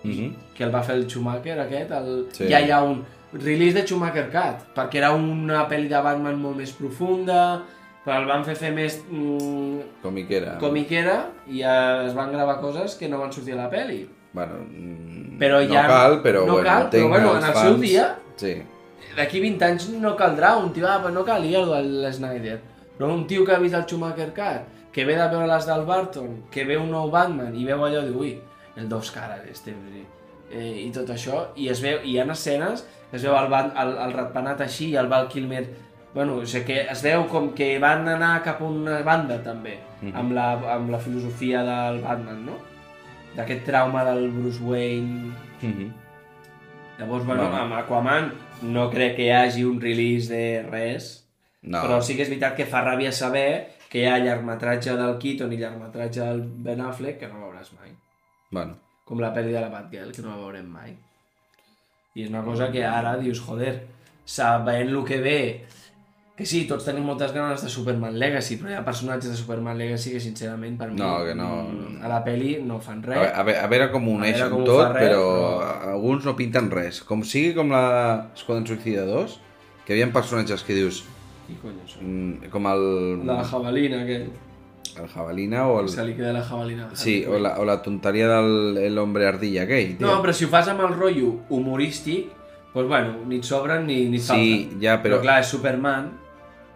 Mhm. 0.07 0.35
que 0.55 0.63
el 0.63 0.71
va 0.73 0.83
fer 0.87 0.95
el 0.95 1.07
Schumacher 1.09 1.59
aquest, 1.59 1.91
el, 1.91 2.29
Sí. 2.31 2.45
ja 2.49 2.61
hi 2.61 2.71
ha 2.71 2.81
un 2.85 3.01
release 3.33 3.75
de 3.75 3.83
Schumacher 3.87 4.29
Cut, 4.31 4.61
perquè 4.77 4.99
era 5.01 5.11
una 5.13 5.65
pel·li 5.69 5.89
de 5.91 5.99
Batman 6.01 6.39
molt 6.41 6.57
més 6.61 6.71
profunda, 6.73 7.63
però 8.07 8.21
el 8.23 8.27
van 8.31 8.45
fer 8.47 8.55
fer 8.57 8.71
més 8.73 9.01
mm, 9.11 9.81
Comiquera. 10.03 10.57
comiquera 10.63 11.17
i 11.51 11.61
es 11.67 12.15
van 12.15 12.31
gravar 12.33 12.61
coses 12.63 12.95
que 12.95 13.09
no 13.11 13.19
van 13.19 13.33
sortir 13.35 13.53
a 13.57 13.65
la 13.65 13.71
pel·li. 13.71 14.05
Bueno, 14.33 14.61
mm, 14.69 15.37
Però 15.41 15.59
no 15.61 15.75
ja- 15.75 15.87
cal, 15.91 16.23
però 16.23 16.47
no 16.47 16.53
bueno, 16.55 16.65
cal, 16.69 16.89
però 16.91 17.09
bueno, 17.09 17.31
en 17.37 17.45
el 17.45 17.53
seu 17.53 17.73
fans- 17.75 17.81
dia- 17.81 18.15
Sí. 18.37 18.55
D'aquí 19.17 19.41
20 19.41 19.65
anys 19.65 19.89
no 19.91 20.15
caldrà 20.17 20.57
un 20.59 20.73
tio, 20.73 20.87
ah, 20.87 21.03
no 21.11 21.25
calia 21.25 21.61
l'Snyder. 21.65 22.61
Però 22.99 23.13
un 23.13 23.27
tio 23.27 23.45
que 23.45 23.53
ha 23.55 23.59
vist 23.59 23.75
el 23.75 23.83
Schumacher 23.85 24.33
Cut, 24.35 24.67
que 24.93 25.05
ve 25.05 25.17
de 25.17 25.29
veure 25.29 25.47
les 25.47 25.67
del 25.67 25.85
Barton, 25.85 26.43
que 26.51 26.65
ve 26.65 26.77
un 26.77 26.91
nou 26.91 27.11
Batman 27.11 27.55
i 27.57 27.65
veu 27.65 27.83
allò 27.85 28.03
de, 28.05 28.11
ui, 28.13 28.39
el 28.77 28.89
dos 28.89 29.11
cares, 29.11 29.43
este, 29.51 29.75
eh, 30.53 30.83
i 30.87 30.91
tot 30.93 31.09
això, 31.09 31.47
i 31.57 31.69
es 31.69 31.81
veu, 31.83 31.99
i 32.05 32.13
hi 32.13 32.19
ha 32.19 32.25
escenes, 32.33 32.87
es 33.13 33.23
veu 33.23 33.35
el, 33.37 33.53
el, 33.53 33.97
el 34.07 34.13
ratpenat 34.13 34.61
així, 34.61 34.91
i 34.93 34.97
el 34.97 35.09
Val 35.09 35.29
Kilmer, 35.29 35.67
bueno, 36.17 36.37
o 36.41 36.47
sigui 36.49 36.65
que 36.65 36.79
es 36.89 37.03
veu 37.05 37.27
com 37.29 37.51
que 37.55 37.75
van 37.83 38.09
anar 38.09 38.39
cap 38.43 38.63
a 38.63 38.65
una 38.65 39.03
banda 39.05 39.37
també, 39.45 39.75
amb, 40.17 40.33
la, 40.33 40.47
amb 40.75 40.89
la 40.95 40.99
filosofia 40.99 41.61
del 41.67 42.01
Batman, 42.01 42.41
no? 42.49 42.57
D'aquest 43.37 43.67
trauma 43.69 44.03
del 44.09 44.31
Bruce 44.33 44.63
Wayne, 44.65 45.33
Mhm. 45.63 45.93
Llavors, 46.99 47.27
bueno, 47.27 47.43
Bueno. 47.43 47.57
amb 47.65 47.75
Aquaman 47.75 48.31
no 48.63 48.89
crec 48.91 49.17
que 49.17 49.27
hi 49.27 49.31
hagi 49.31 49.65
un 49.65 49.79
release 49.81 50.33
de 50.33 50.63
res, 50.71 51.27
No. 51.63 51.83
però 51.83 52.01
sí 52.01 52.17
que 52.17 52.23
és 52.23 52.29
veritat 52.31 52.57
que 52.57 52.65
fa 52.65 52.81
ràbia 52.85 53.13
saber 53.13 53.69
que 53.91 54.01
hi 54.01 54.07
ha 54.07 54.19
llargmetratge 54.19 54.97
del 54.97 55.19
Keaton 55.19 55.53
i 55.53 55.59
llargmetratge 55.59 56.21
del 56.25 56.41
Ben 56.65 56.81
Affleck 56.81 57.19
que 57.21 57.29
no 57.29 57.43
veuràs 57.45 57.73
mai. 57.79 57.93
Bueno, 58.51 58.79
Com 59.05 59.21
la 59.21 59.33
pel·li 59.35 59.53
de 59.53 59.61
la 59.61 59.69
Batgirl, 59.69 60.11
que 60.13 60.23
no 60.23 60.31
la 60.31 60.37
veurem 60.37 60.67
mai. 60.67 60.97
I 62.17 62.23
és 62.25 62.29
una 62.31 62.43
cosa 62.43 62.73
que 62.73 62.85
ara 62.85 63.17
dius, 63.19 63.39
joder, 63.41 63.87
sabent 64.25 64.89
el 64.89 65.05
que 65.05 65.19
ve, 65.21 65.65
que 66.37 66.45
sí, 66.45 66.67
tots 66.69 66.85
tenim 66.85 67.05
moltes 67.09 67.33
ganes 67.33 67.63
de 67.65 67.71
Superman 67.73 68.19
Legacy, 68.21 68.59
però 68.61 68.69
hi 68.69 68.75
ha 68.77 68.83
personatges 68.85 69.31
de 69.33 69.37
Superman 69.39 69.79
Legacy 69.81 70.11
que 70.13 70.21
sincerament 70.21 70.77
per 70.77 70.91
mi 70.91 70.99
No, 71.01 71.25
que 71.25 71.35
no- 71.35 71.65
a 72.05 72.09
la 72.13 72.19
pel·li 72.27 72.59
no 72.63 72.79
fan 72.79 73.03
res. 73.03 73.17
a, 73.33 73.43
veure, 73.43 73.59
a 73.61 73.67
veure 73.73 73.91
com 73.91 74.07
ho 74.09 74.17
uneix 74.19 74.37
veure 74.37 74.51
com 74.53 74.65
tot, 74.65 74.93
res, 74.93 75.09
però 75.09 75.23
però- 75.25 75.93
alguns 75.95 76.25
no 76.27 76.37
pinten 76.37 76.71
res. 76.71 77.01
Com 77.03 77.23
sigui 77.25 77.55
com 77.55 77.71
la 77.73 78.29
Esquadrón 78.37 78.67
Suicida 78.67 79.07
2, 79.07 79.39
que 79.87 79.95
hi 79.97 80.03
havia 80.03 80.13
personatges 80.13 80.63
que 80.63 80.75
dius, 80.75 81.05
Qui 81.47 81.55
és? 81.55 81.97
mm, 82.03 82.51
com 82.51 82.67
el, 82.67 83.27
la 83.27 83.43
jabalina, 83.45 84.03
aquell. 84.03 84.29
el 85.01 85.09
jabalina 85.09 85.67
o 85.69 85.81
el... 85.81 85.89
Se 85.89 86.05
li 86.05 86.15
queda 86.15 86.33
la 86.35 86.43
jabalina. 86.43 86.91
Sí, 86.93 87.25
o 87.25 87.39
la, 87.39 87.59
o 87.61 87.65
la 87.65 87.81
tonteria 87.83 88.29
del 88.29 88.77
el 88.79 88.99
hombre 88.99 89.27
ardilla 89.27 89.63
aquell, 89.63 89.97
tio. 89.97 90.07
No, 90.07 90.21
però 90.23 90.33
si 90.35 90.45
ho 90.45 90.49
fas 90.49 90.69
amb 90.69 90.81
el 90.85 90.93
rotllo 90.99 91.33
humorístic, 91.49 92.29
doncs 92.75 92.89
bueno, 92.89 93.15
ni 93.27 93.37
et 93.41 93.45
sobren 93.45 93.87
ni, 93.87 94.05
ni 94.11 94.17
et 94.19 94.23
Sí, 94.23 94.29
falten. 94.29 94.81
ja, 94.83 95.03
però- 95.03 95.21
clar, 95.23 95.41
és 95.41 95.47
Superman, 95.49 96.11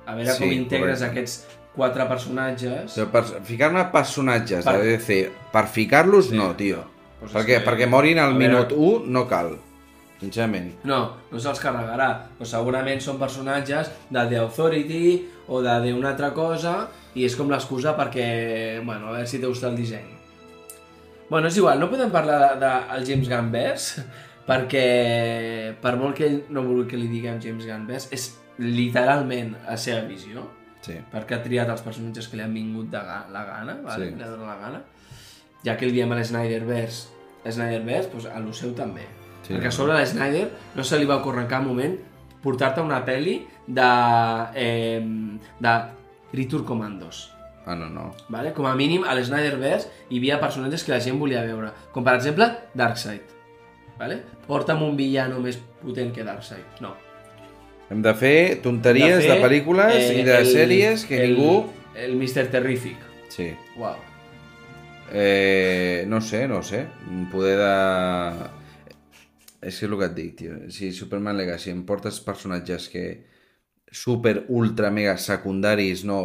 a 0.07 0.14
veure 0.14 0.32
Sí, 0.32 0.42
com 0.44 0.53
integres 0.53 0.98
correcte. 1.01 1.11
aquests 1.11 1.59
quatre 1.74 2.07
personatges... 2.09 2.94
Però 2.96 3.09
per 3.12 3.24
ficar-ne 3.46 3.84
personatges 3.92 4.64
Per- 4.64 4.78
de 4.80 4.96
DC, 4.96 5.18
per 5.53 5.66
ficar-los 5.68 6.30
no, 6.32 6.53
tio. 6.57 6.84
Pues 7.20 7.32
perquè, 7.32 7.59
que- 7.61 7.64
perquè 7.66 7.88
morin 7.88 8.18
al 8.18 8.34
veure- 8.36 8.46
minut 8.48 8.72
1 8.72 9.07
no 9.07 9.26
cal, 9.28 9.53
sincerament. 10.20 10.72
No, 10.84 11.16
no 11.30 11.38
se'ls 11.40 11.61
carregarà. 11.62 12.09
Però 12.38 12.48
segurament 12.48 13.01
són 13.01 13.18
personatges 13.20 13.90
de 14.11 14.24
The 14.28 14.38
Authority 14.42 15.28
o 15.48 15.61
de 15.62 15.76
d'una 15.86 16.11
altra 16.14 16.32
cosa 16.36 16.88
i 17.14 17.24
és 17.26 17.34
com 17.36 17.48
l'excusa 17.51 17.96
perquè, 17.98 18.80
bueno, 18.84 19.09
a 19.09 19.12
veure 19.18 19.26
si 19.26 19.38
te 19.42 19.46
gusta 19.46 19.68
el 19.68 19.76
disseny. 19.76 20.16
Bueno, 21.30 21.46
és 21.46 21.57
igual, 21.57 21.78
no 21.78 21.88
podem 21.90 22.11
parlar 22.11 22.40
del 22.40 22.61
de, 22.61 22.70
el 22.96 23.07
James 23.07 23.28
Gunn 23.30 23.53
perquè 24.51 25.76
per 25.80 25.94
molt 25.96 26.16
que 26.18 26.26
ell 26.26 26.38
no 26.51 26.64
vulgui 26.66 26.88
que 26.90 26.98
li 26.98 27.07
diguem 27.11 27.38
James 27.42 27.66
Gunn 27.68 27.86
és 27.94 28.32
literalment 28.61 29.54
la 29.66 29.76
seva 29.80 30.02
visió 30.08 30.46
Sí. 30.80 30.94
perquè 31.12 31.36
ha 31.36 31.42
triat 31.44 31.68
els 31.68 31.82
personatges 31.84 32.28
que 32.28 32.38
li 32.38 32.42
han 32.42 32.54
vingut 32.56 32.86
de 32.92 33.00
ga 33.04 33.26
la 33.32 33.44
gana, 33.44 33.74
vale? 33.84 34.11
Sí. 34.11 34.14
li 34.16 34.22
ha 34.24 34.28
donat 34.30 34.48
la 34.48 34.61
gana. 34.66 34.82
Ja 35.64 35.76
que 35.76 35.84
el 35.84 35.92
diem 35.92 36.12
a 36.12 36.16
l'Snyderverse, 36.16 37.08
l'Snyderverse, 37.44 38.08
doncs 38.14 38.26
a 38.32 38.40
lo 38.40 38.52
seu 38.56 38.72
també. 38.74 39.04
Sí, 39.42 39.52
perquè 39.52 39.68
a 39.68 39.74
sobre 39.74 39.92
a 39.92 40.00
l'Snyder 40.00 40.46
no 40.76 40.84
se 40.84 40.98
li 40.98 41.04
va 41.08 41.16
ocórrer 41.20 41.42
en 41.44 41.48
cap 41.50 41.62
moment 41.66 41.98
portar-te 42.40 42.80
una 42.80 43.02
pel·li 43.04 43.42
de, 43.66 43.90
eh, 44.54 45.04
de 45.61 45.74
Return 46.32 46.64
Commandos. 46.64 47.30
Ah, 47.66 47.74
no, 47.74 47.90
no. 47.90 48.14
Vale? 48.30 48.54
Com 48.56 48.64
a 48.66 48.74
mínim, 48.74 49.04
a 49.04 49.12
l'Snyderverse 49.14 49.90
hi 50.08 50.16
havia 50.16 50.40
personatges 50.40 50.82
que 50.82 50.92
la 50.92 51.00
gent 51.04 51.18
volia 51.20 51.42
veure, 51.44 51.74
com 51.92 52.02
per 52.02 52.14
exemple 52.16 52.48
Darkseid. 52.74 53.36
Vale? 53.98 54.22
Porta'm 54.46 54.80
un 54.82 54.96
villano 54.96 55.38
més 55.44 55.58
potent 55.82 56.11
que 56.14 56.24
Darkseid. 56.24 56.80
No. 56.80 56.94
Hem 57.91 58.03
de 58.03 58.12
fer 58.14 58.61
tonteries 58.62 59.18
de, 59.18 59.26
fer, 59.32 59.41
pel·lícules 59.43 59.97
eh, 59.97 60.20
i 60.20 60.24
de 60.26 60.36
el- 60.38 60.47
sèries 60.47 61.05
que 61.09 61.18
el, 61.24 61.34
ningú... 61.34 61.57
El 61.99 62.14
Mr. 62.16 62.47
Terrific. 62.53 62.97
Sí. 63.34 63.51
Uau. 63.76 63.97
Eh, 65.12 66.05
no 66.07 66.20
sé, 66.20 66.47
no 66.49 66.62
sé. 66.62 66.86
Poder 67.32 67.57
de... 67.59 68.47
És 69.61 69.76
que 69.76 69.84
és 69.84 69.91
el 69.91 69.97
que 70.01 70.07
et 70.07 70.14
dic, 70.16 70.36
tio. 70.38 70.55
Si 70.72 70.88
Superman 70.97 71.36
Legacy 71.36 71.68
em 71.74 71.82
portes 71.84 72.20
personatges 72.24 72.86
que 72.88 73.03
super, 73.93 74.47
ultra, 74.49 74.88
mega 74.95 75.16
secundaris, 75.20 76.05
no, 76.09 76.20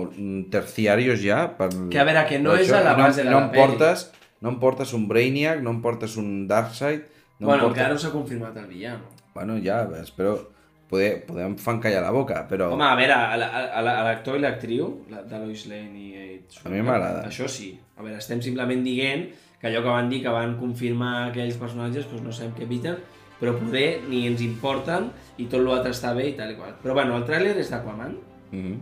terciarios 0.54 1.20
ja, 1.26 1.42
per... 1.58 1.68
Que 1.92 2.00
a 2.00 2.06
veure, 2.08 2.24
que 2.30 2.40
no 2.40 2.54
és 2.56 2.72
a 2.72 2.80
la 2.86 2.94
base 2.96 3.26
de 3.26 3.30
no 3.34 3.40
la 3.42 3.46
em 3.48 3.52
peli. 3.52 3.64
portes, 3.66 4.12
No 4.46 4.52
em 4.52 4.58
portes 4.62 4.92
un 4.94 5.08
Brainiac, 5.10 5.62
no 5.66 5.72
em 5.74 5.78
portes 5.82 6.16
un 6.22 6.46
Darkseid, 6.48 7.02
No 7.40 7.48
em 7.48 7.50
bueno, 7.50 7.64
porta- 7.66 7.80
encara 7.82 7.94
no 7.96 8.00
s'ha 8.00 8.12
confirmat 8.14 8.56
el 8.62 8.68
villano. 8.70 9.10
Bueno, 9.34 9.56
ja, 9.64 9.82
espero... 10.04 10.52
Poder, 10.96 11.12
podem 11.28 11.56
fan 11.60 11.80
callar 11.84 12.02
la 12.06 12.12
boca, 12.16 12.46
però... 12.50 12.72
Home, 12.74 12.86
a 12.88 12.96
veure, 12.96 13.14
a 13.14 13.38
la- 13.38 13.50
a 13.68 13.82
la- 13.84 13.98
a 14.00 14.04
l'actor 14.08 14.38
i 14.40 14.44
l'actriu, 14.44 15.04
la- 15.12 15.24
de 15.28 15.40
Lois 15.44 15.66
Lane 15.68 16.00
i 16.00 16.12
Kate 16.48 16.62
A 16.68 16.72
mi 16.72 16.82
m'agrada. 16.82 17.26
Això 17.28 17.48
sí. 17.52 17.74
A 17.98 18.04
veure, 18.04 18.18
estem 18.22 18.42
simplement 18.42 18.82
dient 18.84 19.28
que 19.60 19.68
allò 19.68 19.82
que 19.84 19.90
van 19.92 20.10
dir 20.10 20.22
que 20.24 20.30
van 20.32 20.58
confirmar 20.60 21.30
aquells 21.32 21.58
personatges, 21.58 22.08
doncs 22.12 22.24
no 22.24 22.32
sabem 22.32 22.54
què 22.56 22.64
eviten, 22.64 22.98
però 23.40 23.52
poder 23.60 24.02
ni 24.08 24.26
ens 24.28 24.40
importen 24.46 25.10
i 25.38 25.46
tot 25.52 25.60
l'altre 25.66 25.92
està 25.92 26.14
bé 26.16 26.30
i 26.30 26.36
tal 26.38 26.52
i 26.52 26.56
qual. 26.56 26.76
Però 26.84 26.94
bueno, 26.94 27.18
el 27.18 27.26
tràiler 27.28 27.58
és 27.60 27.70
d'Aquaman. 27.74 28.16
Mhm. 28.52 28.76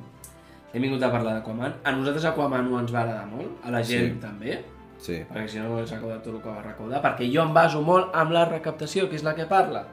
Hem 0.74 0.82
vingut 0.82 1.02
a 1.06 1.12
parlar 1.14 1.34
d'Aquaman. 1.40 1.74
A 1.84 1.92
nosaltres 1.94 2.26
Aquaman 2.26 2.70
no 2.70 2.80
ens 2.80 2.94
va 2.94 3.02
agradar 3.02 3.26
molt, 3.30 3.60
a 3.64 3.72
la 3.72 3.82
gent 3.84 4.14
Sí. 4.16 4.20
també, 4.22 4.60
Sí. 5.00 5.18
perquè 5.34 5.48
si 5.48 5.58
no 5.60 5.70
no 5.70 5.78
hagués 5.78 5.92
recaudat 5.92 6.24
tot 6.24 6.36
el 6.36 6.42
que 6.42 6.50
va 6.50 6.62
recaudar, 6.62 7.02
perquè 7.02 7.28
jo 7.34 7.42
em 7.44 7.54
baso 7.54 7.82
molt 7.82 8.10
amb 8.14 8.32
la 8.32 8.46
recaptació, 8.46 9.10
que 9.10 9.16
és 9.16 9.24
la 9.24 9.36
que 9.36 9.46
parla. 9.46 9.86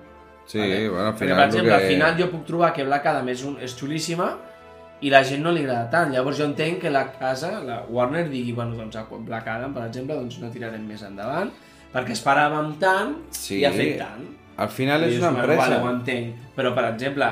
Sí, 0.51 0.59
Vale? 0.59 0.78
bueno, 0.88 1.07
al 1.07 1.14
Perquè, 1.14 1.18
final... 1.28 1.36
per 1.36 1.42
el 1.44 1.51
exemple, 1.51 1.70
que... 1.70 1.76
al 1.76 1.90
final 1.92 2.16
jo 2.18 2.26
puc 2.32 2.44
trobar 2.48 2.72
que 2.74 2.84
Black 2.88 3.07
Adam 3.07 3.28
és, 3.30 3.42
un, 3.46 3.59
és 3.62 3.74
xulíssima 3.78 4.30
i 5.01 5.11
la 5.12 5.20
gent 5.24 5.44
no 5.44 5.53
li 5.55 5.62
agrada 5.62 5.86
tant. 5.92 6.11
Llavors 6.12 6.40
jo 6.40 6.48
entenc 6.51 6.80
que 6.82 6.90
la 6.90 7.05
casa, 7.12 7.53
la 7.64 7.82
Warner, 7.88 8.24
digui, 8.28 8.53
bueno, 8.57 8.74
doncs 8.76 8.96
a 8.98 9.05
Black 9.11 9.46
Adam, 9.48 9.72
per 9.76 9.84
exemple, 9.86 10.16
doncs 10.18 10.40
no 10.42 10.51
tirarem 10.51 10.82
més 10.88 11.05
endavant, 11.07 11.53
perquè 11.94 12.16
esperàvem 12.16 12.74
tant 12.82 13.14
Sí. 13.30 13.61
i 13.61 13.64
ha 13.64 13.70
fet 13.72 13.96
tant. 14.03 14.26
Al 14.61 14.68
final 14.68 15.07
és 15.07 15.14
dius, 15.14 15.22
una 15.22 15.38
empresa. 15.38 15.62
Vale, 15.62 15.78
ho 15.80 15.88
entenc. 15.94 16.34
Però, 16.59 16.74
per 16.76 16.84
exemple, 16.90 17.30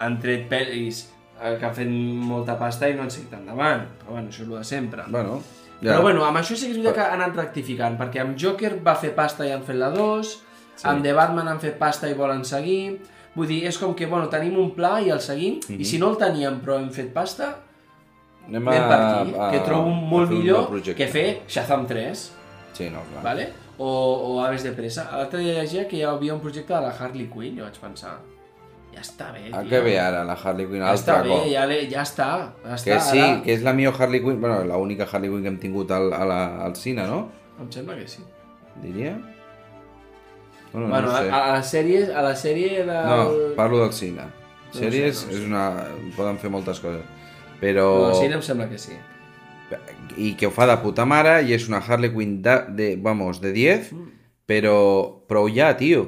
han 0.00 0.18
tret 0.20 0.46
pel·lis 0.50 1.00
eh, 1.40 1.54
que 1.60 1.66
han 1.68 1.74
fet 1.76 1.88
molta 2.30 2.56
pasta 2.60 2.88
i 2.90 2.94
no 2.96 3.04
han 3.06 3.10
seguit 3.12 3.32
endavant. 3.38 3.86
Però 4.02 4.16
bueno, 4.16 4.28
això 4.32 4.42
és 4.44 4.48
el 4.50 4.54
de 4.58 4.64
sempre. 4.74 5.06
Bueno, 5.08 5.40
Ja. 5.80 5.94
Però 5.94 6.02
bueno, 6.02 6.26
amb 6.26 6.36
això 6.36 6.52
sí 6.60 6.66
que 6.68 6.74
és 6.74 6.76
veritat 6.76 6.94
que 6.98 7.04
han 7.08 7.22
anat 7.22 7.36
rectificant, 7.38 7.94
perquè 7.96 8.20
amb 8.20 8.34
Joker 8.36 8.74
va 8.84 8.92
fer 9.00 9.14
pasta 9.16 9.46
i 9.48 9.52
han 9.54 9.62
fet 9.64 9.78
la 9.80 9.86
2, 9.94 10.32
sí. 10.80 10.88
amb 10.88 11.02
The 11.04 11.12
Batman 11.16 11.48
han 11.48 11.60
fet 11.60 11.78
pasta 11.78 12.08
i 12.10 12.14
volen 12.18 12.44
seguir, 12.44 13.00
vull 13.34 13.46
dir, 13.46 13.64
és 13.68 13.78
com 13.78 13.94
que, 13.94 14.06
bueno, 14.10 14.28
tenim 14.32 14.56
un 14.58 14.70
pla 14.74 15.00
i 15.00 15.10
el 15.10 15.20
seguim, 15.20 15.54
mm 15.60 15.60
-hmm. 15.76 15.80
i 15.80 15.84
si 15.84 15.98
no 15.98 16.10
el 16.10 16.16
teníem 16.16 16.60
però 16.64 16.78
hem 16.80 16.90
fet 16.90 17.12
pasta, 17.12 17.56
Anem, 18.48 18.66
anem 18.68 18.88
per 18.88 19.00
aquí, 19.00 19.34
a- 19.38 19.50
que 19.52 19.60
trobo 19.60 19.90
molt 19.90 20.30
millor 20.30 20.82
que 20.96 21.06
fer 21.06 21.42
Shazam 21.48 21.86
3, 21.86 22.32
Sí, 22.72 22.88
no, 22.90 23.00
clar. 23.12 23.22
¿vale? 23.22 23.48
o, 23.78 23.86
o 23.86 24.44
Aves 24.44 24.62
de 24.62 24.72
Pressa. 24.72 25.08
L'altre 25.12 25.38
dia 25.40 25.54
llegia 25.62 25.86
que 25.88 25.96
hi 25.96 26.02
havia 26.02 26.34
un 26.34 26.40
projecte 26.40 26.74
de 26.74 26.80
la 26.80 26.90
Harley 26.90 27.28
Quinn, 27.32 27.56
jo 27.58 27.64
vaig 27.64 27.78
pensar, 27.80 28.18
ja 28.92 29.00
està 29.00 29.32
bé, 29.32 29.48
A 29.52 29.62
tio. 29.62 29.70
què 29.70 29.82
ve 29.84 29.98
ara 29.98 30.24
la 30.24 30.32
Harley 30.34 30.66
Quinn? 30.66 30.80
Ja 30.82 30.92
està 30.94 31.22
bé, 31.22 31.28
cop. 31.28 31.46
ja, 31.52 31.64
le- 31.66 31.88
ja 31.90 32.02
està, 32.02 32.52
ja 32.64 32.74
està. 32.74 32.84
Que 32.84 33.00
sí, 33.00 33.18
ara. 33.20 33.42
que 33.42 33.52
és 33.54 33.62
la 33.62 33.72
millor 33.72 33.94
Harley 33.98 34.20
Quinn, 34.20 34.40
bueno, 34.40 34.64
l'única 34.64 35.04
Harley 35.10 35.30
Quinn 35.30 35.42
que 35.42 35.48
hem 35.48 35.58
tingut 35.58 35.90
al, 35.90 36.12
a 36.12 36.24
la, 36.24 36.64
al 36.64 36.74
cine, 36.76 37.06
no? 37.06 37.28
Em 37.60 37.70
sembla 37.72 37.94
que 37.96 38.08
sí. 38.08 38.22
Diria? 38.82 39.16
Bueno, 40.72 40.88
Bueno, 40.88 41.08
no 41.12 41.16
sé. 41.18 41.30
a, 41.30 41.44
a 41.44 41.52
la 41.56 41.62
sèrie, 41.62 42.04
a 42.14 42.22
la 42.22 42.34
sèrie 42.36 42.84
del... 42.84 42.88
No, 42.88 43.54
parlo 43.56 43.80
del 43.82 43.92
cine. 43.92 44.22
sé, 44.72 44.84
Sèries 44.84 45.24
no 45.24 45.28
ho 45.28 45.32
sé. 45.32 45.38
és 45.40 45.46
una... 45.48 45.64
poden 46.16 46.38
fer 46.38 46.50
moltes 46.50 46.78
coses. 46.80 47.02
A 47.02 47.58
Però... 47.60 47.86
la 48.08 48.14
sèrie 48.14 48.36
em 48.38 48.42
sembla 48.46 48.68
que 48.70 48.78
sí. 48.78 48.94
I 50.18 50.32
que 50.38 50.46
ho 50.48 50.50
fa 50.54 50.66
de 50.66 50.76
puta 50.82 51.04
mare 51.06 51.40
i 51.46 51.52
és 51.54 51.68
una 51.70 51.78
Harley 51.78 52.10
Quinn 52.14 52.40
de, 52.42 52.56
de 52.74 52.88
vamos, 52.98 53.40
de 53.42 53.52
10, 53.54 53.92
Mm. 53.92 54.08
però 54.50 54.76
prou 55.30 55.46
ja, 55.54 55.68
tio. 55.78 56.02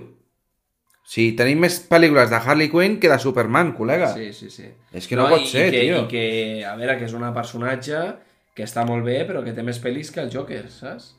O 1.03 1.07
sigui, 1.13 1.35
tenim 1.39 1.61
més 1.63 1.77
pel·lícules 1.91 2.31
de 2.31 2.39
Harley 2.39 2.71
Quinn 2.71 2.97
que 3.03 3.09
de 3.11 3.19
Superman, 3.23 3.71
col·lega. 3.77 4.09
Sí, 4.15 4.33
sí, 4.33 4.49
sí. 4.51 4.67
És 4.95 5.07
que 5.07 5.15
no 5.19 5.29
pot 5.31 5.43
i, 5.45 5.47
ser, 5.51 5.69
i 5.69 5.71
que, 5.77 5.81
tio. 5.87 6.01
I 6.03 6.09
que, 6.11 6.25
a 6.67 6.75
veure, 6.79 6.97
que 6.99 7.07
és 7.07 7.15
una 7.19 7.31
personatge 7.35 8.01
que 8.55 8.65
està 8.67 8.83
molt 8.87 9.05
bé, 9.07 9.21
però 9.29 9.43
que 9.45 9.53
té 9.55 9.63
més 9.63 9.79
pel·lis 9.83 10.11
que 10.15 10.21
el 10.23 10.31
Joker, 10.35 10.65
saps? 10.71 11.13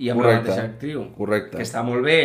I 0.00 0.08
amb 0.12 0.20
Correcte. 0.20 0.36
la 0.36 0.48
mateixa 0.50 0.66
actriu. 0.68 1.06
Correcte. 1.16 1.56
Que 1.58 1.64
està 1.64 1.82
molt 1.84 2.04
bé, 2.04 2.18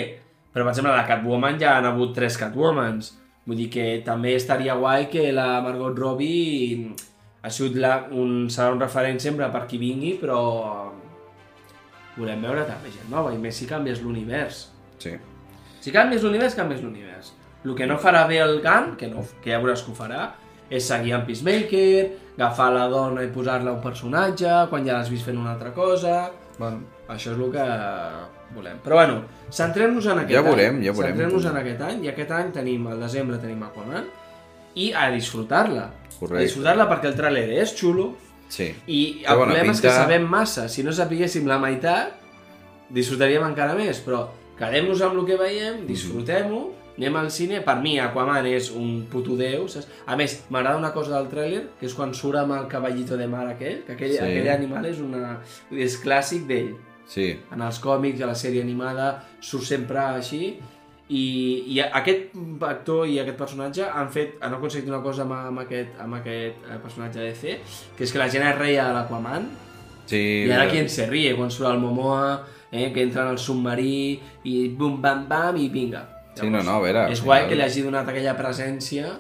però, 0.55 0.63
per 0.63 0.71
exemple, 0.71 0.93
la 0.95 1.03
Catwoman 1.03 1.57
ja 1.59 1.73
han 1.75 1.85
hagut 1.89 2.13
tres 2.15 2.37
Catwomans. 2.39 3.11
Vull 3.45 3.59
dir 3.59 3.67
que 3.73 3.87
també 4.05 4.31
estaria 4.37 4.77
guai 4.79 5.09
que 5.11 5.27
la 5.35 5.59
Margot 5.61 5.99
Robbie 5.99 6.93
ha 7.43 7.51
sigut 7.51 7.75
la, 7.77 7.97
un, 8.15 8.47
serà 8.47 8.71
un 8.71 8.79
referent 8.79 9.19
sempre 9.19 9.49
per 9.51 9.65
qui 9.67 9.77
vingui, 9.81 10.13
però 10.21 10.39
volem 12.15 12.47
veure 12.47 12.63
també 12.69 12.93
gent 12.93 13.11
nova, 13.11 13.33
i 13.35 13.41
més 13.41 13.59
si 13.59 13.67
canvies 13.67 13.99
l'univers. 14.01 14.61
Sí. 15.03 15.11
Si 15.83 15.91
canvies 15.91 16.23
l'univers, 16.23 16.55
canvies 16.55 16.79
l'univers. 16.85 17.33
El 17.65 17.75
que 17.75 17.89
no 17.91 17.99
farà 17.99 18.23
bé 18.29 18.39
el 18.39 18.61
Gunn, 18.63 18.95
que, 18.95 19.11
no, 19.11 19.25
que 19.43 19.51
ja 19.51 19.59
veuràs 19.59 19.83
que 19.83 19.91
ho 19.91 19.97
farà, 19.97 20.29
és 20.71 20.87
seguir 20.87 21.17
amb 21.17 21.27
Peacemaker, 21.27 21.91
agafar 22.37 22.71
la 22.73 22.87
dona 22.89 23.27
i 23.27 23.29
posar-la 23.35 23.75
un 23.75 23.83
personatge, 23.83 24.55
quan 24.71 24.87
ja 24.87 24.95
l'has 24.95 25.11
vist 25.11 25.27
fent 25.27 25.37
una 25.41 25.51
altra 25.57 25.75
cosa... 25.75 26.31
Bueno, 26.55 26.85
això 27.11 27.33
és 27.33 27.39
el 27.43 27.51
que 27.51 27.63
volem. 28.53 28.77
Però 28.83 28.95
bueno, 28.95 29.23
centrem-nos 29.51 30.05
en 30.05 30.19
aquest 30.19 30.31
Ja 30.33 30.41
veurem, 30.41 30.75
any. 30.77 30.83
ja 30.85 30.91
veurem. 30.91 31.11
Centrem-nos 31.15 31.45
en 31.45 31.57
aquest 31.57 31.81
any, 31.81 32.03
i 32.05 32.07
aquest 32.09 32.31
any 32.31 32.51
tenim, 32.51 32.85
al 32.87 32.99
desembre 32.99 33.37
tenim 33.37 33.63
Aquaman, 33.63 34.05
i 34.75 34.91
a 34.93 35.09
disfrutar-la. 35.11 35.89
Correcte. 36.19 36.37
A 36.37 36.41
disfrutar-la 36.47 36.89
perquè 36.89 37.05
el 37.07 37.15
tràiler 37.15 37.49
és 37.61 37.73
xulo, 37.75 38.15
Sí. 38.47 38.75
i 38.87 39.21
Té 39.23 39.31
el 39.31 39.35
bona 39.37 39.51
problema 39.53 39.71
és 39.73 39.81
que 39.81 39.87
pinta. 39.87 40.03
sabem 40.03 40.23
massa. 40.29 40.69
Si 40.69 40.83
no 40.83 40.91
sapiguéssim 40.93 41.47
la 41.47 41.57
meitat, 41.57 42.13
disfrutaríem 42.89 43.43
encara 43.43 43.73
més. 43.75 43.99
Però 44.05 44.27
quedem-nos 44.59 45.01
amb 45.01 45.19
el 45.19 45.25
que 45.25 45.35
veiem, 45.37 45.79
Mhm. 45.81 45.87
disfrutem-ho, 45.87 46.73
anem 46.97 47.15
al 47.15 47.31
cine. 47.31 47.61
Per 47.61 47.75
mi, 47.81 47.97
Aquaman 47.99 48.45
és 48.45 48.69
un 48.71 49.07
puto 49.11 49.35
déu. 49.35 49.67
Saps? 49.67 49.87
A 50.05 50.15
més, 50.15 50.43
m'agrada 50.49 50.77
una 50.77 50.93
cosa 50.93 51.17
del 51.21 51.27
tràiler, 51.29 51.63
que 51.79 51.87
és 51.87 51.93
quan 51.93 52.13
surt 52.13 52.37
amb 52.37 52.53
el 52.53 52.67
cavallito 52.67 53.17
de 53.17 53.27
mar 53.27 53.47
aquell, 53.47 53.83
que 53.83 53.93
aquell, 53.93 54.11
Sí. 54.11 54.17
aquell 54.19 54.49
animal 54.49 54.85
és, 54.85 54.99
una, 54.99 55.39
és 55.71 56.01
clàssic 56.03 56.45
d'ell. 56.45 56.75
Sí. 57.07 57.27
En 57.53 57.61
els 57.61 57.77
còmics, 57.79 58.21
a 58.21 58.27
la 58.31 58.35
sèrie 58.37 58.61
animada, 58.65 59.11
surt 59.41 59.63
sempre 59.63 59.99
així. 59.99 60.55
I, 61.07 61.21
i 61.69 61.79
aquest 61.85 62.31
actor 62.65 63.05
i 63.05 63.19
aquest 63.21 63.37
personatge 63.37 63.85
han 63.85 64.07
fet 64.09 64.39
han 64.41 64.55
aconseguit 64.57 64.87
una 64.89 65.03
cosa 65.05 65.21
amb, 65.21 65.35
amb 65.37 65.59
aquest, 65.61 65.91
amb 66.01 66.15
aquest 66.17 66.63
eh, 66.65 66.79
personatge 66.81 67.19
de 67.21 67.27
DC 67.29 67.51
que 67.95 68.03
és 68.07 68.11
que 68.11 68.17
la 68.17 68.25
gent 68.33 68.41
es 68.47 68.55
reia 68.57 68.87
de 68.87 68.95
l'Aquaman 68.95 69.45
Sí. 70.09 70.17
i 70.47 70.51
ara 70.51 70.65
qui 70.71 70.81
se 70.89 71.05
ríe 71.05 71.35
quan 71.37 71.51
surt 71.53 71.69
el 71.69 71.77
Momoa 71.77 72.39
eh, 72.71 72.89
que 72.91 73.03
entra 73.05 73.21
en 73.27 73.35
el 73.35 73.37
submarí 73.37 74.17
i 74.49 74.55
bum 74.73 74.97
bam 75.01 75.27
bam 75.29 75.61
i 75.61 75.69
vinga 75.69 76.01
Sí, 76.33 76.49
no, 76.49 76.63
no, 76.65 76.79
a 76.79 76.81
veure, 76.81 77.05
és 77.13 77.21
guai 77.21 77.43
final- 77.43 77.49
que 77.53 77.55
li 77.61 77.65
hagi 77.69 77.85
donat 77.85 78.09
aquella 78.09 78.33
presència 78.41 79.13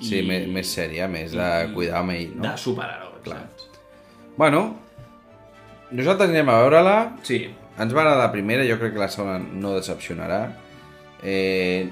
i, 0.00 0.04
Sí, 0.10 0.22
més, 0.26 0.48
més 0.50 0.66
sèria, 0.66 1.06
més 1.06 1.30
de 1.30 1.48
cuidar 1.74 2.00
amb 2.02 2.10
ell, 2.10 2.34
no? 2.34 2.42
de 2.42 2.56
saps? 2.58 3.70
Bueno, 4.36 4.64
nosaltres 5.92 6.30
anem 6.30 6.48
a 6.48 6.60
veure-la. 6.64 6.96
sí, 7.26 7.46
Ens 7.80 7.94
va 7.96 8.02
agradar 8.02 8.26
la 8.26 8.32
primera, 8.32 8.64
jo 8.68 8.76
crec 8.76 8.92
que 8.92 9.00
la 9.00 9.08
segona 9.08 9.38
no 9.40 9.70
decepcionarà. 9.72 10.40
Eh, 11.24 11.88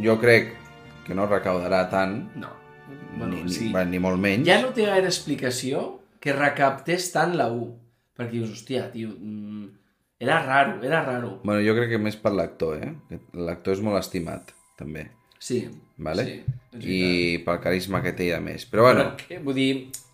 jo 0.00 0.14
crec 0.20 0.54
que 1.04 1.14
no 1.14 1.26
recaudarà 1.28 1.82
tant, 1.92 2.14
no 2.40 2.48
ni, 2.88 3.18
bueno, 3.18 3.42
ni, 3.44 3.52
sí. 3.52 3.68
va, 3.72 3.84
ni 3.84 3.98
molt 4.02 4.20
menys. 4.20 4.46
ja 4.48 4.60
no 4.62 4.72
té 4.76 4.86
gaire 4.86 5.08
explicació 5.10 5.82
que 6.20 6.32
recaptés 6.36 7.10
tant 7.14 7.34
la 7.36 7.46
1 7.52 7.66
perquè 8.16 8.32
dius, 8.38 8.52
hòstia, 8.54 8.86
tio 8.92 9.10
mm, 9.12 9.66
era 10.20 10.38
raro, 10.44 10.78
era 10.82 11.02
raro 11.04 11.40
Bueno, 11.44 11.60
jo 11.64 11.74
crec 11.76 11.90
que 11.92 11.98
més 12.00 12.16
per 12.16 12.32
l'actor, 12.32 12.78
eh? 12.82 13.18
L'actor 13.36 13.76
és 13.76 13.82
molt 13.84 13.98
estimat, 14.00 14.52
també. 14.78 15.10
sí, 15.38 15.66
Vale? 15.98 16.24
sí 16.24 16.40
I 16.80 17.38
pel 17.44 17.60
carisma 17.64 18.02
que 18.04 18.12
té 18.12 18.30
de 18.32 18.40
més. 18.40 18.66
Però 18.68 18.82
bueno, 18.84 19.04
Però, 19.16 19.38
vull 19.44 19.54
dir, 19.56 19.70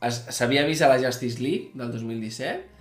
s'havia 0.09 0.63
vist 0.67 0.83
a 0.83 0.89
la 0.93 0.99
Justice 1.03 1.43
League 1.43 1.71
del 1.75 1.91
2017 1.91 2.72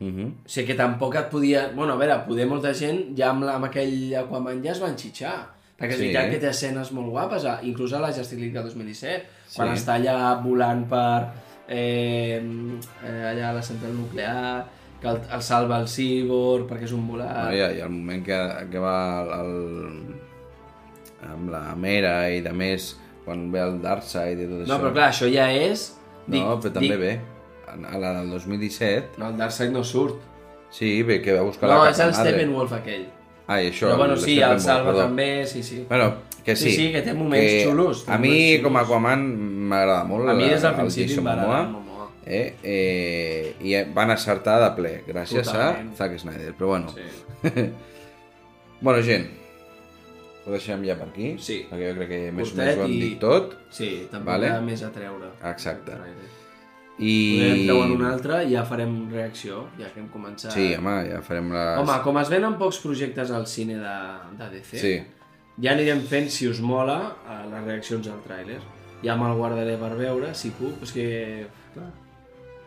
uh 0.00 0.06
-huh. 0.06 0.28
O 0.44 0.48
sigui 0.48 0.66
que 0.66 0.74
tampoc 0.74 1.14
et 1.14 1.28
podia... 1.30 1.68
Bueno, 1.74 1.92
a 1.94 1.96
veure, 1.96 2.18
poder 2.26 2.46
molta 2.46 2.72
gent 2.74 3.16
ja 3.18 3.30
amb, 3.30 3.42
la, 3.44 3.54
amb 3.54 3.64
aquell 3.64 4.14
Aquaman 4.14 4.62
ja 4.64 4.72
es 4.72 4.80
van 4.80 4.96
xitxar. 4.96 5.48
Perquè 5.78 5.90
és 5.92 5.96
Sí. 5.98 6.02
veritat 6.06 6.30
que 6.30 6.38
té 6.38 6.48
escenes 6.48 6.90
molt 6.92 7.08
guapes, 7.10 7.44
a- 7.44 7.60
inclús 7.62 7.92
a 7.92 8.00
la 8.00 8.08
Justice 8.12 8.36
League 8.40 8.54
del 8.54 8.64
2017, 8.64 9.26
quan 9.56 9.68
Sí. 9.76 9.82
està 9.82 9.94
allà 9.96 10.42
volant 10.42 10.86
per 10.88 11.28
eh, 11.68 12.40
eh, 13.04 13.24
allà 13.30 13.50
a 13.50 13.52
la 13.52 13.62
central 13.62 13.92
nuclear, 13.94 14.64
que 15.00 15.08
el, 15.08 15.18
el 15.30 15.42
salva 15.42 15.78
el 15.80 15.86
Cyborg 15.88 16.66
perquè 16.68 16.84
és 16.84 16.92
un 16.92 17.06
volat... 17.06 17.36
ha, 17.36 17.52
hi 17.54 17.60
ha 17.60 17.84
el 17.84 17.90
moment 17.90 18.24
que, 18.24 18.38
que 18.70 18.78
va 18.78 19.22
el, 19.22 19.28
el, 19.40 21.30
amb 21.32 21.50
la 21.50 21.74
Mera 21.74 22.30
i 22.30 22.40
de 22.40 22.52
més, 22.52 22.96
quan 23.24 23.50
ve 23.52 23.60
el 23.60 23.80
Darkseid 23.82 24.38
i 24.40 24.46
tot 24.46 24.60
això. 24.62 24.68
no, 24.68 24.78
però 24.80 24.92
clar, 24.92 25.10
això 25.10 25.28
ja 25.32 25.50
és... 25.52 25.92
no, 26.26 26.58
però 26.60 26.72
també 26.72 26.88
dic, 26.96 26.98
ve. 27.00 27.20
A 27.84 27.98
la 27.98 28.14
del 28.20 28.30
2017, 28.30 29.18
No, 29.18 29.28
el 29.30 29.36
Darkseid 29.36 29.70
no 29.70 29.84
surt. 29.84 30.16
sí, 30.70 31.02
ve 31.02 31.20
que 31.22 31.32
va 31.34 31.42
buscar 31.42 31.68
No, 31.68 31.84
la 31.84 31.90
és 31.90 31.98
el. 32.00 32.14
Steppenwolf 32.14 32.72
aquell. 32.72 33.06
Ah, 33.48 33.60
i 33.62 33.68
això. 33.70 33.86
Però 33.90 33.96
bueno, 33.98 34.14
el 34.14 34.20
sí, 34.20 34.40
el 34.40 34.60
salva 34.60 34.90
perdó. 34.92 35.02
també, 35.04 35.46
sí, 35.46 35.62
sí. 35.62 35.84
Bueno, 35.88 36.14
que 36.44 36.56
sí. 36.56 36.70
Sí, 36.70 36.76
sí, 36.76 36.92
que 36.92 37.02
té 37.02 37.12
moments 37.14 37.64
xulos, 37.64 38.04
té 38.04 38.12
A 38.12 38.18
mi, 38.18 38.28
moments 38.28 38.62
com 38.64 38.76
a 38.76 38.80
xulos. 38.80 38.88
Aquaman, 38.88 39.26
m'agrada 39.68 40.04
molt 40.04 40.28
A 40.28 40.34
mi 40.34 40.48
des 40.48 40.62
del 40.62 40.70
el 40.72 40.76
principi 40.80 41.20
Momoa. 41.20 41.62
Momoa. 41.64 42.08
Eh, 42.26 42.56
eh, 42.64 43.54
I 43.60 43.84
van 43.94 44.10
acertar 44.10 44.58
de 44.60 44.70
ple, 44.74 45.02
gràcies 45.06 45.44
Totalment. 45.46 45.92
a 45.92 45.96
Zack 45.96 46.18
Snyder. 46.18 46.54
Però 46.54 46.66
bueno, 46.66 46.88
Sí. 46.92 47.02
bueno 48.80 49.02
gent, 49.02 49.28
ho 50.46 50.50
deixem 50.50 50.82
ja 50.84 50.96
per 50.98 51.08
aquí, 51.08 51.36
Sí. 51.38 51.66
perquè 51.70 51.88
jo 51.92 51.94
crec 52.00 52.08
que 52.08 52.32
més 52.32 52.52
o 52.52 52.56
menys 52.56 52.76
ho 52.78 52.84
hem 52.84 52.92
i- 52.92 53.00
dit 53.00 53.18
tot. 53.20 53.54
Sí, 53.70 54.08
tampoc 54.10 54.26
Vale. 54.32 54.60
més 54.60 54.82
a 54.82 54.90
treure. 54.90 55.30
Exacte. 55.44 55.92
I... 56.96 57.12
Podem 57.36 57.66
treure 57.66 57.96
un 57.98 58.06
altre 58.08 58.38
i 58.46 58.54
ja 58.54 58.62
farem 58.68 58.94
reacció, 59.12 59.66
ja 59.76 59.90
que 59.92 60.00
hem 60.00 60.08
començat. 60.12 60.54
Sí, 60.54 60.70
home, 60.78 60.94
ja 61.10 61.20
farem 61.24 61.50
les... 61.52 61.74
Home, 61.82 61.98
com 62.06 62.22
es 62.22 62.32
venen 62.32 62.56
pocs 62.60 62.80
projectes 62.84 63.34
al 63.36 63.44
cine 63.50 63.76
de, 63.82 63.98
de 64.38 64.48
DC, 64.54 64.80
Sí, 64.80 64.94
ja 65.60 65.76
anirem 65.76 66.00
fent, 66.08 66.30
si 66.32 66.48
us 66.48 66.62
mola, 66.64 66.98
a 67.28 67.42
les 67.50 67.68
reaccions 67.68 68.08
al 68.12 68.24
tràiler. 68.24 68.62
Ja 69.04 69.14
me'l 69.20 69.36
guardaré 69.36 69.76
per 69.80 69.92
veure, 69.98 70.32
si 70.34 70.54
puc, 70.56 70.80
és 70.88 70.96
que... 70.96 71.06
Clar, 71.76 71.92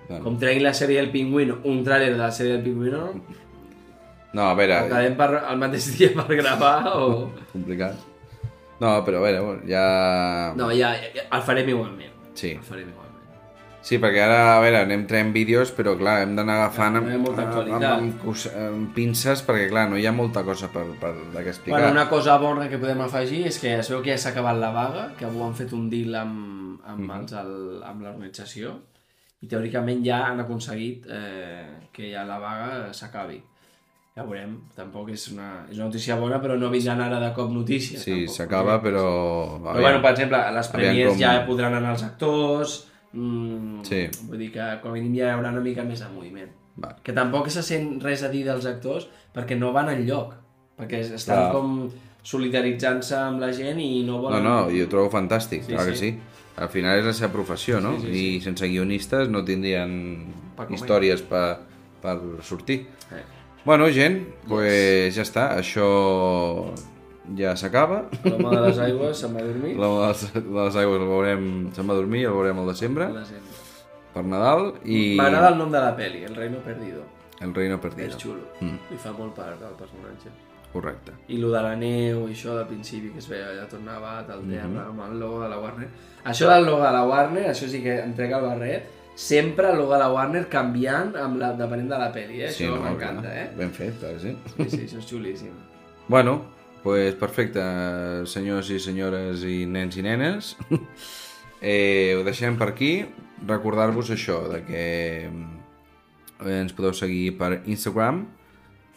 bueno. 0.08 0.24
com 0.28 0.38
tregui 0.42 0.62
la 0.62 0.76
sèrie 0.78 1.02
del 1.02 1.12
Pingüino, 1.14 1.60
un 1.70 1.82
tràiler 1.86 2.14
de 2.14 2.22
la 2.22 2.32
sèrie 2.34 2.58
del 2.58 2.66
Pingüino, 2.70 3.06
No, 4.30 4.44
a 4.46 4.54
veure, 4.54 4.76
o 4.86 4.90
quedem 4.92 5.16
per, 5.18 5.30
el 5.40 5.58
mateix 5.58 5.88
dia 5.98 6.12
per 6.14 6.28
gravar 6.38 6.92
o... 6.94 7.06
complicat. 7.54 7.98
No, 8.80 8.92
però 9.04 9.20
a 9.20 9.26
veure, 9.26 9.56
ja... 9.68 9.84
No, 10.56 10.70
ja, 10.70 10.94
ja 11.16 11.26
el 11.26 11.46
farem 11.48 11.72
igualment. 11.74 12.14
Sí. 12.38 12.54
El 12.54 12.66
farem 12.68 12.92
igualment. 12.92 13.09
Sí, 13.82 13.98
perquè 13.98 14.20
ara, 14.26 14.58
a 14.58 14.60
veure, 14.60 14.82
anem 14.84 15.06
traient 15.08 15.30
vídeos, 15.34 15.70
però 15.72 15.94
clar, 15.98 16.18
hem 16.26 16.34
d'anar 16.36 16.58
agafant 16.60 16.98
amb, 17.00 17.08
molta 17.24 17.46
amb, 17.46 17.48
actualitat. 17.48 17.94
amb, 17.94 18.18
cos- 18.22 18.50
amb 18.52 18.90
pinces, 18.94 19.42
perquè 19.48 19.70
clar, 19.72 19.86
no 19.90 19.98
hi 19.98 20.06
ha 20.06 20.12
molta 20.12 20.44
cosa 20.44 20.68
per, 20.74 20.84
per 21.00 21.14
explicar. 21.48 21.80
Bueno, 21.80 21.92
una 21.96 22.10
cosa 22.10 22.36
bona 22.38 22.68
que 22.70 22.78
podem 22.78 23.00
afegir 23.06 23.46
és 23.48 23.58
que 23.60 23.78
es 23.80 23.90
veu 23.90 24.02
que 24.04 24.12
ja 24.12 24.18
s'ha 24.20 24.34
acabat 24.36 24.60
la 24.60 24.72
vaga, 24.76 25.06
que 25.18 25.26
avui 25.26 25.42
han 25.46 25.56
fet 25.56 25.72
un 25.74 25.90
deal 25.90 26.16
amb, 26.16 26.82
amb, 26.86 27.00
Mhm. 27.00 27.20
els, 27.22 27.32
el, 27.40 27.84
amb 27.88 28.02
l'organització 28.04 28.76
i 29.42 29.48
teòricament 29.48 30.04
ja 30.04 30.26
han 30.28 30.42
aconseguit 30.44 31.06
eh, 31.10 31.88
que 31.94 32.12
ja 32.12 32.26
la 32.28 32.38
vaga 32.38 32.92
s'acabi. 32.94 33.40
Ja 34.16 34.24
veurem, 34.28 34.58
tampoc 34.76 35.10
és 35.14 35.30
una, 35.32 35.64
és 35.72 35.78
una 35.78 35.86
notícia 35.86 36.18
bona, 36.20 36.42
però 36.42 36.58
no 36.60 36.70
vindran 36.70 37.00
ara 37.00 37.20
de 37.22 37.32
cop 37.34 37.50
notícies. 37.54 38.02
Sí, 38.04 38.28
s'acaba, 38.28 38.76
no? 38.76 38.84
però... 38.84 39.06
Però 39.72 39.80
bueno, 39.80 40.02
per 40.02 40.12
exemple, 40.12 40.38
les 40.52 40.68
Aviam 40.68 40.74
premiers 40.74 41.10
com- 41.14 41.20
ja 41.22 41.46
podran 41.48 41.74
anar 41.76 41.92
els 41.96 42.04
actors, 42.04 42.86
mm, 43.14 43.84
Sí. 43.84 44.08
vull 44.28 44.38
dir 44.38 44.52
que 44.52 44.68
com 44.82 44.92
a 44.92 44.94
mínim 44.94 45.16
hi 45.16 45.22
haurà 45.22 45.50
una 45.52 45.62
mica 45.62 45.84
més 45.84 46.00
de 46.00 46.10
moviment. 46.14 46.50
Va. 46.84 46.96
Que 47.04 47.12
tampoc 47.14 47.50
se 47.50 47.62
sent 47.64 48.02
res 48.04 48.24
a 48.24 48.30
dir 48.30 48.46
dels 48.46 48.66
actors 48.66 49.08
perquè 49.36 49.58
no 49.58 49.74
van 49.74 49.90
en 49.90 50.06
lloc, 50.08 50.34
perquè 50.80 51.00
estan 51.04 51.38
Clar. 51.38 51.52
com 51.54 51.90
solidaritzant-se 52.24 53.16
amb 53.18 53.40
la 53.42 53.52
gent 53.54 53.80
i 53.80 54.04
no 54.04 54.14
No, 54.18 54.22
volen... 54.22 54.44
no, 54.44 54.70
jo 54.72 54.86
ho 54.86 54.90
trobo 54.92 55.10
fantàstic, 55.10 55.64
Sí, 55.66 55.74
clar 55.74 55.86
que 55.88 55.96
sí. 55.96 56.12
sí. 56.12 56.20
Al 56.60 56.68
final 56.70 57.00
és 57.00 57.06
la 57.06 57.14
seva 57.14 57.32
professió, 57.32 57.80
no? 57.80 57.98
Sí, 58.00 58.08
sí, 58.12 58.24
I 58.38 58.42
sense 58.42 58.68
guionistes 58.68 59.30
no 59.30 59.44
tindrien 59.46 60.26
Per 60.58 60.68
històries 60.76 61.22
per, 61.22 61.58
per 62.02 62.18
sortir. 62.44 62.82
Eh. 63.16 63.24
Bueno, 63.66 63.88
gent, 63.92 64.26
pues 64.48 65.16
ja 65.16 65.22
està, 65.24 65.58
això 65.58 66.74
ja 67.38 67.56
s'acaba. 67.56 68.06
L'home 68.24 68.50
de 68.56 68.62
les 68.68 68.80
aigües 68.80 69.18
se'n 69.18 69.34
va 69.36 69.40
a 69.40 69.44
dormir. 69.44 69.76
La 69.78 69.88
de 69.88 70.08
les, 70.08 70.34
de 70.34 70.60
les 70.66 70.76
aigües 70.76 71.02
el 71.02 71.08
veurem, 71.08 71.48
se'n 71.76 71.88
va 71.90 71.94
a 71.94 71.98
dormir, 71.98 72.26
el 72.26 72.34
veurem 72.34 72.60
al 72.60 72.68
desembre, 72.68 73.10
La 73.14 73.26
gent. 73.26 73.44
per 74.14 74.24
Nadal, 74.26 74.74
i 74.86 75.16
M'agrada 75.18 75.50
el 75.54 75.58
nom 75.58 75.72
de 75.72 75.80
la 75.80 75.96
peli, 75.96 76.24
El 76.24 76.36
Reino 76.36 76.58
Perdido. 76.66 77.04
el 77.42 77.54
reino 77.56 77.80
perdido. 77.80 78.10
És 78.10 78.18
xulo. 78.18 78.42
Mm. 78.60 78.78
Li 78.92 78.98
fa 78.98 79.14
molt 79.16 79.34
part 79.34 79.62
al 79.64 79.76
personatge. 79.80 80.28
Correcte. 80.74 81.14
I 81.30 81.38
lo 81.38 81.50
de 81.54 81.62
la 81.64 81.76
neu 81.76 82.28
i 82.28 82.34
això 82.34 82.54
del 82.58 82.68
principi 82.68 83.10
que 83.14 83.20
es 83.20 83.28
veia 83.30 83.46
allà 83.54 83.64
tot 83.70 83.80
nevat 83.82 84.30
al 84.30 84.42
terra 84.44 84.68
Mhm. 84.68 84.90
amb 84.90 85.02
el 85.08 85.20
logo 85.20 85.40
de 85.44 85.48
la 85.50 85.58
Warner. 85.58 85.88
Això 86.26 86.50
del 86.50 86.66
logo 86.66 86.84
de 86.84 86.92
la 86.92 87.06
Warner, 87.08 87.46
això 87.50 87.68
sí 87.70 87.82
que 87.82 87.96
entrega 88.02 88.38
el 88.40 88.44
barret, 88.46 88.84
sempre 89.16 89.70
el 89.72 89.78
logo 89.78 89.94
de 89.94 90.00
la 90.00 90.12
Warner 90.12 90.48
canviant 90.50 91.16
amb 91.16 91.38
la, 91.40 91.54
depenent 91.54 91.88
de 91.90 91.98
la 91.98 92.12
pel·li, 92.14 92.42
eh? 92.42 92.50
això 92.50 92.76
m'encanta, 92.84 93.22
clar. 93.22 93.38
eh? 93.38 93.50
Ben 93.58 93.72
fet, 93.72 93.94
sí. 94.20 94.36
Sí, 94.58 94.70
sí, 94.70 94.82
això 94.86 94.98
és 95.00 95.08
xulíssim. 95.08 95.52
Bueno, 96.10 96.42
pues 96.84 97.16
perfecte, 97.20 97.62
senyors 98.30 98.70
i 98.72 98.80
senyores 98.80 99.44
i 99.48 99.64
nens 99.70 99.98
i 100.00 100.04
nenes. 100.06 100.56
eh, 101.62 102.16
ho 102.18 102.24
deixem 102.28 102.58
per 102.60 102.72
aquí. 102.74 102.94
Recordar-vos 103.48 104.12
això, 104.12 104.42
de 104.52 104.60
que 104.68 104.84
eh, 105.30 106.60
ens 106.60 106.76
podeu 106.76 106.94
seguir 106.96 107.38
per 107.40 107.62
Instagram, 107.66 108.26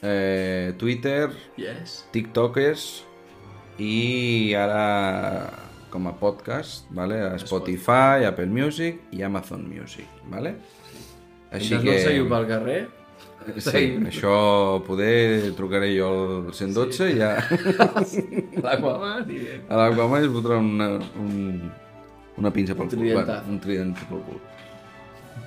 eh, 0.03 0.75
Twitter, 0.79 1.31
Yes. 1.61 2.03
TikTokers 2.15 2.87
i 3.79 4.55
ara 4.59 4.87
com 5.93 6.09
a 6.09 6.15
podcast, 6.17 6.89
vale? 6.91 7.21
a 7.21 7.39
Spotify, 7.39 8.25
Apple 8.27 8.49
Music 8.49 9.13
i 9.13 9.23
Amazon 9.23 9.69
Music. 9.69 10.09
Vale? 10.33 10.57
Així 11.53 11.77
que... 11.77 11.85
no 11.85 11.99
seguiu 12.01 12.29
pel 12.31 12.49
carrer, 12.49 12.81
Sí, 13.67 13.83
això 14.09 14.35
poder 14.87 15.53
trucaré 15.59 15.91
jo 15.97 16.09
al 16.49 16.55
112 16.55 17.11
i 17.13 17.19
ja 17.21 17.33
l'Aquaman 18.65 19.31
i... 19.33 19.41
a 19.69 19.79
l'Aquaman 19.81 20.25
es 20.27 20.33
fotrà 20.35 20.59
una, 20.63 20.89
un, 21.21 21.61
una 22.41 22.53
pinça 22.55 22.77
pel 22.79 22.89
Un 22.89 22.95
cul. 22.97 23.13
Bueno, 23.13 23.39
un 23.51 23.61
trident 23.63 23.95
pel 24.09 24.23
cul. 24.29 24.41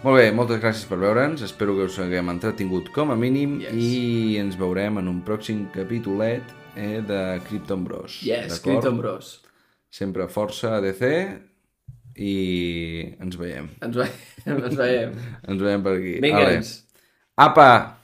Molt 0.05 0.19
bé, 0.19 0.27
moltes 0.37 0.59
gràcies 0.61 0.85
per 0.89 0.99
veure'ns, 1.01 1.41
espero 1.45 1.73
que 1.77 1.87
us 1.89 1.97
haguem 2.01 2.29
entretingut 2.33 2.91
com 2.93 3.09
a 3.13 3.17
mínim 3.17 3.57
Yes. 3.63 3.73
i 3.73 4.37
ens 4.41 4.57
veurem 4.59 4.99
en 5.01 5.07
un 5.09 5.23
pròxim 5.25 5.65
capítolet 5.73 6.45
eh, 6.77 6.99
de 7.05 7.19
Krypton 7.47 7.83
Bros. 7.87 8.19
Yes? 8.25 8.59
Clinton 8.61 8.99
Bros. 9.01 9.39
Sempre 9.89 10.27
força 10.29 10.75
ADC 10.77 11.03
i 12.21 12.33
ens 13.23 13.37
veiem. 13.39 13.69
Ens 13.85 13.97
veiem. 13.97 14.19
Ens 14.67 14.77
veiem. 14.77 15.15
Ens 15.47 15.61
veiem 15.65 15.85
per 15.85 15.95
aquí. 15.97 16.17
Vinga, 16.23 16.43
Ale. 16.45 16.59
Nens. 17.37 17.47
Apa! 17.47 17.97